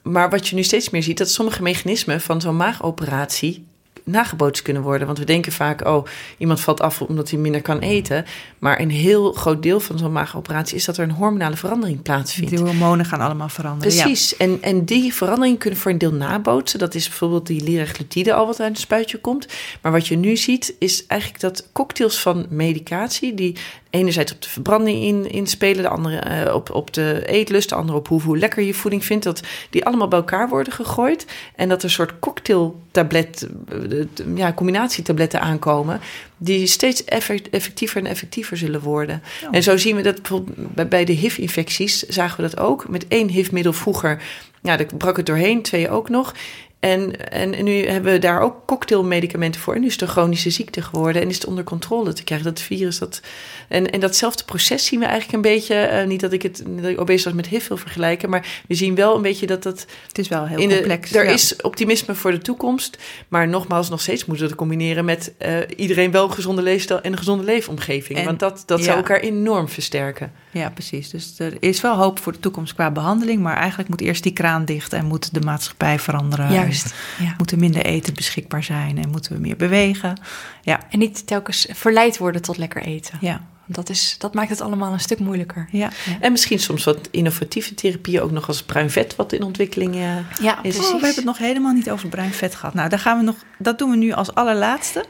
maar 0.04 0.30
wat 0.30 0.48
je 0.48 0.56
nu 0.56 0.64
steeds 0.64 0.90
meer 0.90 1.04
ziet, 1.04 1.18
dat 1.18 1.30
sommige 1.30 1.62
mechanismen 1.62 2.22
van 2.22 2.42
zo'n 2.42 2.58
maagoperatie 2.58 3.66
nagebootst 4.06 4.62
kunnen 4.64 4.82
worden. 4.82 5.06
Want 5.06 5.20
we 5.20 5.26
denken 5.26 5.52
vaak, 5.52 5.86
oh, 5.86 6.06
iemand 6.38 6.60
valt 6.60 6.82
af 6.82 7.02
omdat 7.02 7.30
hij 7.30 7.40
minder 7.40 7.62
kan 7.62 7.80
eten. 7.80 8.26
Maar 8.60 8.80
een 8.80 8.90
heel 8.90 9.32
groot 9.32 9.64
deel 9.64 9.80
van 9.80 9.98
zo'n 9.98 10.12
maagoperatie 10.12 10.76
is 10.76 10.86
dat 10.86 10.98
er 10.98 11.04
een 11.04 11.12
hormonale 11.12 11.56
verandering 11.56 12.02
plaatsvindt. 12.02 12.52
De 12.52 12.58
hormonen 12.58 13.06
gaan 13.06 13.20
allemaal 13.20 13.50
veranderen. 13.50 13.94
Ja. 13.94 14.04
Precies, 14.04 14.38
en, 14.38 14.58
en 14.62 14.86
die 14.86 15.14
veranderingen 15.14 15.58
kunnen 15.58 15.80
voor 15.80 15.92
een 15.92 15.98
deel 15.98 16.14
nabootsen. 16.14 16.80
Dat 16.80 16.96
is 16.96 17.08
bijvoorbeeld 17.08 17.48
die 17.48 17.64
liraglutide 17.64 18.34
al 18.34 18.46
wat 18.46 18.60
uit 18.60 18.70
het 18.72 18.80
spuitje 18.80 19.18
komt. 19.18 19.48
Maar 19.82 19.92
wat 19.92 20.08
je 20.08 20.18
nu 20.18 20.38
ziet 20.38 20.76
is 20.80 21.06
eigenlijk 21.06 21.42
dat 21.42 21.70
cocktails 21.72 22.20
van 22.20 22.46
medicatie... 22.50 23.34
die 23.34 23.56
enerzijds 23.96 24.34
op 24.34 24.42
de 24.42 24.50
verbranding 24.50 25.04
in, 25.04 25.32
inspelen... 25.32 25.84
de 25.84 25.90
andere 25.90 26.18
eh, 26.18 26.54
op, 26.54 26.70
op 26.70 26.94
de 26.94 27.22
eetlust, 27.26 27.70
de 27.70 27.76
andere 27.76 27.98
op 27.98 28.08
hoe, 28.08 28.22
hoe 28.22 28.38
lekker 28.38 28.64
je 28.64 28.74
voeding 28.74 29.06
vindt... 29.06 29.24
dat 29.24 29.42
die 29.70 29.86
allemaal 29.86 30.08
bij 30.08 30.20
elkaar 30.20 30.50
worden 30.50 30.74
gegooid. 30.74 31.26
En 31.56 31.70
dat 31.70 31.78
er 31.78 31.84
een 31.84 31.90
soort 31.90 32.20
cocktailtablet, 32.20 33.48
eh, 33.70 34.06
ja, 34.36 34.54
combinatietabletten 34.54 35.42
aankomen... 35.42 36.00
die 36.38 36.68
steeds 36.68 37.06
effect- 37.06 37.50
effectiever 37.50 37.98
en 37.98 38.06
effectiever 38.06 38.58
zullen 38.58 38.82
worden. 38.82 39.22
Ja. 39.42 39.52
En 39.52 39.64
zo 39.64 39.78
zien 39.78 39.96
we 39.96 40.02
dat 40.02 40.22
bijvoorbeeld 40.22 40.74
bij- 40.74 40.88
bij 40.88 41.06
de 41.06 41.14
HIV-infecties 41.14 42.04
zagen 42.04 42.36
we 42.44 42.50
dat 42.50 42.60
ook. 42.60 42.90
Met 42.90 43.08
één 43.08 43.30
HIV-middel 43.30 43.74
vroeger, 43.74 44.22
ja, 44.62 44.78
daar 44.78 44.88
brak 44.98 45.18
het 45.18 45.26
doorheen, 45.26 45.62
twee 45.62 45.90
ook 45.90 46.10
nog. 46.10 46.34
En, 46.80 47.30
en, 47.32 47.64
nu 47.64 47.86
hebben 47.88 48.12
we 48.12 48.20
daar 48.20 48.42
ook 48.42 48.56
cocktailmedicamenten 48.66 49.62
voor. 49.62 49.74
En 49.74 49.80
nu 49.82 49.86
is 49.88 49.92
het 49.94 50.02
een 50.02 50.08
chronische 50.08 50.50
ziekte 50.50 50.82
geworden 50.82 51.22
en 51.22 51.28
is 51.30 51.36
het 51.36 51.46
onder 51.46 51.64
controle 51.64 52.14
te 52.14 52.24
krijgen. 52.24 52.48
Dat 52.48 52.62
virus, 52.62 53.00
dat... 53.00 53.22
En, 53.68 53.90
en 53.92 54.00
datzelfde 54.00 54.44
proces 54.44 54.86
zien 54.86 55.00
we 55.00 55.06
eigenlijk 55.06 55.36
een 55.36 55.52
beetje... 55.54 55.76
eh, 55.76 56.08
niet 56.08 56.20
dat 56.20 56.32
ik 56.34 56.42
het 56.42 56.64
dat 56.66 56.86
ik 56.90 57.00
obesitas 57.00 57.34
met 57.34 57.48
HIV 57.48 57.68
wil 57.68 57.78
vergelijken... 57.78 58.30
maar 58.30 58.62
we 58.68 58.76
zien 58.76 58.96
wel 58.96 59.16
een 59.16 59.22
beetje 59.22 59.48
dat 59.48 59.64
dat 59.64 59.86
Het 60.08 60.18
is 60.18 60.28
wel 60.28 60.48
heel 60.48 60.60
in 60.60 60.70
de, 60.70 60.76
complex. 60.76 61.14
er 61.14 61.26
ja. 61.26 61.32
is 61.32 61.56
optimisme 61.62 62.16
voor 62.16 62.32
de 62.32 62.38
toekomst. 62.38 62.98
Maar 63.28 63.48
nogmaals, 63.48 63.90
nog 63.90 64.02
steeds 64.02 64.26
moeten 64.26 64.44
we 64.46 64.50
het 64.52 64.60
combineren 64.60 65.06
met 65.06 65.34
eh, 65.38 65.58
iedereen 65.76 66.12
wel 66.12 66.24
een 66.24 66.34
gezonde 66.34 66.62
leefstijl 66.62 67.02
en 67.02 67.12
een 67.12 67.18
gezonde 67.18 67.44
leefomgeving. 67.44 68.20
En- 68.20 68.26
Want 68.26 68.40
dat, 68.40 68.64
dat 68.66 68.80
ja. 68.80 68.86
zou 68.86 68.98
elkaar 68.98 69.20
enorm 69.20 69.70
versterken. 69.70 70.32
Ja, 70.52 70.70
precies. 70.70 71.10
Dus 71.10 71.34
er 71.38 71.54
is 71.60 71.82
wel 71.82 71.96
hoop 71.96 72.20
voor 72.20 72.32
de 72.32 72.40
toekomst 72.40 72.74
qua 72.74 72.92
behandeling, 72.92 73.42
maar 73.42 73.58
eigenlijk 73.58 73.90
moet 73.90 74.02
eerst 74.02 74.24
die 74.24 74.34
kraan 74.34 74.66
dicht 74.66 74.94
en 74.94 75.06
moet 75.06 75.34
de 75.34 75.42
maatschappij 75.42 76.00
veranderen. 76.00 76.52
Juist. 76.82 76.96
Ja. 77.20 77.34
Moet 77.38 77.52
er 77.52 77.58
minder 77.60 77.86
eten 77.86 78.14
beschikbaar 78.14 78.64
zijn 78.64 78.98
en 78.98 79.10
moeten 79.10 79.34
we 79.34 79.40
meer 79.40 79.56
bewegen. 79.56 80.20
Ja, 80.62 80.80
En 80.90 81.00
niet 81.00 81.28
telkens 81.28 81.68
verleid 81.72 82.18
worden 82.18 82.42
tot 82.42 82.58
lekker 82.58 82.82
eten. 82.82 83.18
ja, 83.22 83.42
Dat, 83.66 83.90
is, 83.90 84.16
dat 84.20 84.34
maakt 84.34 84.50
het 84.50 84.62
allemaal 84.62 84.94
een 84.94 85.00
stuk 85.00 85.20
moeilijker. 85.20 85.68
ja. 85.72 85.90
ja. 86.06 86.18
En 86.20 86.32
misschien 86.32 86.60
soms 86.60 86.84
wat 86.84 87.08
innovatieve 87.12 87.74
therapieën, 87.74 88.22
ook 88.22 88.32
nog 88.32 88.48
als 88.48 88.64
bruin 88.64 88.90
vet, 88.90 89.16
wat 89.16 89.34
in 89.34 89.44
ontwikkeling 89.44 89.96
eh, 89.96 90.02
Ja, 90.42 90.64
is. 90.64 90.78
Oh, 90.78 90.84
we 90.84 90.90
hebben 90.92 91.16
het 91.16 91.26
nog 91.26 91.38
helemaal 91.38 91.74
niet 91.74 91.90
over 91.90 92.10
bruin 92.10 92.34
vet 92.34 92.56
gehad. 92.56 92.74
Nou, 92.74 92.90
daar 92.90 93.00
gaan 93.00 93.18
we 93.18 93.24
nog, 93.24 93.36
dat 93.58 93.78
doen 93.78 93.90
we 93.90 93.96
nu 93.98 94.12
als 94.12 94.34
allerlaatste. 94.34 95.06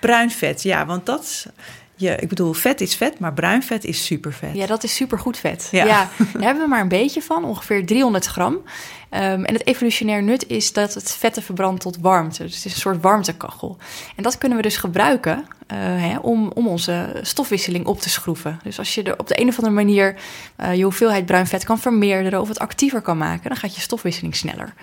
Bruin 0.00 0.30
vet, 0.30 0.62
ja, 0.62 0.86
want 0.86 1.06
dat 1.06 1.22
is, 1.22 1.46
je, 1.96 2.16
ik 2.16 2.28
bedoel, 2.28 2.52
vet 2.52 2.80
is 2.80 2.94
vet, 2.94 3.18
maar 3.18 3.32
bruin 3.32 3.62
vet 3.62 3.84
is 3.84 4.04
super 4.04 4.32
vet. 4.32 4.54
Ja, 4.54 4.66
dat 4.66 4.84
is 4.84 4.94
supergoed 4.94 5.38
vet. 5.38 5.68
Ja. 5.70 5.84
Ja. 5.84 6.08
daar 6.32 6.42
hebben 6.42 6.62
we 6.62 6.68
maar 6.68 6.80
een 6.80 6.88
beetje 6.88 7.22
van, 7.22 7.44
ongeveer 7.44 7.86
300 7.86 8.26
gram. 8.26 8.62
Ehm, 9.10 9.44
en 9.44 9.52
het 9.52 9.66
evolutionair 9.66 10.22
nut 10.22 10.46
is 10.48 10.72
dat 10.72 10.94
het 10.94 11.12
vetten 11.12 11.42
verbrandt 11.42 11.80
tot 11.80 11.98
warmte. 12.00 12.42
Dus 12.42 12.56
het 12.56 12.64
is 12.64 12.72
een 12.72 12.80
soort 12.80 13.02
warmtekachel. 13.02 13.76
En 14.16 14.22
dat 14.22 14.38
kunnen 14.38 14.56
we 14.56 14.62
dus 14.62 14.76
gebruiken 14.76 15.46
eh, 15.66 15.78
hè, 15.78 16.18
om, 16.18 16.50
om 16.54 16.68
onze 16.68 17.20
stofwisseling 17.22 17.86
op 17.86 18.00
te 18.00 18.10
schroeven. 18.10 18.60
Dus 18.62 18.78
als 18.78 18.94
je 18.94 19.02
er 19.02 19.18
op 19.18 19.28
de 19.28 19.40
een 19.40 19.48
of 19.48 19.56
andere 19.56 19.74
manier 19.74 20.16
eh, 20.56 20.74
je 20.74 20.82
hoeveelheid 20.82 21.26
bruin 21.26 21.46
vet 21.46 21.64
kan 21.64 21.78
vermeerderen 21.78 22.40
of 22.40 22.48
het 22.48 22.58
actiever 22.58 23.00
kan 23.00 23.18
maken, 23.18 23.48
dan 23.48 23.58
gaat 23.58 23.74
je 23.74 23.80
stofwisseling 23.80 24.36
sneller. 24.36 24.74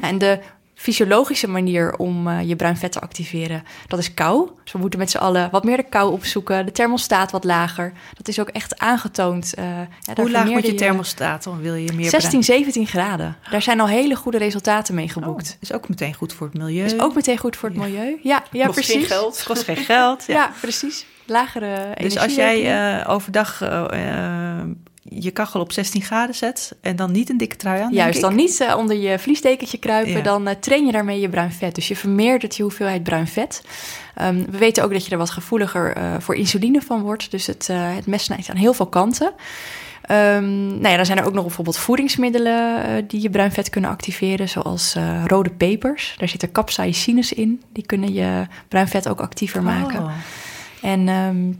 En 0.00 0.18
de 0.18 0.38
fysiologische 0.80 1.48
manier 1.48 1.96
om 1.96 2.28
eh, 2.28 2.48
je 2.48 2.56
bruin 2.56 2.76
vet 2.76 2.92
te 2.92 3.00
activeren, 3.00 3.62
dat 3.86 3.98
is 3.98 4.14
kou. 4.14 4.48
Dus 4.64 4.72
we 4.72 4.78
moeten 4.78 4.98
met 4.98 5.10
z'n 5.10 5.16
allen 5.18 5.48
wat 5.50 5.64
meer 5.64 5.76
de 5.76 5.82
kou 5.82 6.12
opzoeken, 6.12 6.66
de 6.66 6.72
thermostaat 6.72 7.30
wat 7.30 7.44
lager. 7.44 7.92
Dat 8.16 8.28
is 8.28 8.40
ook 8.40 8.48
echt 8.48 8.78
aangetoond. 8.78 9.54
eh, 9.54 9.64
ja, 10.00 10.14
Hoe 10.14 10.30
laag 10.30 10.48
moet 10.48 10.66
je 10.66 10.74
thermostaat, 10.74 11.44
dan 11.44 11.60
wil 11.60 11.74
je 11.74 11.92
meer 11.92 12.10
16, 12.10 12.44
17 12.44 12.86
graden. 12.86 13.36
Daar 13.50 13.62
zijn 13.62 13.80
al 13.80 13.88
hele 13.88 14.14
goede 14.16 14.38
resultaten 14.38 14.94
mee 14.94 15.08
geboekt. 15.08 15.50
Oh, 15.54 15.56
is 15.60 15.72
ook 15.72 15.88
meteen 15.88 16.14
goed 16.14 16.32
voor 16.32 16.46
het 16.46 16.56
milieu. 16.58 16.84
Is 16.84 16.98
ook 17.00 17.14
meteen 17.14 17.38
goed 17.38 17.56
voor 17.56 17.68
het 17.68 17.78
Ja. 17.78 17.84
milieu. 17.84 18.18
Ja, 18.22 18.42
ja 18.50 18.64
Kost 18.66 18.74
precies. 18.78 18.94
geen 18.94 19.04
geld. 19.04 19.36
Het 19.36 19.46
kost 19.46 19.62
geen 19.64 19.76
geld. 19.76 20.24
Ja, 20.26 20.34
Ja. 20.34 20.50
precies. 20.60 21.06
Lagere 21.26 21.94
Dus 21.98 22.18
als 22.18 22.34
jij 22.34 22.98
eh, 23.00 23.10
overdag 23.10 23.62
je 25.10 25.30
kachel 25.30 25.60
op 25.60 25.72
16 25.72 26.02
graden 26.02 26.34
zet 26.34 26.76
en 26.80 26.96
dan 26.96 27.12
niet 27.12 27.30
een 27.30 27.36
dikke 27.36 27.56
trui 27.56 27.82
aan, 27.82 27.92
Juist, 27.92 28.20
dan 28.20 28.34
niet 28.34 28.60
eh, 28.60 28.76
onder 28.76 28.96
je 28.96 29.18
vliesdekentje 29.18 29.78
kruipen, 29.78 30.12
Ja. 30.12 30.20
dan 30.20 30.46
eh, 30.46 30.54
train 30.54 30.86
je 30.86 30.92
daarmee 30.92 31.20
je 31.20 31.28
bruin 31.28 31.52
vet. 31.52 31.74
Dus 31.74 31.88
je 31.88 31.96
vermeerdert 31.96 32.56
je 32.56 32.62
hoeveelheid 32.62 33.02
bruin 33.02 33.26
vet. 33.26 33.64
Ehm, 34.14 34.44
we 34.50 34.58
weten 34.58 34.84
ook 34.84 34.92
dat 34.92 35.04
je 35.04 35.10
er 35.10 35.18
wat 35.18 35.30
gevoeliger 35.30 35.96
eh, 35.96 36.14
voor 36.18 36.34
insuline 36.34 36.80
van 36.80 37.02
wordt. 37.02 37.30
Dus 37.30 37.46
het, 37.46 37.66
het 37.72 38.06
mes 38.06 38.24
snijdt 38.24 38.50
aan 38.50 38.56
heel 38.56 38.72
veel 38.74 38.86
kanten. 38.86 39.32
Ehm, 40.02 40.66
nou 40.66 40.88
ja, 40.88 40.96
dan 40.96 41.06
zijn 41.06 41.18
er 41.18 41.26
ook 41.26 41.34
nog 41.34 41.44
bijvoorbeeld 41.44 41.78
voedingsmiddelen 41.78 43.06
die 43.06 43.22
je 43.22 43.30
bruin 43.30 43.52
vet 43.52 43.70
kunnen 43.70 43.90
activeren, 43.90 44.48
zoals 44.48 44.96
rode 45.26 45.50
pepers. 45.50 46.14
Daar 46.16 46.28
zitten 46.28 46.52
capsaicines 46.52 47.32
in, 47.32 47.62
die 47.72 47.86
kunnen 47.86 48.12
je 48.12 48.46
bruin 48.68 48.88
vet 48.88 49.08
ook 49.08 49.20
actiever 49.20 49.62
maken. 49.62 50.02
Oh. 50.02 50.10
En 50.82 51.08
ehm, 51.08 51.52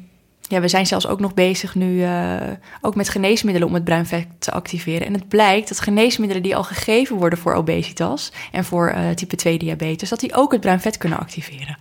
ja, 0.50 0.60
we 0.60 0.68
zijn 0.68 0.86
zelfs 0.86 1.06
ook 1.06 1.20
nog 1.20 1.34
bezig 1.34 1.74
nu 1.74 2.02
eh, 2.04 2.36
ook 2.80 2.94
met 2.94 3.08
geneesmiddelen 3.08 3.68
om 3.68 3.74
het 3.74 3.84
bruin 3.84 4.06
vet 4.06 4.26
te 4.38 4.52
activeren. 4.52 5.06
En 5.06 5.12
het 5.12 5.28
blijkt 5.28 5.68
dat 5.68 5.80
geneesmiddelen 5.80 6.42
die 6.42 6.56
al 6.56 6.64
gegeven 6.64 7.16
worden 7.16 7.38
voor 7.38 7.54
obesitas 7.54 8.32
en 8.52 8.64
voor 8.64 8.88
eh, 8.88 9.08
type 9.10 9.36
2 9.36 9.58
diabetes, 9.58 10.08
dat 10.08 10.20
die 10.20 10.34
ook 10.34 10.52
het 10.52 10.60
bruin 10.60 10.80
vet 10.80 10.98
kunnen 10.98 11.18
activeren. 11.18 11.78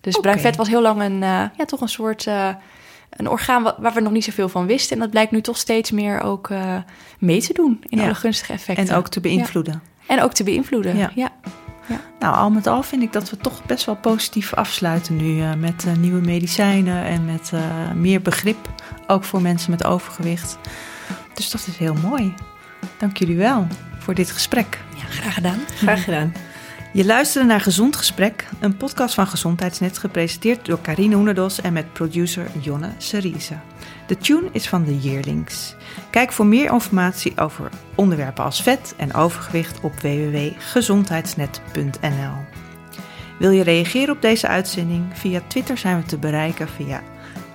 Dus 0.00 0.12
Oké. 0.14 0.22
bruin 0.22 0.40
vet 0.40 0.56
was 0.56 0.68
heel 0.68 0.82
lang 0.82 1.00
een, 1.02 1.22
eh, 1.22 1.28
ja, 1.56 1.64
toch 1.66 1.80
een 1.80 1.88
soort 1.88 2.26
een 3.10 3.28
orgaan 3.28 3.62
wa- 3.62 3.76
waar 3.78 3.92
we 3.94 4.00
nog 4.00 4.12
niet 4.12 4.24
zoveel 4.24 4.48
van 4.48 4.66
wisten. 4.66 4.96
En 4.96 5.02
dat 5.02 5.10
blijkt 5.10 5.30
nu 5.32 5.40
toch 5.40 5.56
steeds 5.56 5.90
meer 5.90 6.20
ook 6.20 6.50
mee 7.18 7.40
te 7.40 7.52
doen 7.52 7.84
in 7.88 7.98
Ja. 7.98 8.04
alle 8.04 8.14
gunstige 8.14 8.52
effecten. 8.52 8.88
En 8.88 8.94
ook 8.94 9.08
te 9.08 9.20
beïnvloeden. 9.20 9.82
en 10.06 10.22
ook 10.22 10.32
te 10.32 10.44
beïnvloeden. 10.44 10.96
Ja. 10.96 11.10
Ja. 11.14 11.30
Nou, 12.18 12.34
al 12.34 12.50
met 12.50 12.66
al 12.66 12.82
vind 12.82 13.02
ik 13.02 13.12
dat 13.12 13.30
we 13.30 13.36
toch 13.36 13.64
best 13.64 13.84
wel 13.84 13.96
positief 13.96 14.54
afsluiten 14.54 15.16
nu 15.16 15.40
eh, 15.40 15.54
met 15.54 15.84
eh, 15.86 15.92
nieuwe 15.92 16.20
medicijnen 16.20 17.04
en 17.04 17.24
met 17.24 17.50
eh, 17.54 17.90
meer 17.90 18.22
begrip, 18.22 18.68
ook 19.06 19.24
voor 19.24 19.42
mensen 19.42 19.70
met 19.70 19.84
overgewicht. 19.84 20.58
Dus 21.34 21.50
dat 21.50 21.66
is 21.66 21.76
heel 21.76 21.94
mooi. 21.94 22.34
Dank 22.98 23.16
jullie 23.16 23.36
wel 23.36 23.66
voor 23.98 24.14
dit 24.14 24.30
gesprek. 24.30 24.78
ja, 24.96 25.04
graag 25.04 25.34
gedaan. 25.34 25.58
Graag 25.82 26.04
gedaan. 26.04 26.32
Je 26.92 27.04
luisterde 27.04 27.48
naar 27.48 27.60
Gezond 27.60 27.96
Gesprek, 27.96 28.48
een 28.60 28.76
podcast 28.76 29.14
van 29.14 29.26
Gezondheidsnet, 29.26 29.98
gepresenteerd 29.98 30.66
door 30.66 30.80
Carine 30.80 31.14
Hoenderdos 31.14 31.60
en 31.60 31.72
met 31.72 31.92
producer 31.92 32.46
Jonne 32.60 32.90
Serize. 32.98 33.54
De 34.06 34.16
tune 34.16 34.48
is 34.52 34.68
van 34.68 34.84
The 34.84 34.98
Yearlings. 34.98 35.74
Kijk 36.10 36.32
voor 36.32 36.46
meer 36.46 36.72
informatie 36.72 37.38
over 37.38 37.68
onderwerpen 37.94 38.44
als 38.44 38.62
vet 38.62 38.94
en 38.96 39.14
overgewicht 39.14 39.80
op 39.80 40.00
www.gezondheidsnet.nl. 40.00 42.34
Wil 43.38 43.50
je 43.50 43.62
reageren 43.62 44.14
op 44.14 44.22
deze 44.22 44.48
uitzending? 44.48 45.04
Via 45.12 45.40
Twitter 45.46 45.78
zijn 45.78 46.00
we 46.00 46.04
te 46.04 46.18
bereiken 46.18 46.68
via 46.68 47.02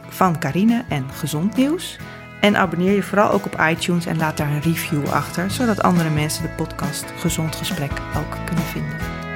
van 0.09 0.39
Carine 0.39 0.85
en 0.89 1.05
Gezond 1.13 1.55
Nieuws. 1.55 1.97
En 2.41 2.55
abonneer 2.55 2.95
je 2.95 3.03
vooral 3.03 3.31
ook 3.31 3.45
op 3.45 3.61
iTunes 3.69 4.05
en 4.05 4.17
laat 4.17 4.37
daar 4.37 4.49
een 4.49 4.61
review 4.61 5.07
achter, 5.07 5.51
zodat 5.51 5.81
andere 5.81 6.09
mensen 6.09 6.43
de 6.43 6.49
podcast 6.49 7.05
Gezond 7.17 7.55
Gesprek 7.55 7.91
ook 8.17 8.45
kunnen 8.45 8.65
vinden. 8.65 9.26